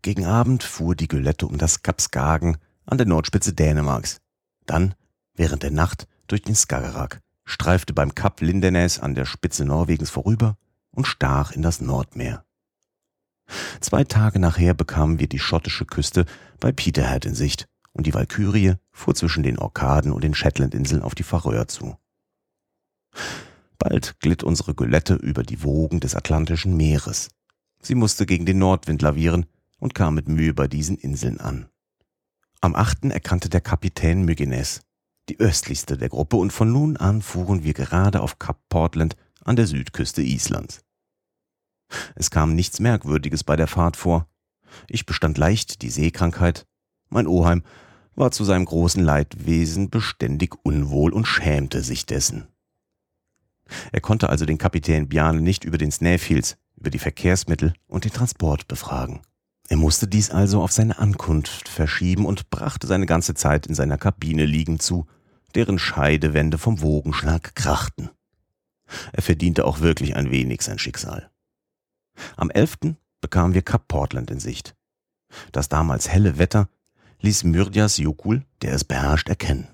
Gegen 0.00 0.24
Abend 0.24 0.62
fuhr 0.62 0.96
die 0.96 1.08
Gülette 1.08 1.46
um 1.46 1.58
das 1.58 1.82
Kap 1.82 2.00
Skagen 2.00 2.56
an 2.86 2.96
der 2.96 3.06
Nordspitze 3.06 3.52
Dänemarks. 3.52 4.22
Dann, 4.64 4.94
während 5.34 5.62
der 5.62 5.70
Nacht, 5.70 6.08
durch 6.26 6.40
den 6.40 6.54
Skagerrak, 6.54 7.20
streifte 7.44 7.92
beim 7.92 8.14
Kap 8.14 8.40
Lindenes 8.40 8.98
an 8.98 9.14
der 9.14 9.26
Spitze 9.26 9.66
Norwegens 9.66 10.08
vorüber 10.08 10.56
und 10.90 11.06
stach 11.06 11.52
in 11.52 11.60
das 11.60 11.82
Nordmeer. 11.82 12.46
Zwei 13.80 14.04
Tage 14.04 14.38
nachher 14.38 14.74
bekamen 14.74 15.18
wir 15.18 15.28
die 15.28 15.38
schottische 15.38 15.84
Küste 15.84 16.24
bei 16.60 16.72
Peterhead 16.72 17.24
in 17.24 17.34
Sicht 17.34 17.66
und 17.92 18.06
die 18.06 18.14
Walkürie 18.14 18.74
fuhr 18.90 19.14
zwischen 19.14 19.42
den 19.42 19.58
Orkaden 19.58 20.12
und 20.12 20.24
den 20.24 20.34
Shetlandinseln 20.34 21.02
auf 21.02 21.14
die 21.14 21.22
Färöer 21.22 21.68
zu. 21.68 21.96
Bald 23.78 24.18
glitt 24.20 24.42
unsere 24.42 24.74
Gülette 24.74 25.14
über 25.14 25.42
die 25.42 25.62
Wogen 25.62 26.00
des 26.00 26.14
Atlantischen 26.14 26.76
Meeres. 26.76 27.30
Sie 27.82 27.94
musste 27.94 28.26
gegen 28.26 28.46
den 28.46 28.58
Nordwind 28.58 29.02
lavieren 29.02 29.46
und 29.78 29.94
kam 29.94 30.14
mit 30.14 30.28
Mühe 30.28 30.54
bei 30.54 30.68
diesen 30.68 30.96
Inseln 30.96 31.40
an. 31.40 31.68
Am 32.60 32.76
8. 32.76 33.06
erkannte 33.06 33.48
der 33.48 33.60
Kapitän 33.60 34.24
Mygenes, 34.24 34.82
die 35.28 35.40
östlichste 35.40 35.98
der 35.98 36.08
Gruppe, 36.08 36.36
und 36.36 36.52
von 36.52 36.70
nun 36.70 36.96
an 36.96 37.22
fuhren 37.22 37.64
wir 37.64 37.74
gerade 37.74 38.20
auf 38.20 38.38
Kap 38.38 38.60
Portland 38.68 39.16
an 39.44 39.56
der 39.56 39.66
Südküste 39.66 40.22
Islands. 40.22 40.84
Es 42.14 42.30
kam 42.30 42.54
nichts 42.54 42.80
Merkwürdiges 42.80 43.44
bei 43.44 43.56
der 43.56 43.66
Fahrt 43.66 43.96
vor. 43.96 44.28
Ich 44.88 45.06
bestand 45.06 45.38
leicht 45.38 45.82
die 45.82 45.90
Seekrankheit, 45.90 46.66
mein 47.10 47.26
Oheim 47.26 47.62
war 48.14 48.30
zu 48.30 48.44
seinem 48.44 48.64
großen 48.64 49.02
Leidwesen 49.02 49.90
beständig 49.90 50.54
unwohl 50.62 51.12
und 51.12 51.26
schämte 51.26 51.82
sich 51.82 52.06
dessen. 52.06 52.46
Er 53.90 54.00
konnte 54.00 54.28
also 54.28 54.44
den 54.44 54.58
Kapitän 54.58 55.08
Bjarne 55.08 55.40
nicht 55.40 55.64
über 55.64 55.78
den 55.78 55.90
Snaefils, 55.90 56.56
über 56.76 56.90
die 56.90 56.98
Verkehrsmittel 56.98 57.74
und 57.86 58.04
den 58.04 58.12
Transport 58.12 58.68
befragen. 58.68 59.20
Er 59.68 59.76
musste 59.76 60.06
dies 60.06 60.30
also 60.30 60.62
auf 60.62 60.72
seine 60.72 60.98
Ankunft 60.98 61.68
verschieben 61.68 62.26
und 62.26 62.50
brachte 62.50 62.86
seine 62.86 63.06
ganze 63.06 63.34
Zeit 63.34 63.66
in 63.66 63.74
seiner 63.74 63.96
Kabine 63.96 64.44
liegend 64.44 64.82
zu, 64.82 65.06
deren 65.54 65.78
Scheidewände 65.78 66.58
vom 66.58 66.82
Wogenschlag 66.82 67.54
krachten. 67.54 68.10
Er 69.12 69.22
verdiente 69.22 69.64
auch 69.64 69.80
wirklich 69.80 70.16
ein 70.16 70.30
wenig 70.30 70.62
sein 70.62 70.78
Schicksal. 70.78 71.31
Am 72.36 72.50
11. 72.50 72.96
bekamen 73.20 73.54
wir 73.54 73.62
Kap 73.62 73.88
Portland 73.88 74.30
in 74.30 74.40
Sicht. 74.40 74.74
Das 75.52 75.68
damals 75.68 76.08
helle 76.08 76.38
Wetter 76.38 76.68
ließ 77.20 77.44
Myrdias 77.44 77.96
Jokul, 77.98 78.44
der 78.62 78.74
es 78.74 78.84
beherrscht, 78.84 79.28
erkennen. 79.28 79.68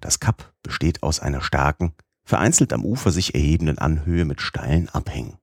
Das 0.00 0.20
Kap 0.20 0.52
besteht 0.62 1.02
aus 1.02 1.20
einer 1.20 1.42
starken, 1.42 1.92
vereinzelt 2.24 2.72
am 2.72 2.84
Ufer 2.84 3.10
sich 3.10 3.34
erhebenden 3.34 3.78
Anhöhe 3.78 4.24
mit 4.24 4.40
steilen 4.40 4.88
Abhängen. 4.88 5.36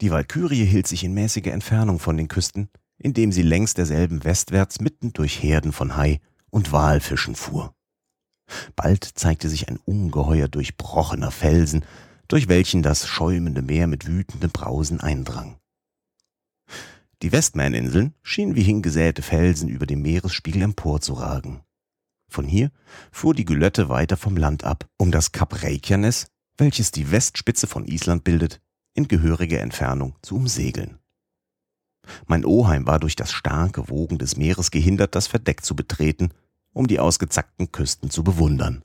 Die 0.00 0.10
Walkürie 0.10 0.64
hielt 0.64 0.86
sich 0.86 1.04
in 1.04 1.14
mäßiger 1.14 1.52
Entfernung 1.52 1.98
von 1.98 2.16
den 2.16 2.28
Küsten, 2.28 2.68
indem 2.98 3.32
sie 3.32 3.42
längs 3.42 3.74
derselben 3.74 4.24
westwärts 4.24 4.80
mitten 4.80 5.12
durch 5.12 5.42
Herden 5.42 5.72
von 5.72 5.96
Hai 5.96 6.20
und 6.50 6.72
Walfischen 6.72 7.34
fuhr. 7.34 7.74
Bald 8.74 9.04
zeigte 9.04 9.48
sich 9.48 9.68
ein 9.68 9.78
ungeheuer 9.84 10.48
durchbrochener 10.48 11.30
Felsen, 11.30 11.84
durch 12.32 12.48
welchen 12.48 12.82
das 12.82 13.06
schäumende 13.06 13.60
Meer 13.60 13.86
mit 13.86 14.06
wütendem 14.06 14.50
Brausen 14.50 15.00
eindrang. 15.00 15.58
Die 17.20 17.30
Westman-Inseln 17.30 18.14
schienen 18.22 18.56
wie 18.56 18.62
hingesäte 18.62 19.20
Felsen 19.20 19.68
über 19.68 19.84
dem 19.84 20.00
Meeresspiegel 20.00 20.62
emporzuragen. 20.62 21.60
Von 22.30 22.46
hier 22.46 22.70
fuhr 23.10 23.34
die 23.34 23.44
Gülette 23.44 23.90
weiter 23.90 24.16
vom 24.16 24.38
Land 24.38 24.64
ab, 24.64 24.88
um 24.96 25.10
das 25.12 25.32
Kap 25.32 25.62
Reykjanes, 25.62 26.28
welches 26.56 26.90
die 26.90 27.10
Westspitze 27.10 27.66
von 27.66 27.84
Island 27.84 28.24
bildet, 28.24 28.62
in 28.94 29.08
gehöriger 29.08 29.60
Entfernung 29.60 30.16
zu 30.22 30.36
umsegeln. 30.36 31.00
Mein 32.26 32.46
Oheim 32.46 32.86
war 32.86 32.98
durch 32.98 33.14
das 33.14 33.30
starke 33.30 33.90
Wogen 33.90 34.16
des 34.16 34.38
Meeres 34.38 34.70
gehindert, 34.70 35.14
das 35.14 35.26
Verdeck 35.26 35.66
zu 35.66 35.76
betreten, 35.76 36.30
um 36.72 36.86
die 36.86 36.98
ausgezackten 36.98 37.72
Küsten 37.72 38.08
zu 38.08 38.24
bewundern. 38.24 38.82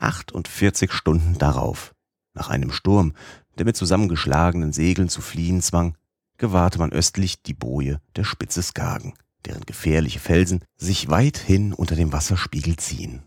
48 0.00 0.90
Stunden 0.90 1.38
darauf, 1.38 1.95
nach 2.36 2.50
einem 2.50 2.70
Sturm, 2.70 3.14
der 3.58 3.64
mit 3.64 3.76
zusammengeschlagenen 3.76 4.72
Segeln 4.72 5.08
zu 5.08 5.20
fliehen 5.20 5.62
zwang, 5.62 5.96
gewahrte 6.36 6.78
man 6.78 6.92
östlich 6.92 7.42
die 7.42 7.54
Boje 7.54 8.00
der 8.14 8.24
Spitze 8.24 8.62
Skagen, 8.62 9.14
deren 9.44 9.62
gefährliche 9.62 10.20
Felsen 10.20 10.60
sich 10.76 11.08
weithin 11.08 11.72
unter 11.72 11.96
dem 11.96 12.12
Wasserspiegel 12.12 12.76
ziehen. 12.76 13.22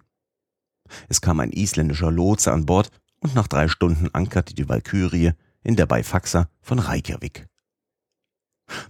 Es 1.08 1.22
kam 1.22 1.40
ein 1.40 1.52
isländischer 1.52 2.12
Lotse 2.12 2.52
an 2.52 2.66
Bord 2.66 2.92
und 3.20 3.36
nach 3.36 3.48
drei 3.48 3.68
Stunden 3.68 4.14
ankerte 4.14 4.54
die 4.54 4.70
Walkürie 4.70 5.34
in 5.64 5.76
der 5.76 5.86
Beifaxa 5.86 6.48
von 6.62 6.80
Reykjavik. 6.80 7.48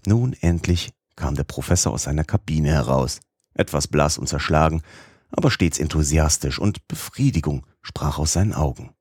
Nun 0.05 0.33
endlich 0.33 0.91
kam 1.15 1.35
der 1.35 1.43
Professor 1.45 1.93
aus 1.93 2.03
seiner 2.03 2.23
Kabine 2.23 2.69
heraus, 2.69 3.19
etwas 3.53 3.87
blass 3.87 4.17
und 4.17 4.27
zerschlagen, 4.27 4.81
aber 5.31 5.51
stets 5.51 5.79
enthusiastisch 5.79 6.59
und 6.59 6.87
Befriedigung 6.87 7.65
sprach 7.81 8.19
aus 8.19 8.33
seinen 8.33 8.53
Augen. 8.53 8.91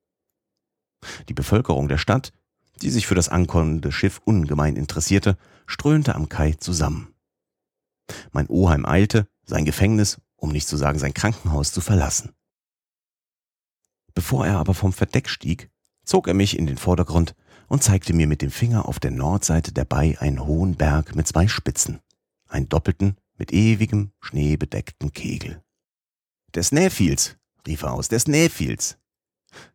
Die 1.28 1.34
Bevölkerung 1.34 1.88
der 1.88 1.98
Stadt, 1.98 2.32
die 2.82 2.90
sich 2.90 3.06
für 3.06 3.14
das 3.14 3.28
ankommende 3.28 3.92
Schiff 3.92 4.20
ungemein 4.24 4.76
interessierte, 4.76 5.36
strömte 5.66 6.14
am 6.14 6.28
Kai 6.28 6.52
zusammen. 6.52 7.14
Mein 8.32 8.48
Oheim 8.48 8.86
eilte, 8.86 9.28
sein 9.44 9.64
Gefängnis, 9.64 10.20
um 10.36 10.50
nicht 10.50 10.68
zu 10.68 10.76
sagen 10.76 10.98
sein 10.98 11.14
Krankenhaus, 11.14 11.72
zu 11.72 11.80
verlassen. 11.80 12.34
Bevor 14.14 14.46
er 14.46 14.58
aber 14.58 14.74
vom 14.74 14.92
Verdeck 14.92 15.28
stieg, 15.28 15.70
zog 16.04 16.26
er 16.26 16.34
mich 16.34 16.58
in 16.58 16.66
den 16.66 16.78
Vordergrund 16.78 17.34
und 17.68 17.82
zeigte 17.82 18.12
mir 18.14 18.26
mit 18.26 18.42
dem 18.42 18.50
Finger 18.50 18.88
auf 18.88 18.98
der 18.98 19.10
Nordseite 19.10 19.72
der 19.72 19.84
Bay 19.84 20.16
einen 20.16 20.44
hohen 20.44 20.76
Berg 20.76 21.14
mit 21.14 21.28
zwei 21.28 21.48
Spitzen, 21.48 22.00
einen 22.48 22.68
doppelten, 22.68 23.16
mit 23.36 23.52
ewigem, 23.52 24.12
schneebedeckten 24.20 25.12
Kegel. 25.12 25.62
Der 26.54 26.62
Snæfjells, 26.62 27.36
rief 27.66 27.82
er 27.82 27.92
aus, 27.92 28.08
der 28.08 28.18
Snæfjells. 28.18 28.98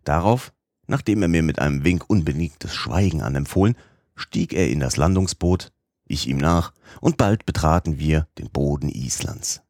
Darauf, 0.04 0.54
nachdem 0.88 1.22
er 1.22 1.28
mir 1.28 1.44
mit 1.44 1.60
einem 1.60 1.84
Wink 1.84 2.10
unbedingtes 2.10 2.74
Schweigen 2.74 3.22
anempfohlen, 3.22 3.76
stieg 4.16 4.54
er 4.54 4.70
in 4.70 4.80
das 4.80 4.98
Landungsboot, 4.98 5.72
ich 6.06 6.28
ihm 6.28 6.38
nach, 6.38 6.74
und 7.02 7.18
bald 7.18 7.46
betraten 7.46 7.98
wir 7.98 8.28
den 8.38 8.50
Boden 8.50 8.90
Islands. 8.90 9.62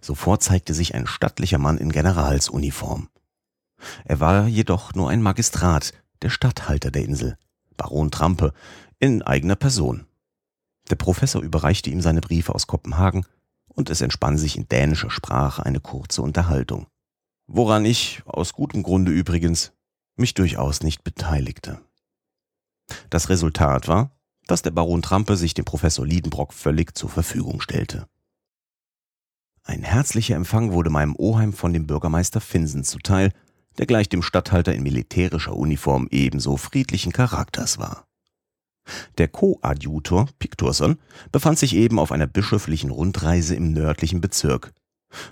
Sofort 0.00 0.42
zeigte 0.42 0.74
sich 0.74 0.94
ein 0.94 1.06
stattlicher 1.06 1.58
Mann 1.58 1.78
in 1.78 1.92
Generalsuniform. 1.92 3.08
Er 4.04 4.20
war 4.20 4.46
jedoch 4.46 4.94
nur 4.94 5.10
ein 5.10 5.22
Magistrat, 5.22 5.92
der 6.22 6.30
Statthalter 6.30 6.90
der 6.90 7.04
Insel, 7.04 7.36
Baron 7.76 8.10
Trampe, 8.10 8.52
in 8.98 9.22
eigener 9.22 9.56
Person. 9.56 10.06
Der 10.90 10.96
Professor 10.96 11.42
überreichte 11.42 11.90
ihm 11.90 12.00
seine 12.00 12.20
Briefe 12.20 12.54
aus 12.54 12.66
Kopenhagen 12.66 13.26
und 13.66 13.90
es 13.90 14.00
entspann 14.00 14.38
sich 14.38 14.56
in 14.56 14.68
dänischer 14.68 15.10
Sprache 15.10 15.64
eine 15.64 15.80
kurze 15.80 16.22
Unterhaltung. 16.22 16.86
Woran 17.46 17.84
ich, 17.84 18.22
aus 18.24 18.54
gutem 18.54 18.82
Grunde 18.82 19.12
übrigens, 19.12 19.72
mich 20.16 20.34
durchaus 20.34 20.82
nicht 20.82 21.04
beteiligte. 21.04 21.80
Das 23.10 23.28
Resultat 23.28 23.88
war, 23.88 24.10
dass 24.46 24.62
der 24.62 24.70
Baron 24.70 25.02
Trampe 25.02 25.36
sich 25.36 25.54
dem 25.54 25.64
Professor 25.64 26.06
Liedenbrock 26.06 26.52
völlig 26.52 26.96
zur 26.96 27.10
Verfügung 27.10 27.60
stellte. 27.60 28.06
Ein 29.64 29.82
herzlicher 29.82 30.36
Empfang 30.36 30.72
wurde 30.72 30.90
meinem 30.90 31.16
Oheim 31.16 31.52
von 31.52 31.72
dem 31.72 31.86
Bürgermeister 31.86 32.40
Finsen 32.40 32.84
zuteil, 32.84 33.32
der 33.78 33.86
gleich 33.86 34.08
dem 34.08 34.22
Statthalter 34.22 34.74
in 34.74 34.84
militärischer 34.84 35.56
Uniform 35.56 36.06
ebenso 36.10 36.56
friedlichen 36.56 37.12
Charakters 37.12 37.78
war. 37.78 38.06
Der 39.18 39.26
Koadjutor 39.26 40.28
Pikturson 40.38 40.98
befand 41.32 41.58
sich 41.58 41.74
eben 41.74 41.98
auf 41.98 42.12
einer 42.12 42.28
bischöflichen 42.28 42.90
Rundreise 42.90 43.56
im 43.56 43.72
nördlichen 43.72 44.20
Bezirk. 44.20 44.72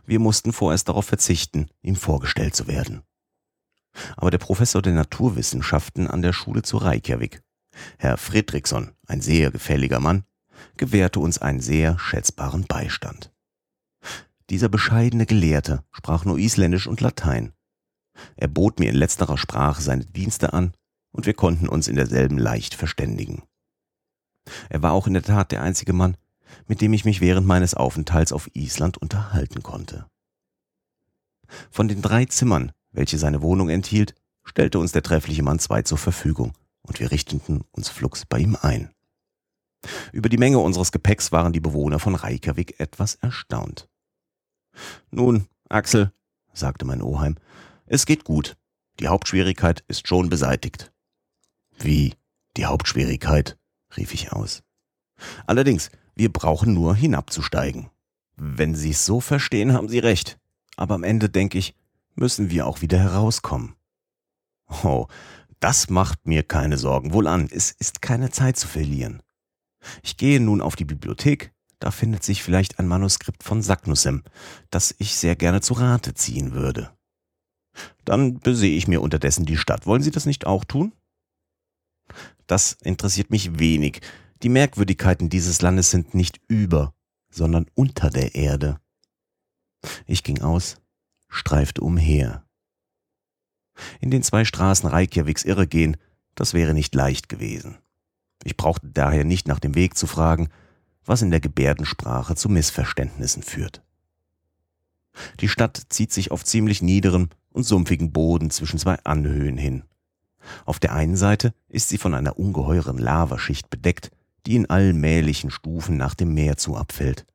Wir 0.05 0.19
mussten 0.19 0.53
vorerst 0.53 0.89
darauf 0.89 1.07
verzichten, 1.07 1.69
ihm 1.83 1.95
vorgestellt 1.95 2.57
zu 2.57 2.67
werden. 2.67 3.03
Aber 4.17 4.31
der 4.31 4.39
Professor 4.39 4.83
der 4.83 4.93
Naturwissenschaften 4.93 6.07
an 6.07 6.23
der 6.23 6.33
Schule 6.33 6.63
zu 6.63 6.79
Reykjavik, 6.79 7.43
Herr 7.99 8.17
Fredriksson, 8.17 8.93
ein 9.07 9.21
sehr 9.21 9.51
gefälliger 9.51 10.01
Mann, 10.01 10.25
gewährte 10.77 11.21
uns 11.21 11.39
einen 11.39 11.61
sehr 11.61 11.99
schätzbaren 11.99 12.65
Beistand. 12.65 13.33
Dieser 14.51 14.69
bescheidene 14.69 15.27
Gelehrte 15.27 15.85
sprach 15.91 16.25
nur 16.25 16.39
Isländisch 16.39 16.87
und 16.87 17.01
Latein. 17.01 17.53
Er 18.37 18.49
bot 18.49 18.79
mir 18.79 18.91
in 18.91 18.97
letzterer 18.97 19.39
Sprache 19.39 19.83
seine 19.83 20.05
Dienste 20.05 20.53
an 20.53 20.75
und 21.13 21.27
wir 21.27 21.35
konnten 21.35 21.69
uns 21.69 21.89
in 21.89 21.97
derselben 21.97 22.39
leicht 22.39 22.75
verständigen. 22.75 23.43
Er 24.69 24.83
war 24.83 24.93
auch 24.93 25.07
in 25.07 25.15
der 25.15 25.23
Tat 25.23 25.53
der 25.53 25.63
einzige 25.63 25.93
Mann, 25.93 26.17
mit 26.67 26.81
dem 26.81 26.93
ich 26.93 27.05
mich 27.05 27.21
während 27.21 27.47
meines 27.47 27.75
Aufenthalts 27.75 28.33
auf 28.33 28.51
Island 28.55 28.99
unterhalten 28.99 29.63
konnte. 29.63 30.07
Von 31.71 31.89
den 31.89 32.03
drei 32.03 32.27
Zimmern, 32.27 32.73
welche 32.95 33.19
seine 33.19 33.43
Wohnung 33.43 33.69
enthielt, 33.69 34.15
stellte 34.45 34.79
uns 34.79 34.93
der 34.93 35.03
treffliche 35.03 35.43
Mann 35.43 35.59
zwei 35.59 35.83
zur 35.83 35.99
Verfügung, 35.99 36.53
und 36.83 37.01
wir 37.01 37.11
richteten 37.11 37.65
uns 37.73 37.89
flugs 37.89 38.25
bei 38.25 38.39
ihm 38.39 38.57
ein. 38.61 38.91
Über 40.13 40.29
die 40.29 40.39
Menge 40.39 40.59
unseres 40.59 40.93
Gepäcks 40.93 41.33
waren 41.33 41.53
die 41.53 41.61
Bewohner 41.61 41.99
von 41.99 42.15
Reykjavik 42.15 42.81
etwas 42.81 43.17
erstaunt. 43.17 43.89
Nun, 45.11 45.47
Axel, 45.69 46.13
sagte 46.53 46.85
mein 46.85 47.03
Oheim, 47.03 47.37
es 47.87 48.07
geht 48.07 48.25
gut. 48.25 48.57
Die 49.01 49.09
Hauptschwierigkeit 49.09 49.85
ist 49.89 50.09
schon 50.09 50.29
beseitigt. 50.29 50.93
Wie? 51.79 52.15
Die 52.57 52.67
Hauptschwierigkeit? 52.67 53.59
rief 53.97 54.15
ich 54.15 54.33
aus. 54.33 54.63
Allerdings, 55.47 55.91
wir 56.15 56.33
brauchen 56.33 56.75
nur 56.75 56.95
hinabzusteigen. 56.95 57.91
Wenn 58.37 58.75
Sie 58.75 58.91
es 58.91 59.05
so 59.05 59.21
verstehen, 59.21 59.73
haben 59.73 59.89
Sie 59.89 59.99
recht. 59.99 60.39
Aber 60.77 60.95
am 60.95 61.05
Ende, 61.05 61.29
denke 61.29 61.59
ich, 61.59 61.75
müssen 62.15 62.51
wir 62.51 62.67
auch 62.67 62.83
wieder 62.83 62.99
herauskommen. 62.99 63.75
Oh, 64.83 65.07
das 65.61 65.89
macht 65.89 66.27
mir 66.27 66.43
keine 66.43 66.79
Sorgen. 66.79 67.13
Wohlan, 67.13 67.49
es 67.51 67.71
ist 67.71 68.03
keine 68.03 68.31
Zeit 68.31 68.57
zu 68.57 68.69
verlieren. 68.69 69.23
Ich 70.03 70.17
gehe 70.17 70.41
nun 70.41 70.61
auf 70.61 70.77
die 70.77 70.85
Bibliothek, 70.85 71.53
da 71.79 71.91
findet 71.91 72.23
sich 72.23 72.43
vielleicht 72.43 72.79
ein 72.79 72.87
Manuskript 72.87 73.43
von 73.43 73.63
Saknussem, 73.63 74.23
das 74.71 74.95
ich 74.99 75.17
sehr 75.17 75.37
gerne 75.37 75.61
zu 75.61 75.75
Rate 75.75 76.15
ziehen 76.15 76.53
würde. 76.53 76.91
Dann 78.05 78.39
besehe 78.39 78.77
ich 78.77 78.89
mir 78.89 79.03
unterdessen 79.03 79.45
die 79.45 79.57
Stadt. 79.57 79.87
Wollen 79.87 80.03
Sie 80.03 80.11
das 80.11 80.27
nicht 80.27 80.47
auch 80.47 80.65
tun? 80.65 80.93
Das 82.47 82.73
interessiert 82.83 83.31
mich 83.31 83.59
wenig. 83.59 84.01
Die 84.43 84.49
Merkwürdigkeiten 84.49 85.29
dieses 85.29 85.63
Landes 85.63 85.91
sind 85.91 86.15
nicht 86.15 86.41
über, 86.49 86.95
sondern 87.31 87.67
unter 87.75 88.11
der 88.11 88.35
Erde. 88.35 88.81
Ich 90.07 90.23
ging 90.23 90.41
aus, 90.41 90.77
streifte 91.35 91.81
umher. 91.81 92.45
In 94.01 94.11
den 94.11 94.23
zwei 94.23 94.45
Straßen 94.45 94.89
Reykjaviks 94.89 95.45
irregehen, 95.45 95.97
das 96.35 96.55
wäre 96.55 96.75
nicht 96.75 96.95
leicht 96.95 97.29
gewesen. 97.29 97.79
Ich 98.45 98.57
brauchte 98.57 98.89
daher 98.89 99.25
nicht 99.25 99.49
nach 99.49 99.59
dem 99.59 99.75
Weg 99.75 99.97
zu 99.97 100.07
fragen, 100.07 100.49
was 101.05 101.23
in 101.23 101.31
der 101.31 101.41
Gebärdensprache 101.41 102.37
zu 102.37 102.49
Missverständnissen 102.49 103.43
führt. 103.43 103.83
Die 105.41 105.49
Stadt 105.49 105.81
zieht 105.89 106.13
sich 106.13 106.31
auf 106.31 106.45
ziemlich 106.45 106.83
niederem 106.83 107.29
und 107.51 107.65
sumpfigen 107.65 108.13
Boden 108.13 108.51
zwischen 108.51 108.79
zwei 108.79 108.97
Anhöhen 109.05 109.57
hin. 109.57 109.85
Auf 110.65 110.79
der 110.79 110.93
einen 110.93 111.17
Seite 111.17 111.55
ist 111.69 111.89
sie 111.89 111.99
von 111.99 112.15
einer 112.15 112.39
ungeheuren 112.39 112.99
Lavaschicht 112.99 113.71
bedeckt, 113.71 114.11
die 114.47 114.57
in 114.57 114.69
allmählichen 114.69 115.51
Stufen 115.51 115.97
nach 115.97 116.15
dem 116.15 116.35
Meer 116.35 116.57
zu 116.57 116.77
abfällt. 116.77 117.27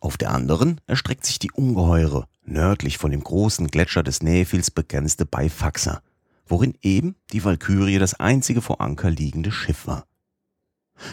Auf 0.00 0.16
der 0.16 0.30
anderen 0.30 0.80
erstreckt 0.86 1.26
sich 1.26 1.38
die 1.38 1.50
ungeheure, 1.50 2.28
nördlich 2.48 2.98
von 2.98 3.10
dem 3.10 3.22
großen 3.22 3.68
Gletscher 3.68 4.02
des 4.02 4.22
Näfils 4.22 4.70
begrenzte 4.70 5.26
Beifaxa, 5.26 6.02
worin 6.46 6.74
eben 6.82 7.16
die 7.32 7.44
Walkürie 7.44 7.98
das 7.98 8.14
einzige 8.14 8.62
vor 8.62 8.80
Anker 8.80 9.10
liegende 9.10 9.52
Schiff 9.52 9.86
war. 9.86 10.06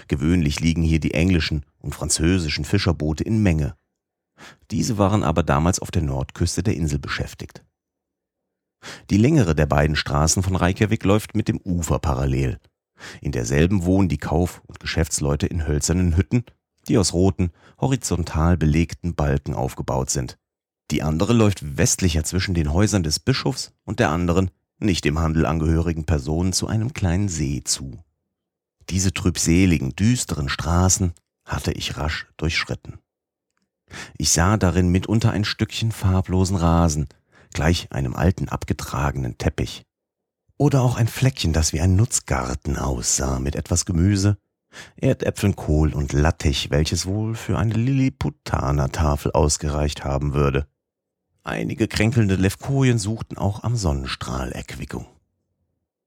Gewöhnlich 0.07 0.59
liegen 0.59 0.81
hier 0.81 0.99
die 0.99 1.13
englischen 1.13 1.65
und 1.79 1.95
französischen 1.95 2.65
Fischerboote 2.65 3.23
in 3.23 3.41
Menge. 3.43 3.75
Diese 4.71 4.97
waren 4.97 5.23
aber 5.23 5.43
damals 5.43 5.79
auf 5.79 5.91
der 5.91 6.01
Nordküste 6.01 6.63
der 6.63 6.75
Insel 6.75 6.99
beschäftigt. 6.99 7.63
Die 9.09 9.17
längere 9.17 9.55
der 9.55 9.65
beiden 9.65 9.95
Straßen 9.95 10.43
von 10.43 10.55
Reykjavik 10.55 11.03
läuft 11.03 11.35
mit 11.35 11.47
dem 11.47 11.59
Ufer 11.63 11.99
parallel. 11.99 12.59
In 13.21 13.31
derselben 13.31 13.83
wohnen 13.83 14.09
die 14.09 14.17
Kauf- 14.17 14.61
und 14.65 14.79
Geschäftsleute 14.79 15.47
in 15.47 15.67
hölzernen 15.67 16.17
Hütten, 16.17 16.43
die 16.87 16.97
aus 16.97 17.13
roten, 17.13 17.51
horizontal 17.79 18.57
belegten 18.57 19.15
Balken 19.15 19.53
aufgebaut 19.53 20.09
sind. 20.09 20.37
Die 20.93 21.01
andere 21.01 21.33
läuft 21.33 21.75
westlicher 21.75 22.23
zwischen 22.23 22.53
den 22.53 22.71
Häusern 22.71 23.01
des 23.01 23.17
Bischofs 23.17 23.71
und 23.83 23.99
der 23.99 24.11
anderen, 24.11 24.51
nicht 24.77 25.05
dem 25.05 25.17
Handel 25.17 25.47
angehörigen 25.47 26.05
Personen 26.05 26.53
zu 26.53 26.67
einem 26.67 26.93
kleinen 26.93 27.29
See 27.29 27.63
zu. 27.63 27.97
Diese 28.91 29.11
trübseligen, 29.11 29.95
düsteren 29.95 30.49
Straßen 30.49 31.13
hatte 31.45 31.71
ich 31.71 31.97
rasch 31.97 32.27
durchschritten. 32.37 32.99
Ich 34.19 34.29
sah 34.29 34.55
darin 34.57 34.89
mitunter 34.89 35.31
ein 35.31 35.45
Stückchen 35.45 35.91
farblosen 35.91 36.57
Rasen, 36.57 37.07
gleich 37.55 37.91
einem 37.91 38.15
alten 38.15 38.47
abgetragenen 38.47 39.39
Teppich. 39.39 39.81
Oder 40.59 40.83
auch 40.83 40.95
ein 40.95 41.07
Fleckchen, 41.07 41.53
das 41.53 41.73
wie 41.73 41.81
ein 41.81 41.95
Nutzgarten 41.95 42.77
aussah, 42.77 43.39
mit 43.39 43.55
etwas 43.55 43.85
Gemüse, 43.85 44.37
Erdäpfeln, 44.95 45.55
Kohl 45.55 45.91
und 45.91 46.13
Lattich, 46.13 46.69
welches 46.69 47.07
wohl 47.07 47.33
für 47.33 47.57
eine 47.57 47.73
Lilliputaner-Tafel 47.73 49.31
ausgereicht 49.31 50.05
haben 50.05 50.35
würde. 50.35 50.67
Einige 51.43 51.89
kränkelnde 51.89 52.35
Levkojen 52.35 52.97
suchten 52.97 53.37
auch 53.37 53.63
am 53.63 53.75
Sonnenstrahl 53.75 54.53
Erquickung. 54.53 55.07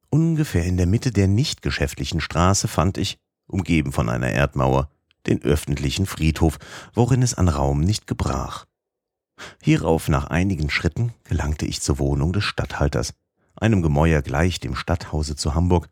Ungefähr 0.09 0.65
in 0.65 0.79
der 0.79 0.87
Mitte 0.87 1.11
der 1.11 1.29
nicht 1.29 1.61
geschäftlichen 1.61 2.21
Straße 2.21 2.69
fand 2.69 2.97
ich, 2.97 3.19
umgeben 3.47 3.93
von 3.93 4.09
einer 4.09 4.31
Erdmauer, 4.31 4.89
den 5.27 5.43
öffentlichen 5.43 6.07
Friedhof, 6.07 6.59
worin 6.95 7.23
es 7.23 7.35
an 7.35 7.49
Raum 7.49 7.81
nicht 7.81 8.07
gebrach. 8.07 8.65
Hierauf 9.63 10.09
nach 10.09 10.29
einigen 10.29 10.71
Schritten 10.71 11.13
gelangte 11.25 11.67
ich 11.67 11.83
zur 11.83 11.99
Wohnung 11.99 12.33
des 12.33 12.45
Statthalters, 12.45 13.13
einem 13.57 13.83
Gemäuer 13.83 14.23
gleich 14.23 14.61
dem 14.61 14.75
Stadthause 14.75 15.37
zu 15.37 15.55
Hamburg, 15.55 15.89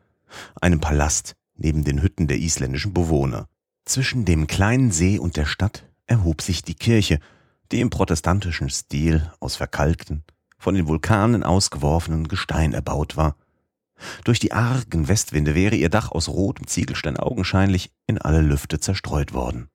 einem 0.61 0.80
Palast 0.80 1.34
neben 1.57 1.84
den 1.84 2.01
Hütten 2.01 2.28
der 2.28 2.38
isländischen 2.38 2.95
Bewohner. 2.95 3.49
Zwischen 3.84 4.24
dem 4.24 4.47
kleinen 4.47 4.90
See 4.90 5.18
und 5.18 5.36
der 5.36 5.45
Stadt 5.45 5.84
erhob 6.07 6.40
sich 6.40 6.62
die 6.62 6.74
Kirche, 6.74 7.20
die 7.72 7.80
im 7.80 7.90
protestantischen 7.90 8.70
Stil 8.70 9.30
aus 9.40 9.56
verkalkten, 9.56 10.24
von 10.58 10.74
den 10.74 10.86
Vulkanen 10.86 11.42
ausgeworfenen 11.42 12.28
Gestein 12.28 12.72
erbaut 12.72 13.16
war. 13.16 13.36
Durch 14.24 14.38
die 14.38 14.52
argen 14.52 15.08
Westwinde 15.08 15.54
wäre 15.54 15.76
ihr 15.76 15.88
Dach 15.88 16.10
aus 16.10 16.28
rotem 16.28 16.66
Ziegelstein 16.66 17.16
augenscheinlich 17.16 17.90
in 18.06 18.18
alle 18.18 18.40
Lüfte 18.40 18.80
zerstreut 18.80 19.32
worden. 19.32 19.68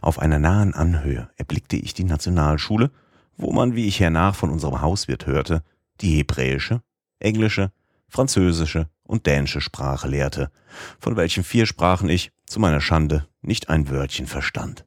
Auf 0.00 0.18
einer 0.18 0.38
nahen 0.38 0.74
Anhöhe 0.74 1.30
erblickte 1.36 1.76
ich 1.76 1.94
die 1.94 2.04
Nationalschule, 2.04 2.90
wo 3.36 3.52
man, 3.52 3.74
wie 3.74 3.86
ich 3.86 4.00
hernach 4.00 4.34
von 4.34 4.50
unserem 4.50 4.80
Hauswirt 4.80 5.26
hörte, 5.26 5.62
die 6.00 6.16
hebräische, 6.16 6.82
englische, 7.18 7.72
französische 8.08 8.88
und 9.02 9.26
dänische 9.26 9.60
Sprache 9.60 10.08
lehrte, 10.08 10.50
von 10.98 11.16
welchen 11.16 11.44
vier 11.44 11.66
Sprachen 11.66 12.08
ich, 12.08 12.32
zu 12.46 12.60
meiner 12.60 12.80
Schande, 12.80 13.26
nicht 13.42 13.68
ein 13.68 13.90
Wörtchen 13.90 14.26
verstand. 14.26 14.84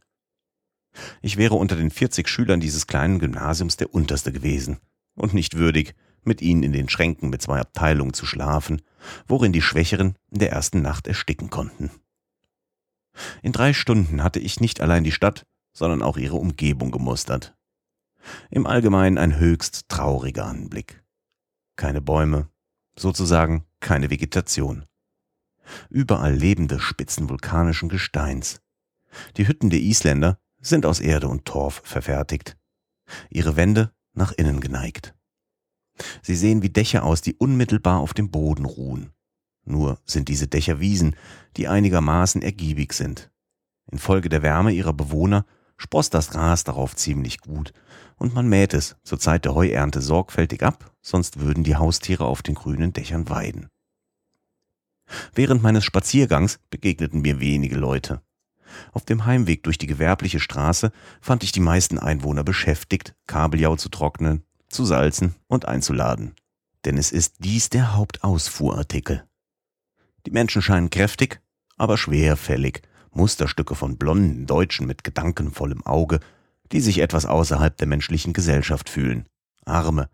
Ich 1.22 1.38
wäre 1.38 1.56
unter 1.56 1.76
den 1.76 1.92
40 1.92 2.28
Schülern 2.28 2.60
dieses 2.60 2.88
kleinen 2.88 3.20
Gymnasiums 3.20 3.78
der 3.78 3.94
unterste 3.94 4.32
gewesen 4.32 4.80
und 5.16 5.34
nicht 5.34 5.58
würdig, 5.58 5.96
mit 6.24 6.42
ihnen 6.42 6.64
in 6.64 6.74
den 6.74 6.90
Schränken 6.90 7.30
mit 7.30 7.42
zwei 7.42 7.60
Abteilungen 7.60 8.14
zu 8.14 8.26
schlafen, 8.26 8.82
worin 9.28 9.54
die 9.54 9.62
Schwächeren 9.62 10.16
in 10.32 10.40
der 10.40 10.52
ersten 10.52 10.82
Nacht 10.82 11.08
ersticken 11.08 11.50
konnten. 11.50 11.92
In 13.42 13.52
drei 13.52 13.74
Stunden 13.74 14.24
hatte 14.24 14.40
ich 14.40 14.60
nicht 14.60 14.82
allein 14.82 15.04
die 15.04 15.12
Stadt, 15.12 15.46
sondern 15.74 16.02
auch 16.02 16.18
ihre 16.18 16.36
Umgebung 16.36 16.92
gemustert. 16.92 17.56
Im 18.50 18.68
Allgemeinen 18.68 19.18
ein 19.18 19.38
höchst 19.38 19.88
trauriger 19.88 20.46
Anblick. 20.46 21.04
Keine 21.76 22.02
Bäume, 22.02 22.50
sozusagen 22.98 23.66
keine 23.80 24.10
Vegetation. 24.10 24.86
Überall 25.90 26.34
lebende 26.34 26.80
Spitzen 26.80 27.30
vulkanischen 27.30 27.90
Gesteins. 27.90 28.62
Die 29.38 29.48
Hütten 29.48 29.70
der 29.70 29.80
Isländer 29.80 30.40
sind 30.60 30.86
aus 30.86 31.00
Erde 31.00 31.28
und 31.28 31.46
Torf 31.46 31.82
verfertigt, 31.86 32.58
ihre 33.30 33.56
Wände 33.56 33.92
nach 34.14 34.32
innen 34.34 34.60
geneigt. 34.60 35.16
Sie 36.22 36.36
sehen 36.36 36.62
wie 36.62 36.70
Dächer 36.70 37.04
aus, 37.04 37.22
die 37.22 37.36
unmittelbar 37.36 38.00
auf 38.00 38.14
dem 38.14 38.32
Boden 38.32 38.66
ruhen. 38.66 39.12
Nur 39.66 40.00
sind 40.06 40.30
diese 40.30 40.48
Dächer 40.48 40.80
Wiesen, 40.80 41.16
die 41.58 41.68
einigermaßen 41.68 42.42
ergiebig 42.42 42.94
sind. 42.94 43.32
Infolge 43.92 44.30
der 44.30 44.42
Wärme 44.42 44.72
ihrer 44.72 44.94
Bewohner 44.94 45.46
sproßt 45.78 46.14
das 46.14 46.30
Gras 46.30 46.64
darauf 46.64 46.96
ziemlich 46.96 47.40
gut, 47.40 47.74
und 48.18 48.34
man 48.34 48.48
mäht 48.48 48.74
es 48.74 48.98
zur 49.04 49.20
Zeit 49.20 49.46
der 49.46 49.56
Heuernte 49.56 50.02
sorgfältig 50.02 50.64
ab, 50.64 50.94
sonst 51.02 51.40
würden 51.40 51.64
die 51.64 51.78
Haustiere 51.78 52.26
auf 52.26 52.42
den 52.42 52.56
grünen 52.56 52.94
Dächern 52.94 53.30
weiden. 53.30 53.70
Während 55.34 55.64
meines 55.64 55.86
Spaziergangs 55.86 56.60
begegneten 56.70 57.22
mir 57.22 57.40
wenige 57.40 57.78
Leute. 57.78 58.22
Auf 58.92 59.06
dem 59.06 59.26
Heimweg 59.26 59.64
durch 59.64 59.78
die 59.78 59.88
gewerbliche 59.88 60.40
Straße 60.40 60.92
fand 61.22 61.44
ich 61.44 61.52
die 61.52 61.60
meisten 61.60 61.98
Einwohner 61.98 62.44
beschäftigt, 62.44 63.16
Kabeljau 63.28 63.76
zu 63.76 63.90
trocknen, 63.90 64.44
zu 64.70 64.86
salzen 64.86 65.36
und 65.48 65.68
einzuladen. 65.68 66.36
Denn 66.86 66.98
es 66.98 67.12
ist 67.12 67.36
dies 67.40 67.70
der 67.70 67.96
Hauptausfuhrartikel. 67.96 69.26
Die 70.26 70.32
Menschen 70.32 70.62
scheinen 70.62 70.90
kräftig, 70.90 71.42
aber 71.78 71.98
schwerfällig, 71.98 72.82
Musterstücke 73.12 73.76
von 73.76 73.98
blonden 73.98 74.46
Deutschen 74.46 74.86
mit 74.86 75.04
gedankenvollem 75.04 75.86
Auge, 75.86 76.20
die 76.72 76.82
sich 76.82 77.00
etwas 77.00 77.26
außerhalb 77.26 77.76
der 77.78 77.88
menschlichen 77.88 78.34
Gesellschaft 78.34 78.90
fühlen. 78.90 79.26
Arme, 79.66 80.10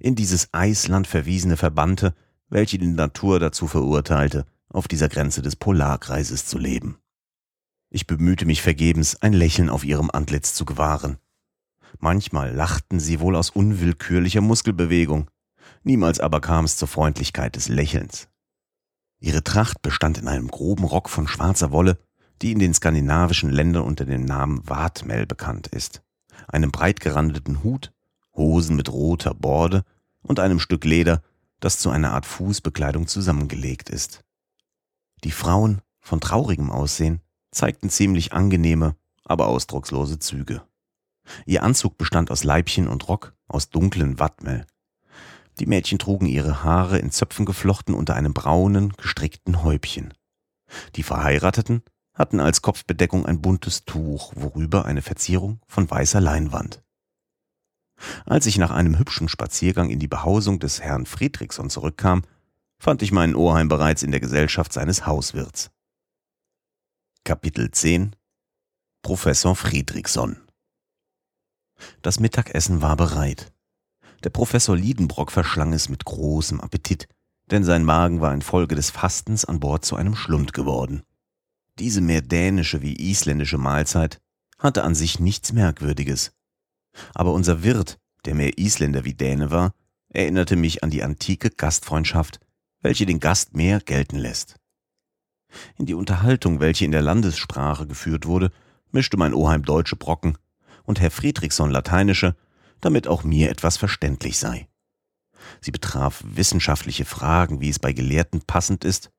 in 0.00 0.14
dieses 0.14 0.48
Eisland 0.52 1.06
verwiesene 1.06 1.56
Verbannte, 1.56 2.14
welche 2.48 2.78
die 2.78 2.86
Natur 2.86 3.38
dazu 3.38 3.66
verurteilte, 3.66 4.46
auf 4.70 4.88
dieser 4.88 5.08
Grenze 5.08 5.42
des 5.42 5.56
Polarkreises 5.56 6.46
zu 6.46 6.58
leben. 6.58 6.98
Ich 7.90 8.06
bemühte 8.06 8.44
mich 8.44 8.62
vergebens, 8.62 9.16
ein 9.22 9.32
Lächeln 9.32 9.70
auf 9.70 9.84
ihrem 9.84 10.10
Antlitz 10.10 10.54
zu 10.54 10.64
gewahren. 10.64 11.18
Manchmal 11.98 12.52
lachten 12.52 13.00
sie 13.00 13.20
wohl 13.20 13.34
aus 13.34 13.50
unwillkürlicher 13.50 14.42
Muskelbewegung, 14.42 15.30
niemals 15.84 16.20
aber 16.20 16.40
kam 16.40 16.66
es 16.66 16.76
zur 16.76 16.88
Freundlichkeit 16.88 17.56
des 17.56 17.68
Lächelns. 17.68 18.28
Ihre 19.20 19.42
Tracht 19.42 19.82
bestand 19.82 20.18
in 20.18 20.28
einem 20.28 20.48
groben 20.48 20.84
Rock 20.84 21.08
von 21.08 21.26
schwarzer 21.26 21.72
Wolle, 21.72 21.98
die 22.42 22.52
in 22.52 22.58
den 22.58 22.74
skandinavischen 22.74 23.50
Ländern 23.50 23.84
unter 23.84 24.04
dem 24.04 24.24
Namen 24.24 24.68
Watmel 24.68 25.26
bekannt 25.26 25.66
ist, 25.68 26.02
einem 26.46 26.70
breit 26.70 27.00
gerandeten 27.00 27.64
Hut, 27.64 27.92
Hosen 28.36 28.76
mit 28.76 28.92
roter 28.92 29.34
Borde 29.34 29.84
und 30.22 30.38
einem 30.38 30.60
Stück 30.60 30.84
Leder, 30.84 31.22
das 31.58 31.78
zu 31.78 31.90
einer 31.90 32.12
Art 32.12 32.26
Fußbekleidung 32.26 33.08
zusammengelegt 33.08 33.88
ist. 33.88 34.24
Die 35.24 35.32
Frauen, 35.32 35.80
von 36.00 36.20
traurigem 36.20 36.70
Aussehen, 36.70 37.20
zeigten 37.58 37.90
ziemlich 37.90 38.32
angenehme, 38.32 38.96
aber 39.24 39.48
ausdruckslose 39.48 40.18
Züge. 40.18 40.62
Ihr 41.44 41.62
Anzug 41.62 41.98
bestand 41.98 42.30
aus 42.30 42.44
Leibchen 42.44 42.88
und 42.88 43.08
Rock 43.08 43.34
aus 43.48 43.68
dunklen 43.68 44.18
Wattmel. 44.18 44.66
Die 45.58 45.66
Mädchen 45.66 45.98
trugen 45.98 46.26
ihre 46.26 46.62
Haare 46.62 46.98
in 46.98 47.10
Zöpfen 47.10 47.44
geflochten 47.44 47.94
unter 47.94 48.14
einem 48.14 48.32
braunen, 48.32 48.92
gestrickten 48.96 49.62
Häubchen. 49.62 50.14
Die 50.94 51.02
Verheirateten 51.02 51.82
hatten 52.14 52.40
als 52.40 52.62
Kopfbedeckung 52.62 53.26
ein 53.26 53.40
buntes 53.40 53.84
Tuch, 53.84 54.32
worüber 54.36 54.84
eine 54.84 55.02
Verzierung 55.02 55.60
von 55.66 55.90
weißer 55.90 56.20
Leinwand. 56.20 56.82
Als 58.24 58.46
ich 58.46 58.58
nach 58.58 58.70
einem 58.70 58.98
hübschen 58.98 59.28
Spaziergang 59.28 59.90
in 59.90 59.98
die 59.98 60.08
Behausung 60.08 60.60
des 60.60 60.80
Herrn 60.80 61.06
Friedrichson 61.06 61.70
zurückkam, 61.70 62.22
fand 62.78 63.02
ich 63.02 63.10
meinen 63.10 63.34
Oheim 63.34 63.68
bereits 63.68 64.04
in 64.04 64.12
der 64.12 64.20
Gesellschaft 64.20 64.72
seines 64.72 65.06
Hauswirts. 65.06 65.70
Kapitel 67.28 67.70
10 67.70 68.16
Professor 69.02 69.54
Friedrichson 69.54 70.38
Das 72.00 72.20
Mittagessen 72.20 72.80
war 72.80 72.96
bereit. 72.96 73.52
Der 74.24 74.30
Professor 74.30 74.74
Liedenbrock 74.74 75.30
verschlang 75.30 75.74
es 75.74 75.90
mit 75.90 76.06
großem 76.06 76.58
Appetit, 76.58 77.06
denn 77.50 77.64
sein 77.64 77.84
Magen 77.84 78.22
war 78.22 78.32
infolge 78.32 78.76
des 78.76 78.88
Fastens 78.88 79.44
an 79.44 79.60
Bord 79.60 79.84
zu 79.84 79.94
einem 79.96 80.16
Schlund 80.16 80.54
geworden. 80.54 81.02
Diese 81.78 82.00
mehr 82.00 82.22
dänische 82.22 82.80
wie 82.80 82.94
isländische 83.10 83.58
Mahlzeit 83.58 84.22
hatte 84.58 84.82
an 84.82 84.94
sich 84.94 85.20
nichts 85.20 85.52
Merkwürdiges. 85.52 86.32
Aber 87.12 87.34
unser 87.34 87.62
Wirt, 87.62 87.98
der 88.24 88.36
mehr 88.36 88.56
Isländer 88.56 89.04
wie 89.04 89.12
Däne 89.12 89.50
war, 89.50 89.74
erinnerte 90.08 90.56
mich 90.56 90.82
an 90.82 90.88
die 90.88 91.02
antike 91.02 91.50
Gastfreundschaft, 91.50 92.40
welche 92.80 93.04
den 93.04 93.20
Gast 93.20 93.54
mehr 93.54 93.80
gelten 93.80 94.16
lässt. 94.16 94.58
In 95.76 95.86
die 95.86 95.94
Unterhaltung, 95.94 96.60
welche 96.60 96.84
in 96.84 96.90
der 96.90 97.02
Landessprache 97.02 97.86
geführt 97.86 98.26
wurde, 98.26 98.50
mischte 98.90 99.16
mein 99.16 99.34
Oheim 99.34 99.64
deutsche 99.64 99.96
Brocken 99.96 100.36
und 100.84 101.00
Herr 101.00 101.10
Friedrichson 101.10 101.70
lateinische, 101.70 102.36
damit 102.80 103.06
auch 103.06 103.24
mir 103.24 103.50
etwas 103.50 103.76
verständlich 103.76 104.38
sei. 104.38 104.68
Sie 105.60 105.70
betraf 105.70 106.22
wissenschaftliche 106.24 107.04
Fragen, 107.04 107.60
wie 107.60 107.68
es 107.68 107.78
bei 107.78 107.92
Gelehrten 107.92 108.42
passend 108.46 108.84
ist, 108.84 109.10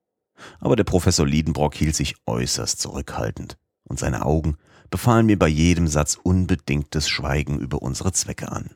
aber 0.60 0.76
der 0.76 0.84
Professor 0.84 1.26
Liedenbrock 1.26 1.76
hielt 1.76 1.96
sich 1.96 2.16
äußerst 2.26 2.80
zurückhaltend, 2.80 3.58
und 3.84 4.00
seine 4.00 4.26
Augen 4.26 4.58
befahlen 4.90 5.26
mir 5.26 5.38
bei 5.38 5.48
jedem 5.48 5.88
Satz 5.88 6.18
unbedingtes 6.22 7.10
Schweigen 7.10 7.60
über 7.60 7.82
unsere 7.82 8.12
Zwecke 8.12 8.52
an. 8.52 8.72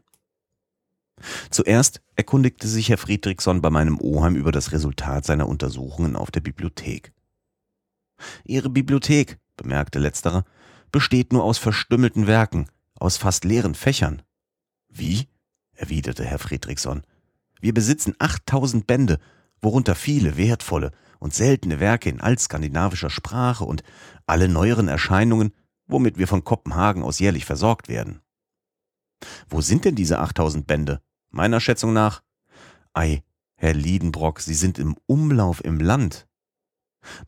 Zuerst 1.49 2.01
erkundigte 2.15 2.67
sich 2.67 2.89
Herr 2.89 2.97
Friedrichson 2.97 3.61
bei 3.61 3.69
meinem 3.69 3.99
Oheim 3.99 4.35
über 4.35 4.51
das 4.51 4.71
Resultat 4.71 5.25
seiner 5.25 5.47
Untersuchungen 5.47 6.15
auf 6.15 6.31
der 6.31 6.41
Bibliothek. 6.41 7.13
Ihre 8.43 8.69
Bibliothek, 8.69 9.39
bemerkte 9.57 9.99
letzterer, 9.99 10.45
besteht 10.91 11.33
nur 11.33 11.43
aus 11.43 11.57
verstümmelten 11.57 12.27
Werken, 12.27 12.67
aus 12.95 13.17
fast 13.17 13.45
leeren 13.45 13.75
Fächern. 13.75 14.21
Wie? 14.89 15.27
erwiderte 15.73 16.23
Herr 16.23 16.39
Friedrichson. 16.39 17.03
Wir 17.59 17.73
besitzen 17.73 18.15
8000 18.19 18.85
Bände, 18.85 19.19
worunter 19.61 19.95
viele 19.95 20.37
wertvolle 20.37 20.91
und 21.19 21.33
seltene 21.33 21.79
Werke 21.79 22.09
in 22.09 22.21
altskandinavischer 22.21 23.09
Sprache 23.09 23.63
und 23.63 23.83
alle 24.25 24.49
neueren 24.49 24.87
Erscheinungen, 24.87 25.53
womit 25.87 26.17
wir 26.17 26.27
von 26.27 26.43
Kopenhagen 26.43 27.03
aus 27.03 27.19
jährlich 27.19 27.45
versorgt 27.45 27.87
werden. 27.87 28.21
Wo 29.47 29.61
sind 29.61 29.85
denn 29.85 29.95
diese 29.95 30.19
8000 30.19 30.67
Bände? 30.67 31.01
Meiner 31.29 31.59
Schätzung 31.59 31.93
nach. 31.93 32.21
Ei, 32.93 33.23
Herr 33.55 33.73
Liedenbrock, 33.73 34.41
Sie 34.41 34.53
sind 34.53 34.77
im 34.77 34.95
Umlauf 35.05 35.63
im 35.63 35.79
Land. 35.79 36.27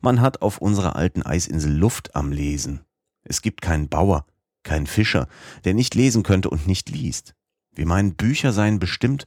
Man 0.00 0.20
hat 0.20 0.42
auf 0.42 0.58
unserer 0.58 0.96
alten 0.96 1.22
Eisinsel 1.22 1.72
Luft 1.72 2.14
am 2.14 2.32
Lesen. 2.32 2.80
Es 3.22 3.42
gibt 3.42 3.60
keinen 3.60 3.88
Bauer, 3.88 4.26
keinen 4.62 4.86
Fischer, 4.86 5.28
der 5.64 5.74
nicht 5.74 5.94
lesen 5.94 6.22
könnte 6.22 6.50
und 6.50 6.66
nicht 6.66 6.88
liest. 6.88 7.34
Wir 7.74 7.86
meinen, 7.86 8.14
Bücher 8.14 8.52
seien 8.52 8.78
bestimmt, 8.78 9.26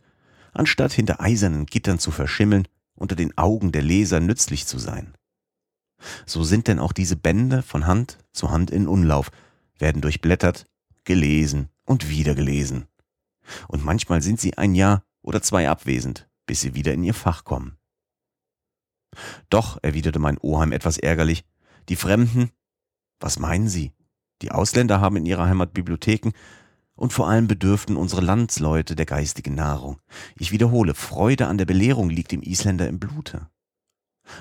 anstatt 0.54 0.92
hinter 0.92 1.22
eisernen 1.22 1.66
Gittern 1.66 2.00
zu 2.00 2.12
verschimmeln 2.12 2.68
unter 2.96 3.16
den 3.16 3.38
Augen 3.38 3.72
der 3.72 3.82
Leser 3.82 4.20
nützlich 4.20 4.68
zu 4.68 4.78
sein. 4.78 5.14
So 6.26 6.44
sind 6.44 6.68
denn 6.68 6.80
auch 6.80 6.94
diese 6.94 7.16
Bände 7.16 7.62
von 7.62 7.88
Hand 7.88 8.18
zu 8.32 8.52
Hand 8.52 8.72
in 8.72 8.88
Umlauf, 8.88 9.32
werden 9.78 10.02
durchblättert, 10.02 10.66
gelesen 11.06 11.70
und 11.86 12.10
wieder 12.10 12.36
gelesen. 12.36 12.88
Und 13.68 13.84
manchmal 13.84 14.22
sind 14.22 14.40
sie 14.40 14.58
ein 14.58 14.76
Jahr 14.76 15.04
oder 15.22 15.42
zwei 15.42 15.70
abwesend, 15.70 16.30
bis 16.46 16.62
sie 16.62 16.76
wieder 16.76 16.94
in 16.94 17.04
ihr 17.04 17.14
Fach 17.14 17.44
kommen. 17.44 17.79
Doch, 19.50 19.80
erwiderte 19.82 20.20
mein 20.20 20.38
Oheim 20.38 20.72
etwas 20.72 20.98
ärgerlich, 20.98 21.44
die 21.90 21.96
Fremden, 21.96 22.52
was 23.20 23.40
meinen 23.40 23.68
Sie? 23.68 23.92
Die 24.42 24.52
Ausländer 24.52 25.02
haben 25.02 25.18
in 25.18 25.26
ihrer 25.26 25.48
Heimat 25.48 25.74
Bibliotheken 25.74 26.32
und 26.96 27.14
vor 27.14 27.28
allem 27.28 27.48
bedürften 27.48 27.98
unsere 27.98 28.22
Landsleute 28.22 28.96
der 28.96 29.06
geistigen 29.06 29.56
Nahrung. 29.56 30.00
Ich 30.38 30.52
wiederhole, 30.52 30.94
Freude 30.94 31.48
an 31.48 31.58
der 31.58 31.66
Belehrung 31.66 32.10
liegt 32.10 32.32
dem 32.32 32.42
Isländer 32.42 32.88
im 32.88 33.00
Blute. 33.00 33.50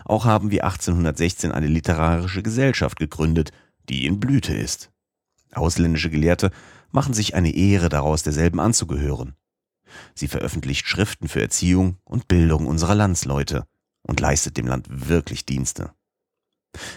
Auch 0.04 0.24
haben 0.24 0.50
wir 0.50 0.64
1816 0.64 1.50
eine 1.52 1.66
literarische 1.66 2.42
Gesellschaft 2.42 2.98
gegründet, 2.98 3.52
die 3.88 4.06
in 4.06 4.20
Blüte 4.20 4.54
ist. 4.54 4.90
Ausländische 5.52 6.10
Gelehrte 6.10 6.50
machen 6.90 7.14
sich 7.14 7.34
eine 7.34 7.54
Ehre 7.54 7.88
daraus, 7.88 8.22
derselben 8.22 8.60
anzugehören. 8.60 9.34
Sie 10.14 10.28
veröffentlicht 10.28 10.86
Schriften 10.86 11.28
für 11.28 11.40
Erziehung 11.40 11.96
und 12.04 12.28
Bildung 12.28 12.66
unserer 12.66 12.94
Landsleute 12.94 13.66
und 14.08 14.18
leistet 14.18 14.56
dem 14.56 14.66
Land 14.66 14.88
wirklich 14.90 15.46
Dienste. 15.46 15.92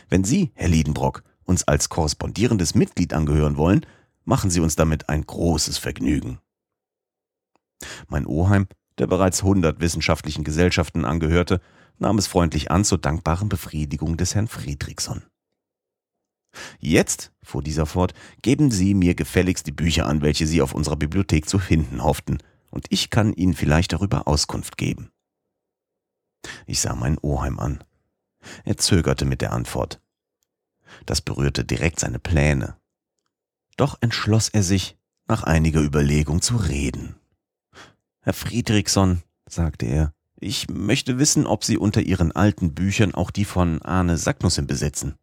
Wenn 0.10 0.24
Sie, 0.24 0.52
Herr 0.56 0.70
Liedenbrock, 0.70 1.24
uns 1.44 1.68
als 1.68 1.90
korrespondierendes 1.90 2.74
Mitglied 2.74 3.14
angehören 3.14 3.58
wollen, 3.58 3.86
machen 4.26 4.50
Sie 4.50 4.60
uns 4.60 4.76
damit 4.76 5.10
ein 5.10 5.26
großes 5.26 5.78
Vergnügen. 5.78 6.40
Mein 8.08 8.26
Oheim, 8.26 8.68
der 8.98 9.08
bereits 9.08 9.44
hundert 9.44 9.80
wissenschaftlichen 9.80 10.44
Gesellschaften 10.44 11.06
angehörte, 11.06 11.62
nahm 11.98 12.18
es 12.18 12.28
freundlich 12.28 12.72
an 12.72 12.84
zur 12.84 12.98
dankbaren 12.98 13.50
Befriedigung 13.50 14.18
des 14.18 14.36
Herrn 14.36 14.48
Friedrichson. 14.48 15.24
Jetzt, 16.80 17.32
fuhr 17.44 17.64
dieser 17.64 17.86
fort, 17.86 18.14
geben 18.42 18.72
Sie 18.72 18.94
mir 18.94 19.16
gefälligst 19.16 19.68
die 19.68 19.72
Bücher 19.72 20.06
an, 20.06 20.22
welche 20.22 20.46
Sie 20.46 20.62
auf 20.62 20.74
unserer 20.74 20.98
Bibliothek 20.98 21.48
zu 21.48 21.60
finden 21.60 22.04
hofften, 22.04 22.40
und 22.70 22.86
ich 22.90 23.10
kann 23.10 23.34
Ihnen 23.34 23.54
vielleicht 23.54 23.94
darüber 23.94 24.28
Auskunft 24.28 24.78
geben. 24.78 25.12
Ich 26.66 26.80
sah 26.80 26.96
meinen 26.96 27.18
Oheim 27.20 27.60
an. 27.60 27.84
Er 28.64 28.78
zögerte 28.78 29.26
mit 29.26 29.42
der 29.42 29.54
Antwort. 29.54 30.02
Das 31.06 31.22
berührte 31.22 31.64
direkt 31.64 32.00
seine 32.00 32.20
Pläne. 32.20 32.78
Doch 33.78 33.98
entschloss 34.02 34.50
er 34.50 34.64
sich, 34.64 34.98
nach 35.28 35.44
einiger 35.44 35.82
Überlegung 35.82 36.42
zu 36.42 36.58
reden. 36.58 37.16
Herr 38.22 38.34
Friedrichson, 38.34 39.24
sagte 39.48 39.86
er, 39.86 40.14
ich 40.40 40.70
möchte 40.70 41.20
wissen, 41.20 41.46
ob 41.46 41.64
Sie 41.64 41.78
unter 41.78 42.02
Ihren 42.02 42.32
alten 42.32 42.74
Büchern 42.74 43.14
auch 43.14 43.32
die 43.32 43.46
von 43.46 43.82
Arne 43.84 44.18
Sacknussem 44.18 44.68
besitzen. 44.68 45.16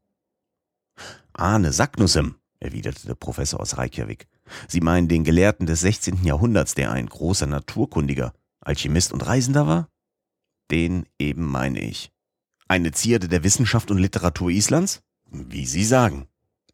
Arne 1.32 1.72
Sacknussem, 1.72 2.36
erwiderte 2.60 3.06
der 3.06 3.14
Professor 3.14 3.60
aus 3.60 3.76
Reykjavik. 3.78 4.28
Sie 4.66 4.80
meinen 4.80 5.08
den 5.08 5.24
Gelehrten 5.24 5.66
des 5.66 5.80
16. 5.80 6.24
Jahrhunderts, 6.24 6.74
der 6.74 6.92
ein 6.92 7.06
großer 7.06 7.46
Naturkundiger, 7.46 8.32
Alchemist 8.60 9.12
und 9.12 9.26
Reisender 9.26 9.66
war? 9.66 9.88
Den 10.70 11.06
eben 11.18 11.46
meine 11.46 11.80
ich. 11.80 12.12
Eine 12.66 12.92
Zierde 12.92 13.28
der 13.28 13.44
Wissenschaft 13.44 13.90
und 13.90 13.98
Literatur 13.98 14.50
Islands? 14.50 15.02
Wie 15.30 15.66
Sie 15.66 15.84
sagen. 15.84 16.28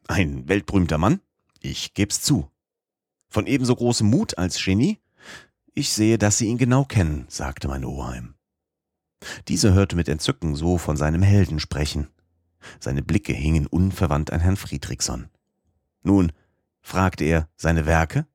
Ein 0.09 0.49
weltberühmter 0.49 0.99
Mann? 0.99 1.21
Ich 1.61 1.95
geb's 1.95 2.21
zu. 2.21 2.51
Von 3.29 3.47
ebenso 3.47 3.75
großem 3.75 4.09
Mut 4.09 4.39
als 4.39 4.63
Genie? 4.63 4.99
Ich 5.73 5.93
sehe, 5.93 6.19
dass 6.19 6.39
Sie 6.39 6.47
ihn 6.47 6.59
genau 6.59 6.85
kennen, 6.85 7.27
sagte 7.29 7.69
mein 7.69 7.85
Oheim. 7.85 8.35
Dieser 9.49 9.73
hörte 9.73 9.97
mit 9.97 10.09
Entzücken 10.09 10.55
so 10.55 10.79
von 10.79 10.97
seinem 10.97 11.23
Helden 11.23 11.59
sprechen. 11.59 12.09
Seine 12.81 13.03
Blicke 13.03 13.33
hingen 13.33 13.67
unverwandt 13.67 14.33
an 14.33 14.41
Herrn 14.41 14.57
Friedrichson. 14.57 15.29
Nun, 16.03 16.33
fragte 16.81 17.25
er, 17.25 17.49
seine 17.57 17.87
Werke? 17.87 18.27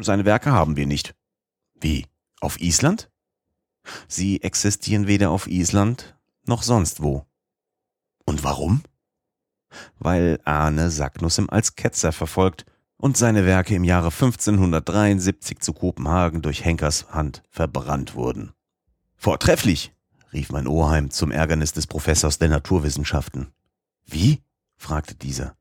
Seine 0.00 0.24
Werke 0.24 0.52
haben 0.52 0.76
wir 0.76 0.86
nicht. 0.86 1.14
Wie? 1.80 2.06
Auf 2.40 2.60
Island? 2.60 3.10
Sie 4.08 4.42
existieren 4.42 5.06
weder 5.06 5.30
auf 5.30 5.46
Island 5.46 6.16
noch 6.46 6.62
sonst 6.62 7.02
wo. 7.02 7.26
Und 8.24 8.44
warum? 8.44 8.82
Weil 9.98 10.40
Arne 10.44 10.90
Sacknussem 10.90 11.48
als 11.50 11.76
Ketzer 11.76 12.12
verfolgt 12.12 12.66
und 12.96 13.16
seine 13.16 13.46
Werke 13.46 13.74
im 13.74 13.84
Jahre 13.84 14.08
1573 14.08 15.58
zu 15.58 15.72
Kopenhagen 15.72 16.42
durch 16.42 16.64
Henkers 16.64 17.08
Hand 17.10 17.42
verbrannt 17.50 18.14
wurden. 18.14 18.52
Vortrefflich, 19.16 19.92
rief 20.32 20.50
mein 20.50 20.66
Oheim 20.66 21.10
zum 21.10 21.30
Ärgernis 21.30 21.72
des 21.72 21.86
Professors 21.86 22.38
der 22.38 22.48
Naturwissenschaften. 22.48 23.52
Wie? 24.04 24.42
fragte 24.76 25.14
dieser. 25.14 25.56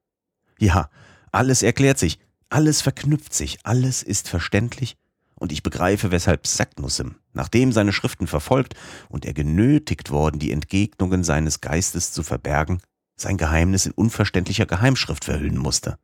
Ja, 0.59 0.89
alles 1.31 1.63
erklärt 1.63 1.99
sich, 1.99 2.19
alles 2.49 2.81
verknüpft 2.81 3.33
sich, 3.33 3.59
alles 3.63 4.03
ist 4.03 4.27
verständlich 4.27 4.97
und 5.41 5.51
ich 5.51 5.63
begreife, 5.63 6.11
weshalb 6.11 6.45
Sacknussem, 6.45 7.15
nachdem 7.33 7.71
seine 7.71 7.93
Schriften 7.93 8.27
verfolgt 8.27 8.75
und 9.09 9.25
er 9.25 9.33
genötigt 9.33 10.11
worden, 10.11 10.37
die 10.37 10.51
Entgegnungen 10.51 11.23
seines 11.23 11.61
Geistes 11.61 12.11
zu 12.11 12.21
verbergen, 12.21 12.79
sein 13.15 13.37
Geheimnis 13.37 13.87
in 13.87 13.91
unverständlicher 13.91 14.67
Geheimschrift 14.67 15.25
verhüllen 15.25 15.57
musste. 15.57 15.97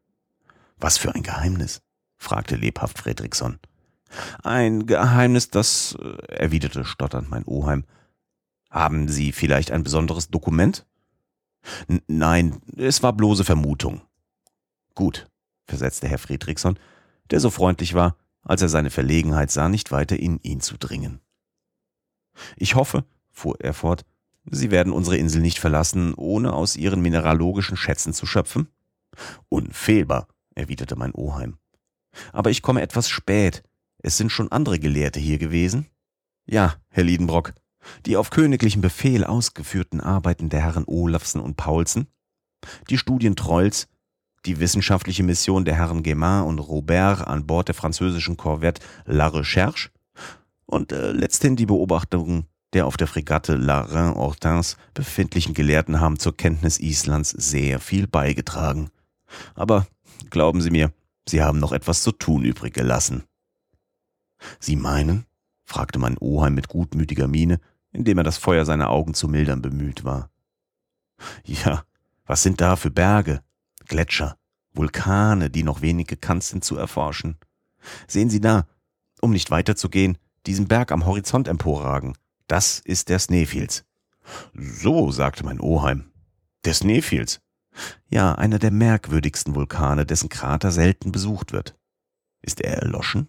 Was 0.78 0.98
für 0.98 1.14
ein 1.14 1.22
Geheimnis? 1.22 1.82
fragte 2.18 2.56
lebhaft 2.56 2.98
Fredriksson. 2.98 3.60
Ein 4.42 4.88
Geheimnis, 4.88 5.52
das, 5.52 5.96
äh, 6.02 6.34
erwiderte 6.34 6.84
stotternd 6.84 7.30
mein 7.30 7.46
Oheim. 7.46 7.86
Haben 8.72 9.08
Sie 9.08 9.32
vielleicht 9.32 9.70
ein 9.70 9.84
besonderes 9.84 10.30
Dokument? 10.30 10.88
N 11.88 12.02
nein, 12.08 12.60
es 12.76 13.04
war 13.04 13.14
bloße 13.14 13.44
Vermutung. 13.44 14.02
Gut, 14.96 15.28
versetzte 15.68 16.08
Herr 16.08 16.18
Fredriksson, 16.18 16.80
der 17.30 17.40
so 17.40 17.52
freundlich 17.52 17.94
war, 17.94 18.16
als 18.48 18.62
er 18.62 18.70
seine 18.70 18.90
Verlegenheit 18.90 19.52
sah, 19.52 19.70
nicht 19.70 19.92
weiter 19.92 20.18
in 20.18 20.40
ihn 20.42 20.62
zu 20.62 20.78
dringen. 20.78 21.20
Ich 22.56 22.76
hoffe, 22.76 23.04
fuhr 23.32 23.60
er 23.60 23.74
fort, 23.74 24.06
Sie 24.50 24.72
werden 24.72 24.94
unsere 24.94 25.18
Insel 25.18 25.42
nicht 25.42 25.60
verlassen, 25.60 26.14
ohne 26.14 26.54
aus 26.54 26.78
ihren 26.78 27.02
mineralogischen 27.02 27.76
Schätzen 27.76 28.14
zu 28.14 28.26
schöpfen? 28.26 28.70
Unfehlbar, 29.50 30.28
erwiderte 30.56 30.96
mein 30.96 31.14
Oheim. 31.14 31.58
Aber 32.32 32.50
ich 32.50 32.62
komme 32.62 32.82
etwas 32.82 33.10
spät. 33.10 33.64
Es 34.00 34.16
sind 34.18 34.32
schon 34.32 34.52
andere 34.52 34.80
Gelehrte 34.80 35.20
hier 35.20 35.38
gewesen? 35.38 35.88
Ja, 36.46 36.76
Herr 36.90 37.04
Liedenbrock. 37.04 37.54
Die 38.06 38.16
auf 38.16 38.30
königlichen 38.30 38.82
Befehl 38.82 39.24
ausgeführten 39.24 40.00
Arbeiten 40.00 40.50
der 40.50 40.62
Herren 40.62 40.86
Olafsen 40.88 41.42
und 41.42 41.58
Paulsen, 41.58 42.08
die 42.90 42.98
Studien 42.98 43.36
Trolls, 43.36 43.88
die 44.48 44.60
wissenschaftliche 44.60 45.24
Mission 45.24 45.66
der 45.66 45.76
Herren 45.76 46.04
Guémin 46.04 46.44
und 46.44 46.60
Robert 46.60 47.28
an 47.28 47.46
Bord 47.46 47.68
der 47.68 47.76
französischen 47.76 48.38
Korvette 48.38 48.82
La 49.06 49.28
Recherche 49.28 49.90
und 50.66 50.92
äh, 50.92 51.12
letzthin 51.12 51.56
die 51.56 51.66
Beobachtungen 51.66 52.48
der 52.74 52.86
auf 52.86 52.98
der 52.98 53.08
Fregatte 53.08 53.56
La 53.56 53.82
Reine 53.82 54.16
Hortense 54.16 54.76
befindlichen 54.94 55.54
Gelehrten 55.54 56.02
haben 56.02 56.20
zur 56.20 56.36
Kenntnis 56.36 56.80
Islands 56.80 57.30
sehr 57.30 57.80
viel 57.80 58.08
beigetragen. 58.08 58.90
Aber 59.56 59.88
glauben 60.30 60.62
Sie 60.62 60.70
mir, 60.70 60.92
Sie 61.28 61.42
haben 61.42 61.60
noch 61.60 61.72
etwas 61.72 62.04
zu 62.04 62.12
tun 62.12 62.44
übrig 62.44 62.74
gelassen. 62.74 63.24
Sie 64.60 64.76
meinen? 64.76 65.26
fragte 65.64 66.00
mein 66.00 66.18
Oheim 66.18 66.56
mit 66.56 66.68
gutmütiger 66.68 67.28
Miene, 67.28 67.60
indem 67.92 68.18
er 68.18 68.24
das 68.24 68.38
Feuer 68.38 68.66
seiner 68.66 68.90
Augen 68.90 69.14
zu 69.14 69.28
mildern 69.28 69.62
bemüht 69.62 70.04
war. 70.04 70.30
Ja, 71.46 71.84
was 72.26 72.44
sind 72.44 72.62
da 72.62 72.76
für 72.76 72.92
Berge, 72.92 73.42
Gletscher, 73.88 74.38
Vulkane, 74.74 75.50
die 75.50 75.64
noch 75.64 75.82
wenig 75.82 76.08
gekannt 76.08 76.44
sind, 76.44 76.64
zu 76.64 76.78
erforschen. 76.78 77.38
Sehen 78.08 78.30
Sie 78.30 78.42
da, 78.42 78.68
um 79.22 79.32
nicht 79.32 79.52
weiterzugehen, 79.52 80.18
diesen 80.46 80.68
Berg 80.68 80.92
am 80.92 81.06
Horizont 81.06 81.48
emporragen. 81.48 82.16
Das 82.48 82.80
ist 82.80 83.10
der 83.10 83.20
Sneefields. 83.20 83.86
So, 84.54 85.12
sagte 85.12 85.44
mein 85.44 85.60
Oheim. 85.60 86.12
Der 86.66 86.74
Sneefields? 86.74 87.42
Ja, 88.10 88.36
einer 88.36 88.60
der 88.60 88.72
merkwürdigsten 88.72 89.56
Vulkane, 89.56 90.06
dessen 90.06 90.30
Krater 90.30 90.72
selten 90.72 91.12
besucht 91.12 91.54
wird. 91.54 91.76
Ist 92.42 92.62
er 92.62 92.78
erloschen? 92.78 93.28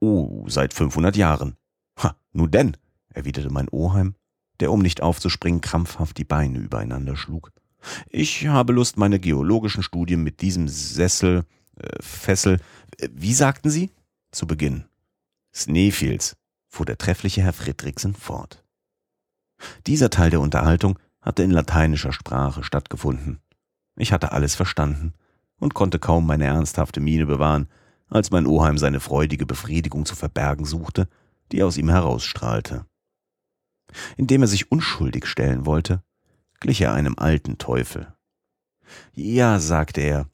Oh, 0.00 0.46
seit 0.48 0.72
500 0.74 1.16
Jahren. 1.16 1.56
Ha, 1.98 2.16
nun 2.32 2.50
denn, 2.50 2.76
erwiderte 3.10 3.50
mein 3.50 3.68
Oheim, 3.68 4.14
der, 4.60 4.72
um 4.72 4.80
nicht 4.80 5.02
aufzuspringen, 5.02 5.60
krampfhaft 5.60 6.16
die 6.18 6.24
Beine 6.24 6.58
übereinander 6.58 7.16
schlug. 7.16 7.52
Ich 8.08 8.46
habe 8.46 8.72
Lust, 8.72 8.96
meine 8.96 9.18
geologischen 9.18 9.82
Studien 9.82 10.22
mit 10.22 10.40
diesem 10.40 10.68
Sessel, 10.68 11.44
äh, 11.76 11.88
Fessel, 12.00 12.60
äh, 12.98 13.08
wie 13.12 13.34
sagten 13.34 13.70
Sie? 13.70 13.90
Zu 14.32 14.46
beginnen. 14.46 14.88
Sneefields, 15.54 16.36
fuhr 16.68 16.86
der 16.86 16.98
treffliche 16.98 17.42
Herr 17.42 17.52
Friedrichsen 17.52 18.14
fort. 18.14 18.64
Dieser 19.86 20.10
Teil 20.10 20.30
der 20.30 20.40
Unterhaltung 20.40 20.98
hatte 21.20 21.42
in 21.42 21.50
lateinischer 21.50 22.12
Sprache 22.12 22.62
stattgefunden. 22.62 23.40
Ich 23.96 24.12
hatte 24.12 24.32
alles 24.32 24.54
verstanden 24.54 25.12
und 25.58 25.74
konnte 25.74 25.98
kaum 25.98 26.26
meine 26.26 26.44
ernsthafte 26.44 27.00
Miene 27.00 27.26
bewahren, 27.26 27.68
als 28.08 28.30
mein 28.30 28.46
Oheim 28.46 28.78
seine 28.78 29.00
freudige 29.00 29.46
Befriedigung 29.46 30.06
zu 30.06 30.16
verbergen 30.16 30.64
suchte, 30.64 31.08
die 31.52 31.62
aus 31.62 31.76
ihm 31.76 31.88
herausstrahlte. 31.88 32.86
Indem 34.16 34.42
er 34.42 34.48
sich 34.48 34.70
unschuldig 34.70 35.26
stellen 35.26 35.66
wollte, 35.66 36.02
glich 36.60 36.80
er 36.80 36.92
einem 36.92 37.18
alten 37.18 37.58
Teufel. 37.58 38.14
Ja, 39.12 39.58
sagte 39.58 40.00
er, 40.00 40.30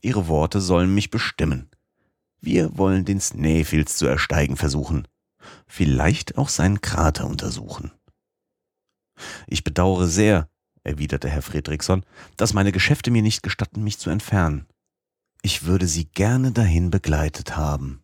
Ihre 0.00 0.26
Worte 0.26 0.60
sollen 0.60 0.94
mich 0.94 1.10
bestimmen. 1.10 1.70
Wir 2.40 2.76
wollen 2.76 3.04
den 3.04 3.20
Snæfels 3.20 3.96
zu 3.96 4.06
ersteigen 4.06 4.56
versuchen, 4.56 5.06
vielleicht 5.66 6.38
auch 6.38 6.48
seinen 6.48 6.80
Krater 6.80 7.26
untersuchen. 7.26 7.92
Ich 9.46 9.62
bedauere 9.62 10.08
sehr, 10.08 10.48
erwiderte 10.82 11.28
Herr 11.28 11.42
Fredriksson, 11.42 12.04
dass 12.36 12.54
meine 12.54 12.72
Geschäfte 12.72 13.12
mir 13.12 13.22
nicht 13.22 13.44
gestatten, 13.44 13.84
mich 13.84 13.98
zu 13.98 14.10
entfernen. 14.10 14.66
Ich 15.42 15.64
würde 15.64 15.86
Sie 15.86 16.06
gerne 16.06 16.50
dahin 16.50 16.90
begleitet 16.90 17.56
haben. 17.56 18.02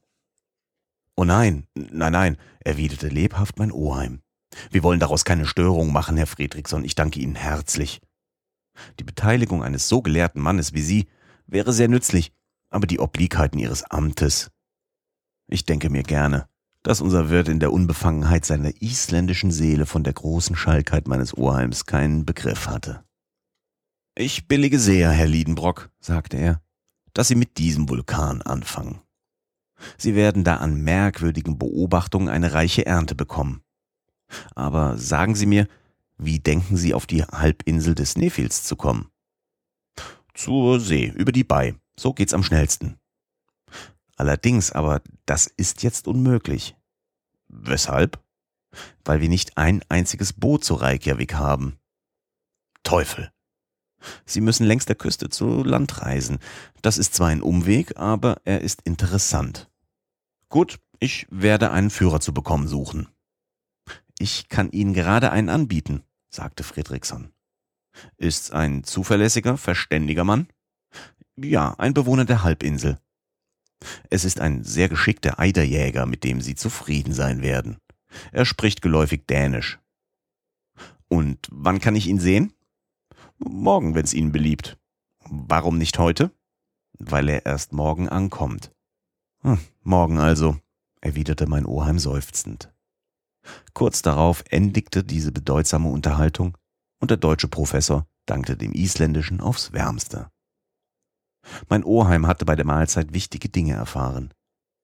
Oh 1.17 1.25
nein, 1.25 1.67
nein, 1.75 2.13
nein, 2.13 2.37
erwiderte 2.61 3.09
lebhaft 3.09 3.59
mein 3.59 3.73
Oheim. 3.73 4.23
Wir 4.71 4.83
wollen 4.83 5.01
daraus 5.01 5.25
keine 5.25 5.47
Störung 5.47 5.93
machen, 5.93 6.17
Herr 6.17 6.27
Fredriksson, 6.27 6.85
ich 6.85 6.95
danke 6.95 7.21
Ihnen 7.21 7.35
herzlich. 7.35 8.01
Die 8.99 9.05
Beteiligung 9.05 9.63
eines 9.63 9.89
so 9.89 10.03
gelehrten 10.03 10.41
Mannes 10.41 10.73
wie 10.73 10.83
Sie 10.83 11.09
wäre 11.47 11.73
sehr 11.73 11.89
nützlich, 11.89 12.33
aber 12.71 12.87
die 12.87 13.01
Obliegheiten 13.01 13.59
Ihres 13.59 13.85
Amtes. 13.85 14.51
Ich 15.49 15.65
denke 15.65 15.91
mir 15.91 16.03
gerne, 16.03 16.49
dass 16.83 17.01
unser 17.01 17.31
Wirt 17.31 17.49
in 17.49 17.61
der 17.61 17.73
Unbefangenheit 17.73 18.45
seiner 18.45 18.71
isländischen 18.81 19.51
Seele 19.51 19.87
von 19.87 20.05
der 20.05 20.13
großen 20.13 20.57
Schalkheit 20.57 21.09
meines 21.09 21.37
Oheims 21.37 21.87
keinen 21.87 22.25
Begriff 22.25 22.69
hatte. 22.69 23.05
Ich 24.15 24.49
billige 24.49 24.79
sehr, 24.79 25.11
Herr 25.11 25.27
Liedenbrock, 25.27 25.91
sagte 26.01 26.37
er, 26.37 26.61
dass 27.15 27.29
Sie 27.29 27.35
mit 27.35 27.59
diesem 27.59 27.89
Vulkan 27.89 28.43
anfangen. 28.43 29.01
Sie 29.97 30.15
werden 30.15 30.45
da 30.45 30.57
an 30.57 30.81
merkwürdigen 30.83 31.59
Beobachtungen 31.59 32.29
eine 32.29 32.53
reiche 32.53 32.85
Ernte 32.85 33.15
bekommen. 33.15 33.63
Aber 34.55 34.97
sagen 34.97 35.35
Sie 35.35 35.47
mir, 35.47 35.67
wie 36.17 36.41
denken 36.41 36.77
Sie 36.77 36.95
auf 36.95 37.07
die 37.07 37.23
Halbinsel 37.23 37.95
des 37.95 38.17
Nephils 38.17 38.65
zu 38.65 38.77
kommen? 38.77 39.11
Zur 40.35 40.81
See, 40.81 41.13
über 41.17 41.33
die 41.33 41.45
Bay. 41.45 41.75
So 41.99 42.13
geht's 42.13 42.35
am 42.35 42.43
schnellsten. 42.43 42.99
Allerdings, 44.17 44.73
aber 44.73 45.01
das 45.27 45.47
ist 45.47 45.83
jetzt 45.83 46.09
unmöglich. 46.09 46.77
Weshalb? 47.49 48.23
Weil 49.05 49.21
wir 49.21 49.29
nicht 49.29 49.57
ein 49.57 49.83
einziges 49.89 50.33
Boot 50.33 50.65
zu 50.65 50.75
Reykjavik 50.75 51.35
haben. 51.35 51.79
Teufel. 52.83 53.33
Sie 54.27 54.41
müssen 54.41 54.67
längs 54.67 54.87
der 54.87 54.97
Küste 54.97 55.29
zu 55.29 55.63
Land 55.65 56.03
reisen. 56.03 56.39
Das 56.83 56.99
ist 56.99 57.15
zwar 57.15 57.29
ein 57.29 57.43
Umweg, 57.43 57.97
aber 57.97 58.41
er 58.45 58.61
ist 58.61 58.83
interessant. 58.83 59.69
Gut, 60.49 60.79
ich 61.01 61.27
werde 61.31 61.71
einen 61.71 61.91
Führer 61.91 62.21
zu 62.21 62.33
bekommen 62.33 62.69
suchen. 62.69 63.09
Ich 64.19 64.49
kann 64.49 64.71
Ihnen 64.71 64.95
gerade 64.95 65.31
einen 65.31 65.49
anbieten 65.49 66.03
sagte 66.31 66.63
Fredriksson. 66.63 67.33
Ist's 68.17 68.51
ein 68.51 68.85
zuverlässiger, 68.85 69.57
verständiger 69.57 70.25
Mann? 70.25 70.49
Ja, 71.37 71.75
ein 71.79 71.95
Bewohner 71.95 72.25
der 72.25 72.43
Halbinsel. 72.43 72.99
Es 74.11 74.25
ist 74.25 74.41
ein 74.41 74.65
sehr 74.65 74.89
geschickter 74.89 75.39
Eiderjäger, 75.39 76.07
mit 76.07 76.25
dem 76.25 76.41
Sie 76.41 76.55
zufrieden 76.55 77.13
sein 77.13 77.43
werden. 77.43 77.79
Er 78.33 78.45
spricht 78.45 78.83
geläufig 78.83 79.27
Dänisch. 79.27 79.79
Und 81.09 81.47
wann 81.51 81.81
kann 81.81 81.97
ich 81.97 82.07
ihn 82.07 82.19
sehen? 82.19 82.53
Morgen, 83.39 83.95
wenn's 83.95 84.15
Ihnen 84.15 84.33
beliebt. 84.33 84.79
Warum 85.25 85.79
nicht 85.79 85.99
heute? 85.99 86.33
Weil 86.99 87.29
er 87.29 87.47
erst 87.47 87.73
morgen 87.73 88.09
ankommt. 88.09 88.73
Hm, 89.43 89.59
morgen 89.83 90.19
also, 90.19 90.59
erwiderte 91.01 91.47
mein 91.47 91.67
Oheim 91.67 91.99
seufzend. 91.99 92.73
Kurz 93.75 94.03
darauf 94.03 94.45
endigte 94.51 95.05
diese 95.05 95.33
bedeutsame 95.33 95.89
Unterhaltung 95.89 96.57
und 97.01 97.11
der 97.11 97.17
deutsche 97.17 97.49
Professor 97.49 98.07
dankte 98.27 98.57
dem 98.57 98.73
Isländischen 98.73 99.41
aufs 99.41 99.73
Wärmste. 99.73 100.31
Mein 101.69 101.85
Oheim 101.85 102.27
hatte 102.27 102.45
bei 102.45 102.57
der 102.57 102.67
Mahlzeit 102.67 103.13
wichtige 103.13 103.49
Dinge 103.49 103.75
erfahren, 103.75 104.35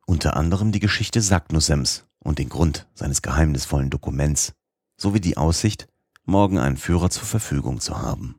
unter 0.06 0.36
anderem 0.36 0.72
die 0.72 0.80
Geschichte 0.80 1.20
Sagnussems 1.20 2.06
und 2.18 2.38
den 2.38 2.48
Grund 2.48 2.88
seines 2.94 3.22
geheimnisvollen 3.22 3.90
Dokuments, 3.90 4.54
sowie 4.96 5.20
die 5.20 5.36
Aussicht, 5.36 5.88
morgen 6.24 6.58
einen 6.58 6.76
Führer 6.76 7.10
zur 7.10 7.24
Verfügung 7.24 7.80
zu 7.80 8.00
haben. 8.00 8.36